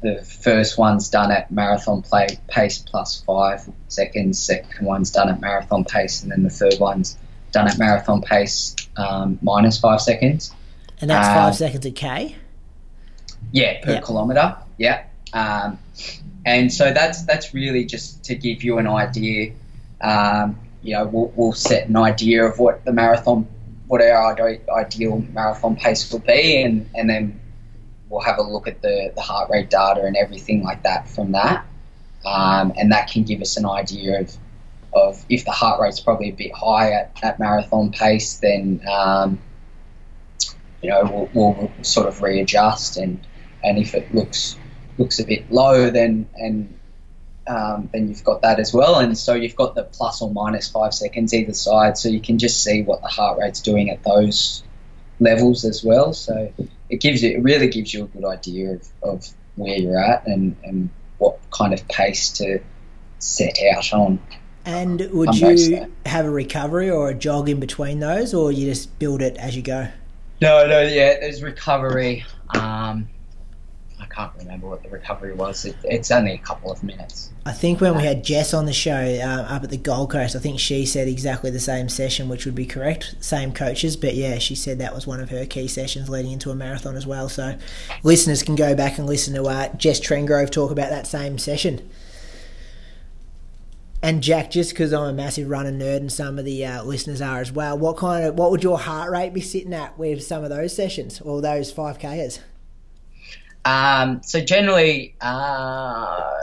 the 0.03 0.23
first 0.23 0.77
one's 0.77 1.09
done 1.09 1.31
at 1.31 1.51
marathon 1.51 2.03
play 2.03 2.39
pace 2.49 2.79
plus 2.79 3.23
five 3.23 3.63
seconds. 3.89 4.43
Second 4.43 4.87
one's 4.87 5.11
done 5.11 5.29
at 5.29 5.41
marathon 5.41 5.85
pace, 5.85 6.23
and 6.23 6.31
then 6.31 6.43
the 6.43 6.51
third 6.51 6.79
one's 6.79 7.17
done 7.53 7.69
at 7.69 7.79
marathon 7.79 8.21
pace 8.21 8.75
um, 8.97 9.39
minus 9.41 9.79
five 9.79 10.01
seconds. 10.01 10.53
And 11.01 11.11
that's 11.11 11.29
five 11.29 11.49
um, 11.49 11.53
seconds 11.55 11.87
a 11.87 11.91
K? 11.91 12.37
Yeah, 13.53 13.85
per 13.85 13.93
yep. 13.93 14.05
kilometre. 14.05 14.57
Yeah. 14.79 15.05
And 16.45 16.73
so 16.73 16.93
that's 16.93 17.25
that's 17.25 17.55
really 17.55 17.85
just 17.85 18.25
to 18.25 18.35
give 18.35 18.63
you 18.63 18.79
an 18.79 18.87
idea. 18.87 19.53
Um, 20.01 20.59
you 20.83 20.95
know, 20.95 21.07
we'll, 21.07 21.33
we'll, 21.35 21.53
set 21.53 21.89
an 21.89 21.97
idea 21.97 22.45
of 22.45 22.59
what 22.59 22.85
the 22.85 22.93
marathon, 22.93 23.49
what 23.87 24.03
our 24.03 24.37
ideal 24.77 25.25
marathon 25.33 25.77
pace 25.77 26.13
will 26.13 26.19
be, 26.19 26.63
and, 26.63 26.91
and 26.95 27.09
then 27.09 27.41
we'll 28.11 28.21
have 28.21 28.37
a 28.37 28.43
look 28.43 28.69
at 28.69 28.83
the, 28.83 29.11
the 29.15 29.23
heart 29.23 29.49
rate 29.51 29.71
data 29.71 30.03
and 30.03 30.15
everything 30.15 30.63
like 30.63 30.83
that 30.83 31.09
from 31.09 31.33
that. 31.33 31.65
Um, 32.27 32.75
and 32.77 32.93
that 32.93 33.09
can 33.11 33.25
give 33.25 33.41
us 33.41 33.57
an 33.57 33.67
idea 33.67 34.21
of 34.21 34.37
of 34.95 35.25
if 35.29 35.45
the 35.45 35.51
heart 35.51 35.81
rate's 35.81 36.01
probably 36.01 36.29
a 36.29 36.35
bit 36.35 36.55
high 36.55 36.93
at, 36.93 37.19
at 37.23 37.39
marathon 37.39 37.91
pace, 37.91 38.39
then 38.39 38.81
um, 38.89 39.39
you 40.83 40.91
know 40.91 41.29
we'll, 41.35 41.53
we'll, 41.55 41.71
sort 41.83 42.07
of 42.07 42.23
readjust, 42.23 42.97
and 42.97 43.27
and 43.63 43.79
if 43.79 43.95
it 43.95 44.15
looks 44.15 44.57
looks 44.99 45.19
a 45.19 45.25
bit 45.25 45.51
low, 45.51 45.91
then 45.91 46.29
and 46.37 46.79
um, 47.47 47.91
then 47.93 48.09
you've 48.09 48.25
got 48.25 48.43
that 48.43 48.59
as 48.59 48.73
well, 48.73 48.99
and 48.99 49.17
so 49.17 49.35
you've 49.35 49.57
got 49.57 49.75
the 49.75 49.83
plus 49.83 50.23
or 50.23 50.31
minus 50.31 50.69
five 50.69 50.95
seconds 50.95 51.35
either 51.35 51.53
side, 51.53 51.99
so 51.99 52.09
you 52.09 52.21
can 52.21 52.39
just 52.39 52.63
see 52.63 52.83
what 52.83 53.03
the 53.03 53.09
heart 53.09 53.39
rate's 53.39 53.61
doing 53.61 53.91
at 53.91 54.03
those 54.03 54.63
levels 55.21 55.65
as 55.65 55.85
well. 55.85 56.13
So 56.13 56.53
it 56.89 57.01
gives 57.01 57.23
you, 57.23 57.37
it 57.37 57.43
really 57.43 57.69
gives 57.69 57.93
you 57.93 58.05
a 58.05 58.07
good 58.07 58.25
idea 58.25 58.73
of, 58.73 58.89
of 59.03 59.29
where 59.57 59.77
you're 59.77 59.99
at 59.99 60.27
and, 60.27 60.57
and 60.65 60.91
what 61.19 61.39
kind 61.51 61.73
of 61.75 61.87
pace 61.89 62.31
to 62.39 62.61
set 63.19 63.59
out 63.75 63.93
on. 63.93 64.21
And 64.65 65.11
would 65.13 65.35
you 65.35 65.93
have 66.07 66.25
a 66.25 66.31
recovery 66.31 66.91
or 66.91 67.11
a 67.11 67.15
jog 67.15 67.51
in 67.51 67.61
between 67.61 68.01
those, 68.01 68.33
or 68.33 68.51
you 68.51 68.67
just 68.67 68.99
build 68.99 69.21
it 69.21 69.37
as 69.37 69.55
you 69.55 69.63
go? 69.63 69.89
No, 70.41 70.67
no, 70.67 70.81
yeah, 70.81 71.21
there's 71.21 71.43
recovery. 71.43 72.25
Um, 72.55 73.09
I 74.11 74.15
can't 74.15 74.33
remember 74.39 74.69
what 74.69 74.83
the 74.83 74.91
recovery 74.91 75.33
was. 75.33 75.65
It, 75.65 75.77
it's 75.85 76.11
only 76.11 76.33
a 76.33 76.39
couple 76.39 76.71
of 76.71 76.83
minutes. 76.83 77.31
I 77.47 77.53
think 77.53 77.81
when 77.81 77.97
we 77.97 78.05
had 78.05 78.25
Jess 78.25 78.55
on 78.55 78.67
the 78.67 78.73
show 78.73 78.95
uh, 78.95 79.47
up 79.49 79.65
at 79.65 79.71
the 79.71 79.77
Gold 79.77 80.11
Coast, 80.11 80.37
I 80.37 80.39
think 80.39 80.61
she 80.61 80.87
said 80.87 81.09
exactly 81.09 81.51
the 81.51 81.61
same 81.61 81.89
session, 81.89 82.29
which 82.29 82.45
would 82.45 82.55
be 82.55 82.67
correct. 82.67 83.17
Same 83.21 83.53
coaches, 83.53 83.97
but 83.97 84.15
yeah, 84.15 84.39
she 84.39 84.55
said 84.55 84.79
that 84.79 84.95
was 84.95 85.07
one 85.07 85.21
of 85.21 85.31
her 85.31 85.47
key 85.47 85.69
sessions 85.69 86.09
leading 86.09 86.33
into 86.33 86.51
a 86.51 86.55
marathon 86.55 86.97
as 86.97 87.07
well. 87.07 87.29
So 87.29 87.57
listeners 88.03 88.43
can 88.43 88.57
go 88.57 88.75
back 88.75 88.99
and 88.99 89.07
listen 89.07 89.35
to 89.35 89.45
uh, 89.45 89.75
Jess 89.77 90.01
Trengove 90.01 90.51
talk 90.51 90.71
about 90.71 90.91
that 90.91 91.07
same 91.07 91.39
session. 91.39 91.89
And 94.03 94.23
Jack, 94.23 94.51
just 94.51 94.71
because 94.71 94.93
I'm 94.93 95.09
a 95.09 95.13
massive 95.15 95.49
runner 95.49 95.73
nerd 95.73 95.97
and 95.97 96.13
some 96.13 96.39
of 96.39 96.45
the 96.45 96.65
uh, 96.67 96.83
listeners 96.83 97.23
are 97.23 97.41
as 97.41 97.51
well, 97.51 97.79
what 97.79 97.97
kind 97.97 98.27
of 98.27 98.35
what 98.35 98.51
would 98.51 98.63
your 98.63 98.79
heart 98.79 99.11
rate 99.11 99.33
be 99.33 99.41
sitting 99.41 99.73
at 99.73 99.99
with 99.99 100.23
some 100.23 100.45
of 100.45 100.51
those 100.51 100.77
sessions 100.77 101.23
or 101.23 101.41
those 101.41 101.73
five 101.73 101.99
k's? 101.99 102.41
Um, 103.65 104.23
so 104.23 104.41
generally, 104.41 105.15
uh, 105.21 106.35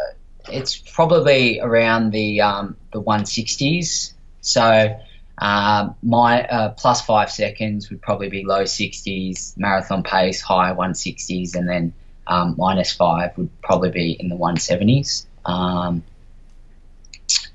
it's 0.49 0.77
probably 0.77 1.59
around 1.59 2.11
the 2.11 2.41
um, 2.41 2.77
the 2.91 3.01
160s. 3.01 4.13
So 4.41 4.99
um, 5.37 5.95
my 6.01 6.43
uh, 6.47 6.69
plus 6.69 7.01
five 7.05 7.31
seconds 7.31 7.89
would 7.89 8.01
probably 8.01 8.29
be 8.29 8.43
low 8.43 8.63
60s, 8.63 9.57
marathon 9.57 10.03
pace 10.03 10.41
high 10.41 10.73
160s, 10.73 11.55
and 11.55 11.67
then 11.67 11.93
um, 12.27 12.55
minus 12.57 12.93
five 12.93 13.37
would 13.37 13.49
probably 13.61 13.91
be 13.91 14.11
in 14.11 14.29
the 14.29 14.35
170s. 14.35 15.25
Um, 15.45 16.03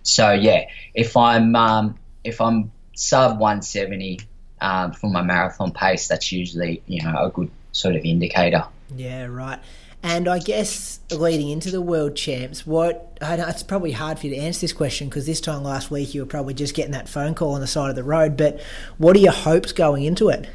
so 0.02 0.32
yeah, 0.32 0.68
if 0.94 1.16
I'm 1.16 1.54
um, 1.56 1.98
if 2.24 2.40
I'm 2.40 2.72
sub 2.94 3.38
170 3.38 4.20
um, 4.60 4.92
for 4.92 5.10
my 5.10 5.22
marathon 5.22 5.72
pace, 5.72 6.08
that's 6.08 6.32
usually 6.32 6.82
you 6.86 7.02
know 7.02 7.26
a 7.26 7.30
good 7.30 7.50
sort 7.72 7.96
of 7.96 8.04
indicator. 8.04 8.64
Yeah, 8.94 9.26
right. 9.26 9.58
And 10.02 10.28
I 10.28 10.38
guess 10.38 11.00
leading 11.10 11.48
into 11.48 11.70
the 11.70 11.80
world 11.80 12.14
champs, 12.14 12.66
what 12.66 13.18
I 13.20 13.36
know 13.36 13.48
it's 13.48 13.62
probably 13.62 13.92
hard 13.92 14.18
for 14.18 14.26
you 14.26 14.34
to 14.34 14.40
answer 14.40 14.60
this 14.60 14.72
question 14.72 15.08
because 15.08 15.26
this 15.26 15.40
time 15.40 15.64
last 15.64 15.90
week 15.90 16.14
you 16.14 16.20
were 16.20 16.26
probably 16.26 16.54
just 16.54 16.74
getting 16.74 16.92
that 16.92 17.08
phone 17.08 17.34
call 17.34 17.54
on 17.54 17.60
the 17.60 17.66
side 17.66 17.90
of 17.90 17.96
the 17.96 18.04
road. 18.04 18.36
But 18.36 18.60
what 18.98 19.16
are 19.16 19.18
your 19.18 19.32
hopes 19.32 19.72
going 19.72 20.04
into 20.04 20.28
it? 20.28 20.48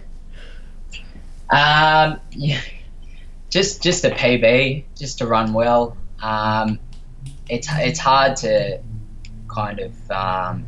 Um, 1.50 2.22
yeah, 2.32 2.62
just 3.50 3.84
just 3.84 4.06
a 4.06 4.12
PB, 4.12 4.86
just 4.98 5.18
to 5.18 5.28
run 5.28 5.52
well. 5.52 5.98
Um, 6.22 6.80
it's 7.50 7.68
it's 7.72 8.00
hard 8.00 8.38
to 8.38 8.80
kind 9.54 9.80
of 9.80 10.12
um, 10.12 10.66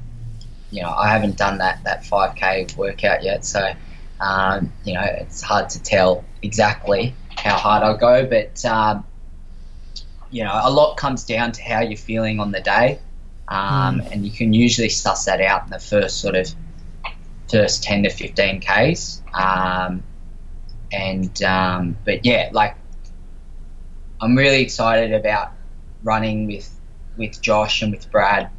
you 0.71 0.81
know 0.81 0.89
I 0.89 1.07
haven't 1.07 1.37
done 1.37 1.59
that 1.59 1.83
that 1.85 2.03
5k 2.03 2.75
workout 2.75 3.23
yet, 3.23 3.45
so 3.45 3.71
um, 4.19 4.73
you 4.83 4.93
know 4.95 5.05
it's 5.05 5.41
hard 5.41 5.69
to 5.69 5.81
tell 5.81 6.25
exactly 6.41 7.15
how 7.43 7.57
hard 7.57 7.83
I 7.83 7.97
go, 7.97 8.25
but 8.25 8.63
um, 8.65 9.05
you 10.31 10.43
know 10.43 10.59
a 10.63 10.71
lot 10.71 10.97
comes 10.97 11.23
down 11.25 11.51
to 11.53 11.61
how 11.61 11.81
you're 11.81 11.97
feeling 11.97 12.39
on 12.39 12.51
the 12.51 12.61
day, 12.61 12.99
um, 13.47 13.99
mm. 13.99 14.11
and 14.11 14.25
you 14.25 14.31
can 14.31 14.53
usually 14.53 14.89
suss 14.89 15.25
that 15.25 15.41
out 15.41 15.65
in 15.65 15.69
the 15.69 15.79
first 15.79 16.21
sort 16.21 16.35
of 16.35 16.47
first 17.51 17.83
10 17.83 18.03
to 18.03 18.09
15 18.09 18.61
k's. 18.61 19.21
Um, 19.33 20.03
and 20.91 21.43
um, 21.43 21.97
but 22.05 22.25
yeah, 22.25 22.49
like 22.51 22.75
I'm 24.21 24.35
really 24.35 24.61
excited 24.61 25.13
about 25.13 25.51
running 26.03 26.47
with 26.47 26.69
with 27.17 27.41
Josh 27.41 27.81
and 27.81 27.91
with 27.91 28.09
Brad 28.11 28.49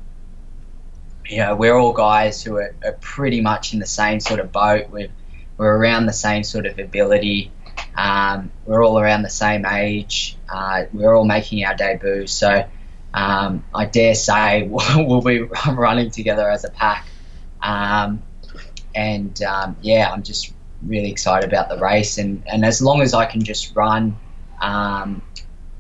you 1.26 1.39
know, 1.39 1.57
we're 1.57 1.76
all 1.76 1.93
guys 1.93 2.43
who 2.43 2.57
are, 2.57 2.74
are 2.85 2.97
pretty 3.01 3.41
much 3.41 3.72
in 3.72 3.78
the 3.78 3.87
same 3.87 4.20
sort 4.20 4.41
of 4.41 4.53
boat. 4.53 4.91
We're, 4.91 5.09
we're 5.57 5.76
around 5.76 6.07
the 6.07 6.12
same 6.12 6.45
sort 6.45 6.66
of 6.66 6.78
ability. 6.78 7.51
Um, 7.96 8.50
we're 8.66 8.84
all 8.84 8.98
around 8.98 9.22
the 9.22 9.30
same 9.30 9.64
age. 9.66 10.36
Uh, 10.52 10.84
we're 10.92 11.14
all 11.14 11.24
making 11.24 11.64
our 11.64 11.74
debut. 11.74 12.26
So 12.26 12.66
um, 13.12 13.64
I 13.74 13.86
dare 13.86 14.14
say 14.14 14.68
we'll, 14.68 15.06
we'll, 15.06 15.20
be 15.20 15.42
running 15.68 16.10
together 16.10 16.48
as 16.48 16.64
a 16.64 16.70
pack. 16.70 17.06
Um, 17.62 18.22
and 18.94 19.40
um, 19.42 19.76
yeah, 19.80 20.10
I'm 20.12 20.22
just 20.22 20.52
really 20.82 21.10
excited 21.10 21.48
about 21.48 21.68
the 21.68 21.78
race. 21.78 22.18
And, 22.18 22.42
and 22.46 22.64
as 22.64 22.82
long 22.82 23.00
as 23.00 23.14
I 23.14 23.26
can 23.26 23.42
just 23.42 23.74
run 23.74 24.16
um, 24.60 25.22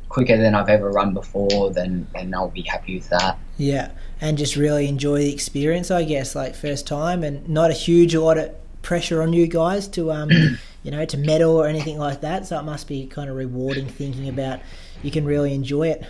quicker 0.08 0.36
than 0.36 0.54
I've 0.54 0.68
ever 0.68 0.90
run 0.90 1.14
before, 1.14 1.72
then, 1.72 2.06
then 2.14 2.34
I'll 2.34 2.50
be 2.50 2.62
happy 2.62 2.96
with 2.96 3.08
that. 3.10 3.38
Yeah 3.56 3.90
and 4.24 4.38
just 4.38 4.56
really 4.56 4.88
enjoy 4.88 5.18
the 5.18 5.32
experience, 5.32 5.90
I 5.90 6.04
guess, 6.04 6.34
like 6.34 6.54
first 6.54 6.86
time, 6.86 7.22
and 7.22 7.46
not 7.46 7.70
a 7.70 7.74
huge 7.74 8.14
lot 8.14 8.38
of 8.38 8.54
pressure 8.80 9.20
on 9.20 9.34
you 9.34 9.46
guys 9.46 9.86
to, 9.88 10.12
um, 10.12 10.30
you 10.84 10.90
know, 10.90 11.04
to 11.04 11.16
medal 11.16 11.56
or 11.56 11.66
anything 11.66 11.98
like 11.98 12.20
that. 12.20 12.46
So 12.46 12.58
it 12.58 12.62
must 12.62 12.86
be 12.86 13.06
kind 13.06 13.28
of 13.28 13.36
rewarding 13.36 13.88
thinking 13.88 14.28
about 14.28 14.60
you 15.02 15.10
can 15.10 15.24
really 15.24 15.54
enjoy 15.54 15.88
it. 15.88 16.04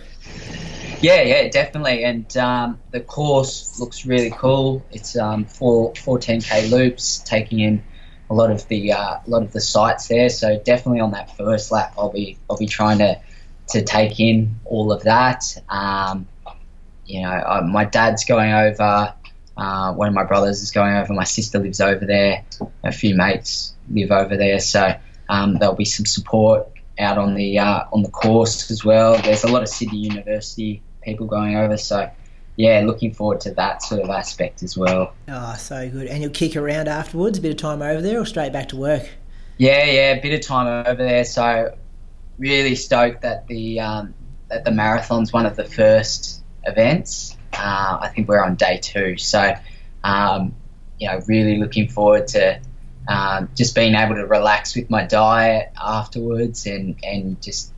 Yeah, 1.01 1.21
yeah, 1.21 1.47
definitely. 1.49 2.03
And 2.03 2.37
um, 2.37 2.79
the 2.91 2.99
course 2.99 3.79
looks 3.79 4.05
really 4.05 4.31
cool. 4.31 4.85
It's 4.91 5.17
um, 5.17 5.45
four 5.45 5.95
four 5.95 6.19
10k 6.19 6.69
loops, 6.69 7.19
taking 7.19 7.59
in 7.61 7.83
a 8.29 8.33
lot 8.33 8.51
of 8.51 8.67
the 8.67 8.91
uh, 8.91 9.19
a 9.25 9.27
lot 9.27 9.43
of 9.43 9.53
the 9.53 9.61
sites 9.61 10.07
there. 10.07 10.29
So 10.29 10.59
definitely 10.59 10.99
on 10.99 11.11
that 11.11 11.35
first 11.37 11.71
lap, 11.71 11.93
I'll 11.97 12.11
be 12.11 12.37
I'll 12.49 12.57
be 12.57 12.67
trying 12.67 12.99
to 12.99 13.19
to 13.69 13.83
take 13.83 14.19
in 14.19 14.59
all 14.65 14.91
of 14.91 15.03
that. 15.03 15.43
Um, 15.69 16.27
you 17.05 17.21
know, 17.21 17.29
uh, 17.29 17.61
my 17.61 17.85
dad's 17.85 18.25
going 18.25 18.51
over. 18.51 19.13
Uh, 19.55 19.93
one 19.93 20.09
of 20.09 20.13
my 20.13 20.25
brothers 20.25 20.61
is 20.61 20.71
going 20.71 20.95
over. 20.95 21.13
My 21.13 21.23
sister 21.23 21.59
lives 21.59 21.79
over 21.79 22.05
there. 22.05 22.43
A 22.83 22.91
few 22.91 23.15
mates 23.15 23.74
live 23.89 24.11
over 24.11 24.37
there, 24.37 24.59
so 24.59 24.95
um, 25.29 25.55
there'll 25.55 25.75
be 25.75 25.85
some 25.85 26.05
support 26.05 26.67
out 26.97 27.17
on 27.17 27.33
the 27.35 27.59
uh, 27.59 27.85
on 27.91 28.03
the 28.03 28.09
course 28.09 28.71
as 28.71 28.83
well. 28.83 29.21
There's 29.21 29.43
a 29.43 29.47
lot 29.47 29.61
of 29.61 29.69
Sydney 29.69 29.99
University 29.99 30.81
people 31.01 31.27
going 31.27 31.55
over, 31.55 31.77
so 31.77 32.09
yeah, 32.55 32.81
looking 32.85 33.13
forward 33.13 33.41
to 33.41 33.51
that 33.55 33.83
sort 33.83 34.01
of 34.01 34.09
aspect 34.09 34.63
as 34.63 34.77
well. 34.77 35.13
Oh, 35.27 35.55
so 35.55 35.89
good! 35.89 36.07
And 36.07 36.21
you'll 36.21 36.31
kick 36.31 36.55
around 36.55 36.87
afterwards, 36.87 37.37
a 37.37 37.41
bit 37.41 37.51
of 37.51 37.57
time 37.57 37.81
over 37.81 38.01
there, 38.01 38.19
or 38.19 38.25
straight 38.25 38.53
back 38.53 38.69
to 38.69 38.77
work? 38.77 39.09
Yeah, 39.57 39.83
yeah, 39.85 40.11
a 40.13 40.21
bit 40.21 40.33
of 40.33 40.41
time 40.41 40.85
over 40.87 41.03
there. 41.03 41.23
So 41.25 41.75
really 42.37 42.75
stoked 42.75 43.21
that 43.21 43.47
the 43.47 43.79
um, 43.79 44.13
that 44.49 44.65
the 44.65 44.71
marathon's 44.71 45.33
one 45.33 45.45
of 45.45 45.55
the 45.55 45.65
first 45.65 46.43
events. 46.63 47.35
Uh, 47.53 47.99
I 48.01 48.09
think 48.09 48.27
we're 48.27 48.43
on 48.43 48.55
day 48.55 48.79
two, 48.81 49.17
so 49.17 49.53
um, 50.03 50.55
you 50.99 51.07
know, 51.07 51.21
really 51.27 51.57
looking 51.57 51.87
forward 51.89 52.27
to 52.29 52.59
um, 53.07 53.49
just 53.55 53.75
being 53.75 53.95
able 53.95 54.15
to 54.15 54.25
relax 54.25 54.75
with 54.75 54.89
my 54.89 55.05
diet 55.05 55.71
afterwards 55.79 56.65
and 56.65 56.97
and 57.03 57.41
just 57.41 57.71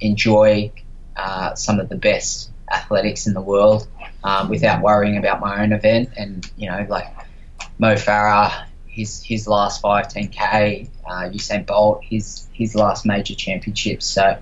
enjoy 0.00 0.70
uh, 1.16 1.54
some 1.54 1.80
of 1.80 1.88
the 1.88 1.96
best 1.96 2.50
athletics 2.70 3.26
in 3.26 3.34
the 3.34 3.40
world 3.40 3.88
um, 4.24 4.48
without 4.48 4.82
worrying 4.82 5.16
about 5.16 5.40
my 5.40 5.62
own 5.62 5.72
event. 5.72 6.10
And 6.16 6.48
you 6.56 6.68
know, 6.68 6.86
like 6.88 7.06
Mo 7.78 7.94
Farah, 7.94 8.66
his 8.86 9.22
his 9.22 9.46
last 9.46 9.80
five 9.80 10.08
ten 10.08 10.28
k, 10.28 10.88
uh, 11.06 11.30
Usain 11.32 11.66
Bolt, 11.66 12.02
his 12.04 12.46
his 12.52 12.74
last 12.74 13.06
major 13.06 13.34
championships. 13.34 14.06
So, 14.06 14.38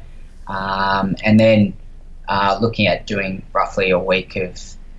um, 0.46 1.16
and 1.22 1.38
then 1.38 1.74
uh, 2.28 2.58
looking 2.60 2.86
at 2.86 3.06
doing 3.06 3.44
roughly 3.52 3.90
a 3.90 3.98
week 3.98 4.36
of 4.36 4.58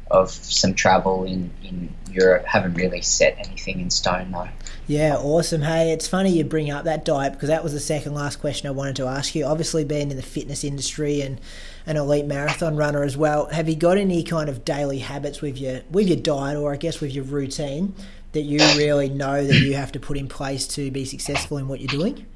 of 0.09 0.29
some 0.29 0.75
travel 0.75 1.23
in, 1.25 1.51
in 1.63 1.93
Europe. 2.11 2.45
Haven't 2.45 2.75
really 2.75 3.01
set 3.01 3.37
anything 3.39 3.79
in 3.79 3.89
stone 3.89 4.31
though. 4.31 4.49
Yeah, 4.87 5.17
awesome. 5.17 5.63
Hey, 5.63 5.91
it's 5.91 6.07
funny 6.07 6.37
you 6.37 6.43
bring 6.43 6.69
up 6.69 6.83
that 6.83 7.05
diet 7.05 7.33
because 7.33 7.49
that 7.49 7.63
was 7.63 7.73
the 7.73 7.79
second 7.79 8.13
last 8.13 8.35
question 8.35 8.67
I 8.67 8.71
wanted 8.71 8.95
to 8.97 9.07
ask 9.07 9.33
you. 9.33 9.43
Obviously, 9.43 9.83
being 9.83 10.11
in 10.11 10.17
the 10.17 10.23
fitness 10.23 10.63
industry 10.63 11.21
and 11.21 11.41
an 11.87 11.97
elite 11.97 12.27
marathon 12.27 12.75
runner 12.75 13.03
as 13.03 13.17
well, 13.17 13.47
have 13.47 13.67
you 13.67 13.75
got 13.75 13.97
any 13.97 14.21
kind 14.23 14.47
of 14.47 14.63
daily 14.63 14.99
habits 14.99 15.41
with 15.41 15.57
your 15.57 15.81
with 15.89 16.07
your 16.07 16.17
diet, 16.17 16.57
or 16.57 16.71
I 16.71 16.77
guess 16.77 17.01
with 17.01 17.13
your 17.13 17.23
routine, 17.23 17.95
that 18.33 18.41
you 18.41 18.59
really 18.77 19.09
know 19.09 19.43
that 19.43 19.55
you 19.55 19.73
have 19.73 19.91
to 19.93 19.99
put 19.99 20.17
in 20.17 20.27
place 20.27 20.67
to 20.67 20.91
be 20.91 21.03
successful 21.03 21.57
in 21.57 21.67
what 21.67 21.79
you're 21.79 21.87
doing? 21.87 22.27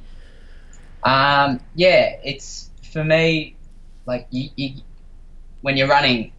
Um, 1.03 1.59
yeah, 1.75 2.15
it's 2.23 2.71
for 2.91 3.03
me 3.03 3.55
like 4.07 4.25
you, 4.31 4.49
you, 4.55 4.81
when 5.61 5.77
you're 5.77 5.87
running 5.87 6.31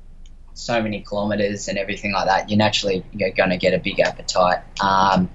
so 0.55 0.83
many 0.83 1.03
kilometers 1.03 1.69
and 1.69 1.79
everything 1.79 2.13
like 2.13 2.27
that, 2.27 2.51
you're 2.51 2.59
naturally 2.59 3.05
going 3.17 3.51
to 3.51 3.57
get 3.57 3.75
a 3.75 3.79
big 3.79 4.01
appetite. 4.01 4.59
Um, 4.83 5.31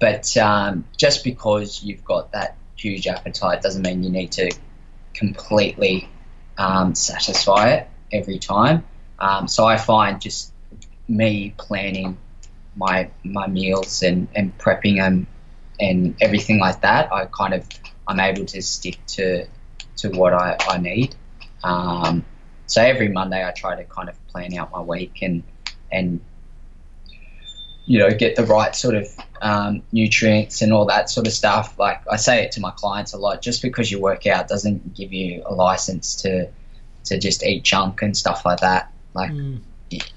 but 0.00 0.36
um, 0.36 0.84
just 0.96 1.22
because 1.22 1.82
you've 1.82 2.04
got 2.04 2.32
that 2.32 2.56
huge 2.74 3.06
appetite 3.06 3.62
doesn't 3.62 3.82
mean 3.82 4.02
you 4.02 4.10
need 4.10 4.32
to 4.32 4.50
completely 5.14 6.08
um, 6.58 6.94
satisfy 6.94 7.74
it 7.74 7.88
every 8.12 8.38
time. 8.38 8.84
Um, 9.18 9.46
so 9.46 9.66
I 9.66 9.76
find 9.76 10.20
just 10.20 10.52
me 11.06 11.54
planning 11.56 12.16
my 12.76 13.10
my 13.24 13.46
meals 13.46 14.02
and, 14.02 14.28
and 14.34 14.56
prepping 14.56 14.96
them 14.96 15.26
and 15.78 16.16
everything 16.20 16.58
like 16.58 16.82
that, 16.82 17.12
I 17.12 17.26
kind 17.26 17.54
of 17.54 17.66
I'm 18.06 18.20
able 18.20 18.44
to 18.46 18.62
stick 18.62 18.98
to 19.08 19.46
to 19.98 20.08
what 20.10 20.32
I, 20.32 20.56
I 20.68 20.78
need. 20.78 21.14
Um, 21.62 22.24
so 22.66 22.82
every 22.82 23.08
Monday 23.08 23.46
I 23.46 23.50
try 23.50 23.76
to 23.76 23.84
kind 23.84 24.08
of 24.08 24.26
plan 24.28 24.54
out 24.54 24.70
my 24.70 24.80
week 24.80 25.18
and 25.22 25.42
and 25.90 26.20
you 27.86 27.98
know 27.98 28.10
get 28.10 28.36
the 28.36 28.44
right 28.44 28.74
sort 28.74 28.94
of 28.94 29.08
um, 29.42 29.82
nutrients 29.92 30.62
and 30.62 30.72
all 30.72 30.86
that 30.86 31.10
sort 31.10 31.26
of 31.26 31.32
stuff. 31.32 31.78
Like 31.78 32.02
I 32.10 32.16
say 32.16 32.44
it 32.44 32.52
to 32.52 32.60
my 32.60 32.70
clients 32.70 33.12
a 33.12 33.18
lot. 33.18 33.42
Just 33.42 33.62
because 33.62 33.90
you 33.90 34.00
work 34.00 34.26
out 34.26 34.48
doesn't 34.48 34.94
give 34.94 35.12
you 35.12 35.42
a 35.46 35.54
license 35.54 36.16
to 36.22 36.48
to 37.04 37.18
just 37.18 37.44
eat 37.44 37.62
junk 37.62 38.02
and 38.02 38.16
stuff 38.16 38.44
like 38.44 38.60
that. 38.60 38.92
Like 39.14 39.30
mm. 39.30 39.60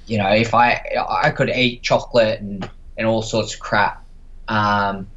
you 0.06 0.18
know, 0.18 0.30
if 0.30 0.54
I 0.54 0.84
I 1.10 1.32
could 1.32 1.50
eat 1.50 1.82
chocolate 1.82 2.42
and 2.42 2.70
and 2.98 3.08
all 3.08 3.22
sorts 3.22 3.54
of 3.54 3.60
crap. 3.60 4.04
Um, 4.48 5.08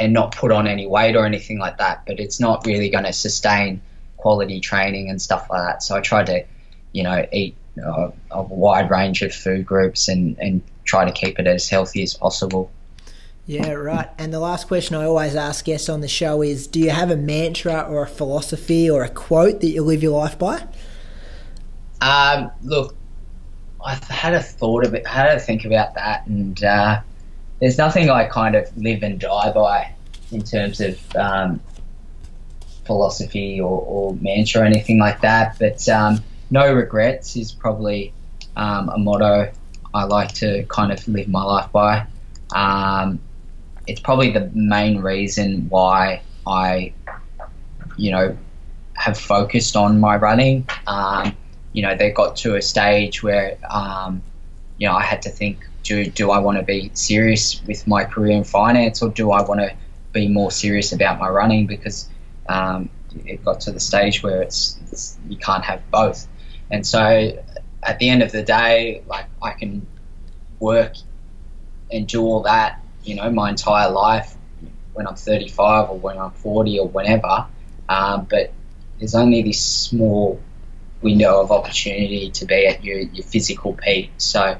and 0.00 0.14
not 0.14 0.34
put 0.34 0.50
on 0.50 0.66
any 0.66 0.86
weight 0.86 1.14
or 1.14 1.26
anything 1.26 1.58
like 1.58 1.76
that, 1.76 2.06
but 2.06 2.18
it's 2.18 2.40
not 2.40 2.64
really 2.64 2.88
going 2.88 3.04
to 3.04 3.12
sustain 3.12 3.82
quality 4.16 4.58
training 4.58 5.10
and 5.10 5.20
stuff 5.20 5.48
like 5.50 5.62
that. 5.62 5.82
So 5.82 5.94
I 5.94 6.00
try 6.00 6.24
to, 6.24 6.44
you 6.92 7.02
know, 7.02 7.26
eat 7.30 7.54
a, 7.76 8.10
a 8.30 8.42
wide 8.42 8.90
range 8.90 9.20
of 9.20 9.34
food 9.34 9.66
groups 9.66 10.08
and, 10.08 10.38
and 10.38 10.62
try 10.90 11.04
to 11.04 11.12
keep 11.12 11.38
it 11.38 11.46
as 11.46 11.68
healthy 11.68 12.02
as 12.02 12.14
possible. 12.14 12.70
Yeah, 13.46 13.70
right. 13.72 14.08
And 14.18 14.34
the 14.34 14.40
last 14.40 14.66
question 14.66 14.96
I 14.96 15.04
always 15.04 15.36
ask 15.36 15.64
guests 15.64 15.88
on 15.88 16.00
the 16.00 16.08
show 16.08 16.42
is 16.42 16.66
Do 16.66 16.80
you 16.80 16.90
have 16.90 17.10
a 17.10 17.16
mantra 17.16 17.80
or 17.88 18.02
a 18.02 18.08
philosophy 18.08 18.90
or 18.90 19.04
a 19.04 19.08
quote 19.08 19.60
that 19.60 19.68
you 19.68 19.82
live 19.82 20.02
your 20.02 20.18
life 20.18 20.38
by? 20.38 20.66
Um, 22.00 22.50
look, 22.62 22.96
I've 23.84 24.02
had 24.04 24.34
a 24.34 24.42
thought 24.42 24.84
of 24.84 24.94
it, 24.94 25.06
had 25.06 25.32
to 25.32 25.38
think 25.38 25.64
about 25.64 25.94
that, 25.94 26.26
and 26.26 26.62
uh, 26.62 27.00
there's 27.60 27.78
nothing 27.78 28.10
I 28.10 28.24
kind 28.24 28.56
of 28.56 28.76
live 28.76 29.02
and 29.02 29.18
die 29.18 29.52
by 29.52 29.92
in 30.32 30.42
terms 30.42 30.80
of 30.80 31.16
um, 31.16 31.60
philosophy 32.84 33.60
or, 33.60 33.80
or, 33.80 34.14
mantra 34.16 34.62
or 34.62 34.64
anything 34.64 34.98
like 34.98 35.20
that. 35.20 35.56
But 35.58 35.88
um, 35.88 36.22
no 36.50 36.72
regrets 36.72 37.36
is 37.36 37.52
probably 37.52 38.12
um, 38.56 38.88
a 38.88 38.98
motto 38.98 39.52
I 39.92 40.04
like 40.04 40.32
to 40.34 40.64
kind 40.64 40.92
of 40.92 41.06
live 41.08 41.28
my 41.28 41.42
life 41.42 41.72
by. 41.72 42.06
Um, 42.54 43.20
it's 43.86 44.00
probably 44.00 44.30
the 44.30 44.50
main 44.54 45.00
reason 45.00 45.68
why 45.68 46.22
I, 46.46 46.92
you 47.96 48.12
know, 48.12 48.36
have 48.94 49.18
focused 49.18 49.76
on 49.76 49.98
my 49.98 50.16
running. 50.16 50.68
Um, 50.86 51.36
you 51.72 51.82
know, 51.82 51.96
they 51.96 52.10
got 52.10 52.36
to 52.36 52.56
a 52.56 52.62
stage 52.62 53.22
where, 53.22 53.56
um, 53.68 54.22
you 54.76 54.86
know, 54.86 54.94
I 54.94 55.02
had 55.02 55.22
to 55.22 55.30
think, 55.30 55.66
do, 55.82 56.06
do 56.06 56.30
I 56.30 56.38
want 56.38 56.58
to 56.58 56.64
be 56.64 56.90
serious 56.94 57.62
with 57.66 57.86
my 57.86 58.04
career 58.04 58.36
in 58.36 58.44
finance 58.44 59.02
or 59.02 59.08
do 59.08 59.30
I 59.30 59.42
want 59.42 59.60
to 59.60 59.74
be 60.12 60.28
more 60.28 60.50
serious 60.50 60.92
about 60.92 61.18
my 61.18 61.28
running? 61.28 61.66
Because 61.66 62.08
um, 62.48 62.90
it 63.24 63.44
got 63.44 63.60
to 63.62 63.72
the 63.72 63.80
stage 63.80 64.22
where 64.22 64.42
it's, 64.42 64.78
it's, 64.90 65.18
you 65.28 65.36
can't 65.36 65.64
have 65.64 65.88
both. 65.90 66.26
And 66.70 66.86
so 66.86 67.42
at 67.82 67.98
the 67.98 68.08
end 68.08 68.22
of 68.22 68.32
the 68.32 68.42
day, 68.42 69.02
like 69.06 69.26
I 69.42 69.52
can 69.52 69.86
work 70.58 70.94
and 71.90 72.06
do 72.06 72.22
all 72.22 72.42
that 72.42 72.80
you 73.04 73.14
know, 73.14 73.30
my 73.30 73.50
entire 73.50 73.90
life 73.90 74.34
when 74.92 75.06
I'm 75.06 75.16
35 75.16 75.90
or 75.90 75.98
when 75.98 76.18
I'm 76.18 76.32
40 76.32 76.78
or 76.80 76.88
whenever. 76.88 77.46
Um, 77.88 78.26
but 78.28 78.52
there's 78.98 79.14
only 79.14 79.42
this 79.42 79.62
small 79.62 80.40
window 81.00 81.40
of 81.40 81.50
opportunity 81.50 82.30
to 82.30 82.44
be 82.44 82.66
at 82.66 82.84
your, 82.84 82.98
your 82.98 83.24
physical 83.24 83.72
peak. 83.72 84.12
So, 84.18 84.58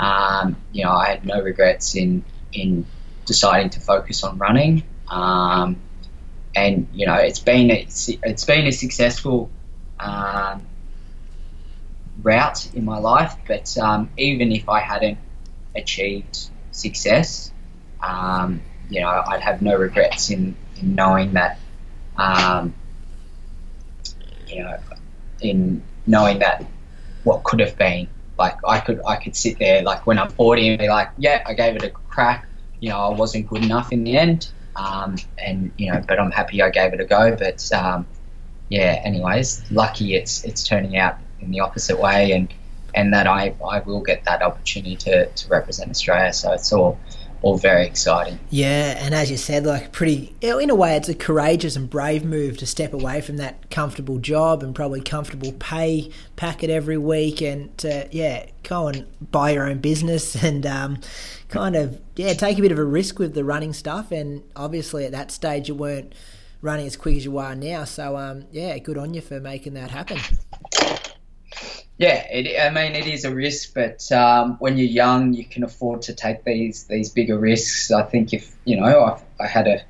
um, 0.00 0.56
you 0.72 0.84
know, 0.84 0.90
I 0.90 1.10
had 1.10 1.26
no 1.26 1.40
regrets 1.40 1.94
in, 1.94 2.24
in 2.52 2.86
deciding 3.26 3.70
to 3.70 3.80
focus 3.80 4.24
on 4.24 4.38
running. 4.38 4.84
Um, 5.08 5.80
and, 6.54 6.88
you 6.92 7.06
know, 7.06 7.14
it's 7.14 7.40
been, 7.40 7.70
a, 7.70 7.86
it's 7.86 8.44
been 8.44 8.66
a 8.66 8.72
successful 8.72 9.50
um, 10.00 10.66
route 12.22 12.74
in 12.74 12.84
my 12.84 12.98
life. 12.98 13.36
But 13.46 13.76
um, 13.78 14.10
even 14.16 14.52
if 14.52 14.68
I 14.68 14.80
hadn't 14.80 15.18
achieved 15.74 16.38
success, 16.70 17.52
um, 18.02 18.62
you 18.88 19.00
know, 19.00 19.22
I'd 19.26 19.40
have 19.40 19.62
no 19.62 19.76
regrets 19.76 20.30
in, 20.30 20.56
in 20.76 20.94
knowing 20.94 21.34
that, 21.34 21.58
um, 22.16 22.74
you 24.46 24.62
know, 24.62 24.78
in 25.40 25.82
knowing 26.06 26.40
that 26.40 26.66
what 27.24 27.44
could 27.44 27.60
have 27.60 27.76
been. 27.76 28.08
Like 28.38 28.56
I 28.66 28.80
could, 28.80 29.00
I 29.06 29.16
could 29.16 29.36
sit 29.36 29.58
there 29.58 29.82
like 29.82 30.06
when 30.06 30.18
I'm 30.18 30.30
40 30.30 30.70
and 30.70 30.78
be 30.78 30.88
like, 30.88 31.10
yeah, 31.16 31.42
I 31.46 31.54
gave 31.54 31.76
it 31.76 31.84
a 31.84 31.90
crack. 31.90 32.48
You 32.80 32.88
know, 32.88 32.98
I 32.98 33.08
wasn't 33.10 33.46
good 33.46 33.64
enough 33.64 33.92
in 33.92 34.02
the 34.02 34.16
end, 34.16 34.50
um, 34.74 35.14
and 35.38 35.70
you 35.76 35.92
know, 35.92 36.02
but 36.06 36.18
I'm 36.18 36.32
happy 36.32 36.60
I 36.60 36.70
gave 36.70 36.92
it 36.92 37.00
a 37.00 37.04
go. 37.04 37.36
But 37.36 37.70
um, 37.72 38.06
yeah, 38.68 39.00
anyways, 39.04 39.70
lucky 39.70 40.16
it's 40.16 40.42
it's 40.44 40.64
turning 40.64 40.96
out 40.96 41.18
in 41.42 41.50
the 41.50 41.60
opposite 41.60 41.98
way, 41.98 42.32
and 42.32 42.52
and 42.94 43.12
that 43.14 43.26
I, 43.26 43.54
I 43.66 43.80
will 43.80 44.00
get 44.00 44.24
that 44.24 44.42
opportunity 44.42 44.96
to, 44.96 45.26
to 45.26 45.48
represent 45.48 45.90
Australia. 45.90 46.32
So 46.32 46.52
it's 46.52 46.72
all 46.72 46.98
all 47.42 47.58
very 47.58 47.84
exciting. 47.84 48.38
Yeah, 48.50 48.96
and 49.04 49.14
as 49.14 49.30
you 49.30 49.36
said, 49.36 49.66
like 49.66 49.90
pretty 49.90 50.34
in 50.40 50.70
a 50.70 50.74
way, 50.74 50.96
it's 50.96 51.08
a 51.08 51.14
courageous 51.14 51.74
and 51.74 51.90
brave 51.90 52.24
move 52.24 52.56
to 52.58 52.66
step 52.66 52.92
away 52.92 53.20
from 53.20 53.36
that 53.38 53.68
comfortable 53.68 54.18
job 54.18 54.62
and 54.62 54.74
probably 54.74 55.00
comfortable 55.00 55.52
pay 55.52 56.10
packet 56.36 56.70
every 56.70 56.98
week, 56.98 57.42
and 57.42 57.76
to 57.78 58.08
yeah, 58.12 58.46
go 58.62 58.86
and 58.88 59.06
buy 59.32 59.50
your 59.50 59.68
own 59.68 59.78
business 59.78 60.34
and 60.42 60.64
um, 60.64 61.00
kind 61.48 61.74
of 61.74 62.00
yeah, 62.16 62.32
take 62.32 62.58
a 62.58 62.62
bit 62.62 62.72
of 62.72 62.78
a 62.78 62.84
risk 62.84 63.18
with 63.18 63.34
the 63.34 63.44
running 63.44 63.72
stuff. 63.72 64.12
And 64.12 64.42
obviously, 64.54 65.04
at 65.04 65.12
that 65.12 65.30
stage, 65.30 65.68
you 65.68 65.74
weren't 65.74 66.14
running 66.60 66.86
as 66.86 66.96
quick 66.96 67.16
as 67.16 67.24
you 67.24 67.36
are 67.38 67.56
now. 67.56 67.84
So 67.84 68.16
um, 68.16 68.44
yeah, 68.52 68.78
good 68.78 68.96
on 68.96 69.14
you 69.14 69.20
for 69.20 69.40
making 69.40 69.74
that 69.74 69.90
happen. 69.90 70.18
Yeah, 72.02 72.26
it, 72.32 72.60
I 72.60 72.70
mean 72.70 72.96
it 72.96 73.06
is 73.06 73.24
a 73.24 73.32
risk, 73.32 73.74
but 73.74 74.10
um, 74.10 74.56
when 74.58 74.76
you're 74.76 74.88
young, 74.88 75.34
you 75.34 75.44
can 75.44 75.62
afford 75.62 76.02
to 76.02 76.14
take 76.14 76.42
these 76.42 76.82
these 76.88 77.10
bigger 77.10 77.38
risks. 77.38 77.92
I 77.92 78.02
think 78.02 78.32
if 78.32 78.52
you 78.64 78.80
know, 78.80 79.04
I, 79.04 79.22
I 79.38 79.46
had 79.46 79.68
a 79.68 79.84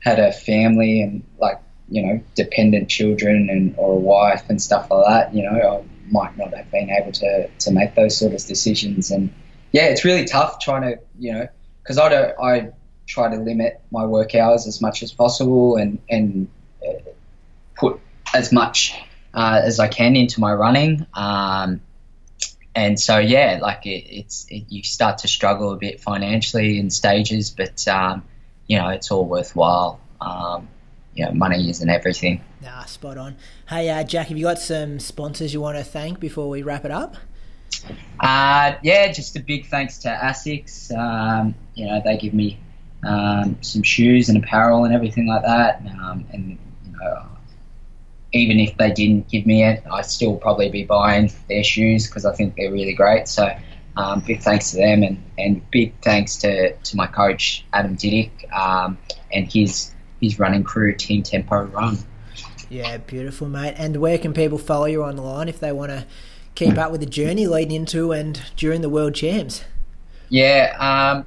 had 0.00 0.20
a 0.20 0.30
family 0.30 1.00
and 1.00 1.24
like 1.38 1.62
you 1.88 2.02
know 2.02 2.20
dependent 2.34 2.90
children 2.90 3.48
and 3.48 3.74
or 3.78 3.94
a 3.94 3.96
wife 3.96 4.42
and 4.50 4.60
stuff 4.60 4.90
like 4.90 5.06
that, 5.06 5.34
you 5.34 5.42
know, 5.42 5.58
I 5.58 6.12
might 6.12 6.36
not 6.36 6.54
have 6.54 6.70
been 6.70 6.90
able 6.90 7.12
to 7.12 7.48
to 7.48 7.70
make 7.72 7.94
those 7.94 8.18
sort 8.18 8.34
of 8.34 8.44
decisions. 8.44 9.10
And 9.10 9.32
yeah, 9.72 9.84
it's 9.84 10.04
really 10.04 10.26
tough 10.26 10.60
trying 10.60 10.82
to 10.82 11.00
you 11.18 11.32
know 11.32 11.48
because 11.82 11.96
I 11.96 12.10
don't 12.10 12.38
I 12.38 12.72
try 13.06 13.30
to 13.34 13.40
limit 13.40 13.80
my 13.90 14.04
work 14.04 14.34
hours 14.34 14.66
as 14.66 14.82
much 14.82 15.02
as 15.02 15.12
possible 15.14 15.76
and 15.76 15.98
and 16.10 16.46
uh, 16.86 17.00
put 17.74 18.00
as 18.34 18.52
much 18.52 19.00
uh, 19.34 19.60
as 19.62 19.80
I 19.80 19.88
can 19.88 20.16
into 20.16 20.40
my 20.40 20.52
running. 20.52 21.06
Um, 21.12 21.80
and 22.74 22.98
so 22.98 23.18
yeah, 23.18 23.58
like 23.60 23.86
it, 23.86 24.04
it's 24.08 24.46
it, 24.48 24.64
you 24.68 24.82
start 24.82 25.18
to 25.18 25.28
struggle 25.28 25.72
a 25.72 25.76
bit 25.76 26.00
financially 26.00 26.78
in 26.78 26.90
stages, 26.90 27.50
but 27.50 27.86
um, 27.88 28.24
you 28.66 28.78
know 28.78 28.88
it's 28.88 29.10
all 29.10 29.24
worthwhile. 29.26 30.00
Um, 30.20 30.68
you 31.14 31.24
know, 31.24 31.32
money 31.32 31.70
isn't 31.70 31.88
everything. 31.88 32.42
Nah, 32.60 32.84
spot 32.86 33.18
on. 33.18 33.36
Hey, 33.68 33.88
uh, 33.88 34.02
Jack, 34.02 34.28
have 34.28 34.36
you 34.36 34.44
got 34.44 34.58
some 34.58 34.98
sponsors 34.98 35.54
you 35.54 35.60
want 35.60 35.78
to 35.78 35.84
thank 35.84 36.18
before 36.18 36.48
we 36.48 36.62
wrap 36.62 36.84
it 36.84 36.90
up? 36.90 37.16
Uh, 38.18 38.74
yeah, 38.82 39.12
just 39.12 39.36
a 39.36 39.40
big 39.40 39.66
thanks 39.66 39.98
to 39.98 40.08
Asics. 40.08 40.96
Um, 40.96 41.54
you 41.74 41.86
know, 41.86 42.00
they 42.04 42.16
give 42.16 42.34
me 42.34 42.58
um, 43.06 43.58
some 43.60 43.82
shoes 43.82 44.28
and 44.28 44.42
apparel 44.42 44.84
and 44.84 44.94
everything 44.94 45.28
like 45.28 45.42
that, 45.42 45.82
um, 46.00 46.26
and 46.32 46.58
you 46.84 46.92
know, 46.92 47.26
even 48.34 48.58
if 48.58 48.76
they 48.76 48.90
didn't 48.90 49.28
give 49.28 49.46
me 49.46 49.62
it, 49.62 49.82
I'd 49.90 50.06
still 50.06 50.36
probably 50.36 50.68
be 50.68 50.84
buying 50.84 51.32
their 51.48 51.62
shoes 51.62 52.06
because 52.06 52.24
I 52.24 52.34
think 52.34 52.56
they're 52.56 52.72
really 52.72 52.92
great. 52.92 53.28
So 53.28 53.56
um, 53.96 54.20
big 54.20 54.42
thanks 54.42 54.72
to 54.72 54.76
them 54.76 55.04
and, 55.04 55.22
and 55.38 55.70
big 55.70 55.94
thanks 56.02 56.36
to, 56.38 56.74
to 56.74 56.96
my 56.96 57.06
coach 57.06 57.64
Adam 57.72 57.96
Didyk 57.96 58.52
um, 58.52 58.98
and 59.32 59.50
his 59.50 59.92
his 60.20 60.38
running 60.38 60.64
crew, 60.64 60.94
Team 60.94 61.22
Tempo 61.22 61.64
Run. 61.64 61.98
Yeah, 62.70 62.96
beautiful, 62.96 63.48
mate. 63.48 63.74
And 63.76 63.98
where 63.98 64.18
can 64.18 64.32
people 64.32 64.58
follow 64.58 64.86
you 64.86 65.04
online 65.04 65.48
if 65.48 65.60
they 65.60 65.70
want 65.70 65.90
to 65.90 66.06
keep 66.54 66.78
up 66.78 66.90
with 66.90 67.00
the 67.00 67.06
journey 67.06 67.46
leading 67.46 67.72
into 67.72 68.12
and 68.12 68.40
during 68.56 68.80
the 68.80 68.88
World 68.88 69.14
Champs? 69.14 69.64
Yeah, 70.30 70.74
um, 70.78 71.26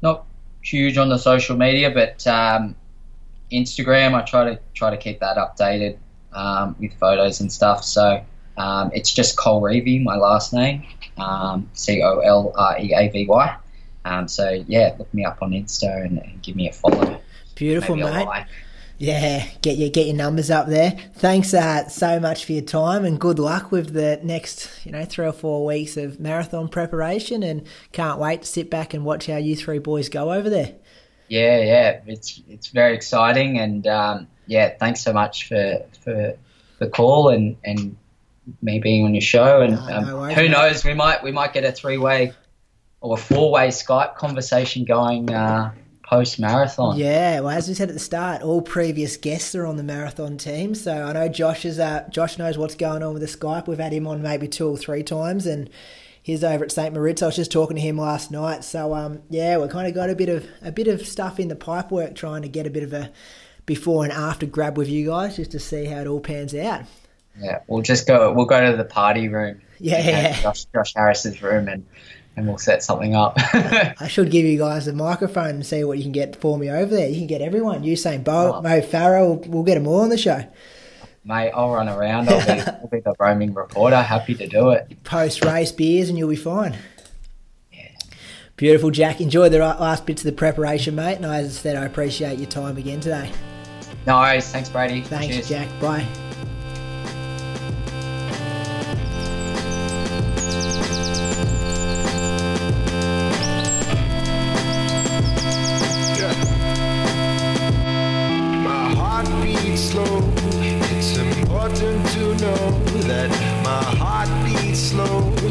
not 0.00 0.26
huge 0.62 0.96
on 0.96 1.08
the 1.08 1.18
social 1.18 1.56
media, 1.56 1.90
but 1.90 2.24
um, 2.26 2.76
Instagram, 3.52 4.14
I 4.14 4.22
try 4.22 4.44
to 4.44 4.60
try 4.74 4.90
to 4.90 4.96
keep 4.96 5.20
that 5.20 5.36
updated 5.36 5.98
um, 6.32 6.76
with 6.78 6.92
photos 6.94 7.40
and 7.40 7.52
stuff. 7.52 7.84
So 7.84 8.22
um, 8.56 8.90
it's 8.92 9.12
just 9.12 9.36
Colreavy, 9.36 10.02
my 10.02 10.16
last 10.16 10.52
name, 10.52 10.84
um, 11.16 11.68
C 11.72 12.02
O 12.02 12.18
L 12.20 12.52
R 12.56 12.78
E 12.78 12.94
A 12.94 13.08
V 13.08 13.26
Y. 13.26 13.56
Um, 14.04 14.28
so 14.28 14.64
yeah, 14.66 14.94
look 14.98 15.12
me 15.12 15.24
up 15.24 15.38
on 15.42 15.50
Insta 15.50 16.04
and, 16.04 16.18
and 16.18 16.42
give 16.42 16.56
me 16.56 16.68
a 16.68 16.72
follow. 16.72 17.20
Beautiful, 17.54 17.96
mate. 17.96 18.24
Like. 18.24 18.46
Yeah, 19.00 19.46
get 19.62 19.76
your 19.76 19.90
get 19.90 20.06
your 20.06 20.16
numbers 20.16 20.50
up 20.50 20.66
there. 20.66 20.98
Thanks 21.14 21.54
uh, 21.54 21.88
so 21.88 22.18
much 22.18 22.44
for 22.44 22.52
your 22.52 22.62
time 22.62 23.04
and 23.04 23.18
good 23.18 23.38
luck 23.38 23.70
with 23.70 23.92
the 23.92 24.18
next, 24.24 24.84
you 24.84 24.90
know, 24.90 25.04
three 25.04 25.26
or 25.26 25.32
four 25.32 25.64
weeks 25.64 25.96
of 25.96 26.18
marathon 26.18 26.68
preparation. 26.68 27.44
And 27.44 27.64
can't 27.92 28.18
wait 28.18 28.42
to 28.42 28.48
sit 28.48 28.70
back 28.70 28.94
and 28.94 29.04
watch 29.04 29.26
how 29.26 29.36
you 29.36 29.54
three 29.54 29.78
boys 29.78 30.08
go 30.08 30.32
over 30.32 30.50
there. 30.50 30.74
Yeah, 31.28 31.58
yeah, 31.58 32.00
it's 32.06 32.40
it's 32.48 32.68
very 32.68 32.94
exciting, 32.94 33.58
and 33.58 33.86
um, 33.86 34.28
yeah, 34.46 34.74
thanks 34.78 35.00
so 35.00 35.12
much 35.12 35.48
for 35.48 35.84
for 36.02 36.36
the 36.78 36.88
call 36.88 37.28
and 37.28 37.56
and 37.64 37.96
me 38.62 38.78
being 38.78 39.04
on 39.04 39.14
your 39.14 39.20
show. 39.20 39.60
And 39.60 39.78
um, 39.78 40.06
no 40.06 40.16
worries, 40.18 40.36
who 40.36 40.48
knows, 40.48 40.84
we 40.84 40.94
might 40.94 41.22
we 41.22 41.32
might 41.32 41.52
get 41.52 41.64
a 41.64 41.72
three 41.72 41.98
way 41.98 42.32
or 43.00 43.14
a 43.14 43.20
four 43.20 43.50
way 43.50 43.68
Skype 43.68 44.16
conversation 44.16 44.84
going. 44.84 45.32
Uh, 45.32 45.72
post 46.08 46.40
marathon. 46.40 46.96
Yeah, 46.96 47.40
well, 47.40 47.50
as 47.50 47.68
we 47.68 47.74
said 47.74 47.90
at 47.90 47.94
the 47.94 48.00
start, 48.00 48.40
all 48.42 48.62
previous 48.62 49.18
guests 49.18 49.54
are 49.54 49.66
on 49.66 49.76
the 49.76 49.82
marathon 49.82 50.38
team. 50.38 50.74
So 50.74 50.90
I 50.90 51.12
know 51.12 51.28
Josh 51.28 51.66
is 51.66 51.78
uh, 51.78 52.08
Josh 52.08 52.38
knows 52.38 52.56
what's 52.56 52.74
going 52.74 53.02
on 53.02 53.12
with 53.12 53.20
the 53.20 53.28
Skype. 53.28 53.68
We've 53.68 53.78
had 53.78 53.92
him 53.92 54.06
on 54.06 54.22
maybe 54.22 54.48
two 54.48 54.68
or 54.68 54.78
three 54.78 55.02
times, 55.02 55.46
and 55.46 55.68
he's 56.22 56.42
over 56.44 56.64
at 56.64 56.72
St. 56.72 56.92
Moritz. 56.94 57.22
I 57.22 57.26
was 57.26 57.36
just 57.36 57.52
talking 57.52 57.76
to 57.76 57.80
him 57.82 57.98
last 57.98 58.30
night. 58.30 58.64
So 58.64 58.94
um, 58.94 59.22
yeah, 59.30 59.58
we 59.58 59.68
kind 59.68 59.86
of 59.88 59.94
got 59.94 60.10
a 60.10 60.14
bit 60.14 60.28
of 60.28 60.46
a 60.62 60.72
bit 60.72 60.88
of 60.88 61.06
stuff 61.06 61.38
in 61.40 61.48
the 61.48 61.56
pipe 61.56 61.90
work, 61.90 62.14
trying 62.14 62.42
to 62.42 62.48
get 62.48 62.66
a 62.66 62.70
bit 62.70 62.82
of 62.82 62.92
a 62.92 63.10
before 63.66 64.04
and 64.04 64.12
after 64.12 64.46
grab 64.46 64.76
with 64.78 64.88
you 64.88 65.06
guys, 65.06 65.36
just 65.36 65.50
to 65.52 65.58
see 65.58 65.84
how 65.84 65.98
it 66.00 66.06
all 66.06 66.20
pans 66.20 66.54
out. 66.54 66.82
Yeah, 67.40 67.60
we'll 67.68 67.82
just 67.82 68.06
go. 68.06 68.32
We'll 68.32 68.46
go 68.46 68.70
to 68.70 68.76
the 68.76 68.84
party 68.84 69.28
room. 69.28 69.60
Yeah, 69.78 70.00
yeah. 70.04 70.40
Josh, 70.42 70.64
Josh 70.74 70.94
Harris's 70.94 71.40
room, 71.42 71.68
and 71.68 71.86
and 72.36 72.46
we'll 72.48 72.58
set 72.58 72.82
something 72.82 73.14
up. 73.14 73.34
I 73.54 74.06
should 74.08 74.30
give 74.30 74.44
you 74.46 74.58
guys 74.58 74.86
a 74.88 74.92
microphone 74.92 75.50
and 75.56 75.66
see 75.66 75.82
what 75.84 75.98
you 75.98 76.04
can 76.04 76.12
get 76.12 76.36
for 76.40 76.56
me 76.58 76.70
over 76.70 76.94
there. 76.94 77.08
You 77.08 77.16
can 77.16 77.26
get 77.26 77.40
everyone. 77.42 77.82
Usain 77.82 78.22
Bolt, 78.24 78.56
Oh. 78.56 78.62
Mo 78.62 78.80
Farah. 78.80 79.26
We'll, 79.26 79.50
we'll 79.50 79.62
get 79.64 79.74
them 79.74 79.86
all 79.86 80.00
on 80.00 80.08
the 80.08 80.18
show. 80.18 80.44
Mate, 81.24 81.50
I'll 81.50 81.70
run 81.70 81.88
around. 81.88 82.28
I'll 82.28 82.44
be, 82.44 82.60
I'll 82.66 82.88
be 82.88 83.00
the 83.00 83.14
roaming 83.18 83.54
reporter. 83.54 84.00
Happy 84.00 84.34
to 84.34 84.46
do 84.46 84.70
it. 84.70 85.02
Post 85.04 85.44
race 85.44 85.72
beers, 85.72 86.08
and 86.08 86.18
you'll 86.18 86.30
be 86.30 86.36
fine. 86.36 86.76
Beautiful, 88.56 88.90
Jack. 88.90 89.20
Enjoy 89.20 89.48
the 89.48 89.58
last 89.58 90.04
bits 90.04 90.22
of 90.22 90.26
the 90.26 90.32
preparation, 90.32 90.96
mate. 90.96 91.16
And 91.16 91.26
as 91.26 91.46
I 91.46 91.60
said, 91.60 91.76
I 91.76 91.84
appreciate 91.84 92.38
your 92.40 92.48
time 92.50 92.76
again 92.76 92.98
today. 92.98 93.30
No 94.04 94.18
worries. 94.18 94.50
Thanks, 94.50 94.68
Brady. 94.68 95.02
Thanks, 95.02 95.34
Cheers. 95.34 95.48
Jack. 95.48 95.80
Bye. 95.80 96.27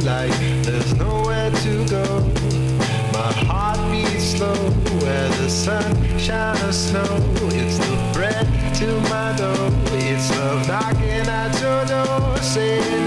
There's 0.08 0.94
nowhere 0.96 1.52
to 1.52 1.86
go. 1.90 2.20
My 3.12 3.34
heart 3.46 3.78
beats 3.92 4.38
slow, 4.38 4.56
where 5.02 5.30
the 5.30 5.50
sun 5.50 6.18
shine 6.18 6.56
or 6.64 6.72
snow. 6.72 7.04
It's 7.52 7.78
the 7.78 8.12
bread 8.14 8.48
to 8.76 8.88
my 9.10 9.36
door. 9.36 9.70
It's 10.00 10.30
love 10.38 10.66
knocking 10.66 11.28
at 11.28 11.60
your 11.60 11.86
door, 11.86 12.38
saying, 12.38 13.07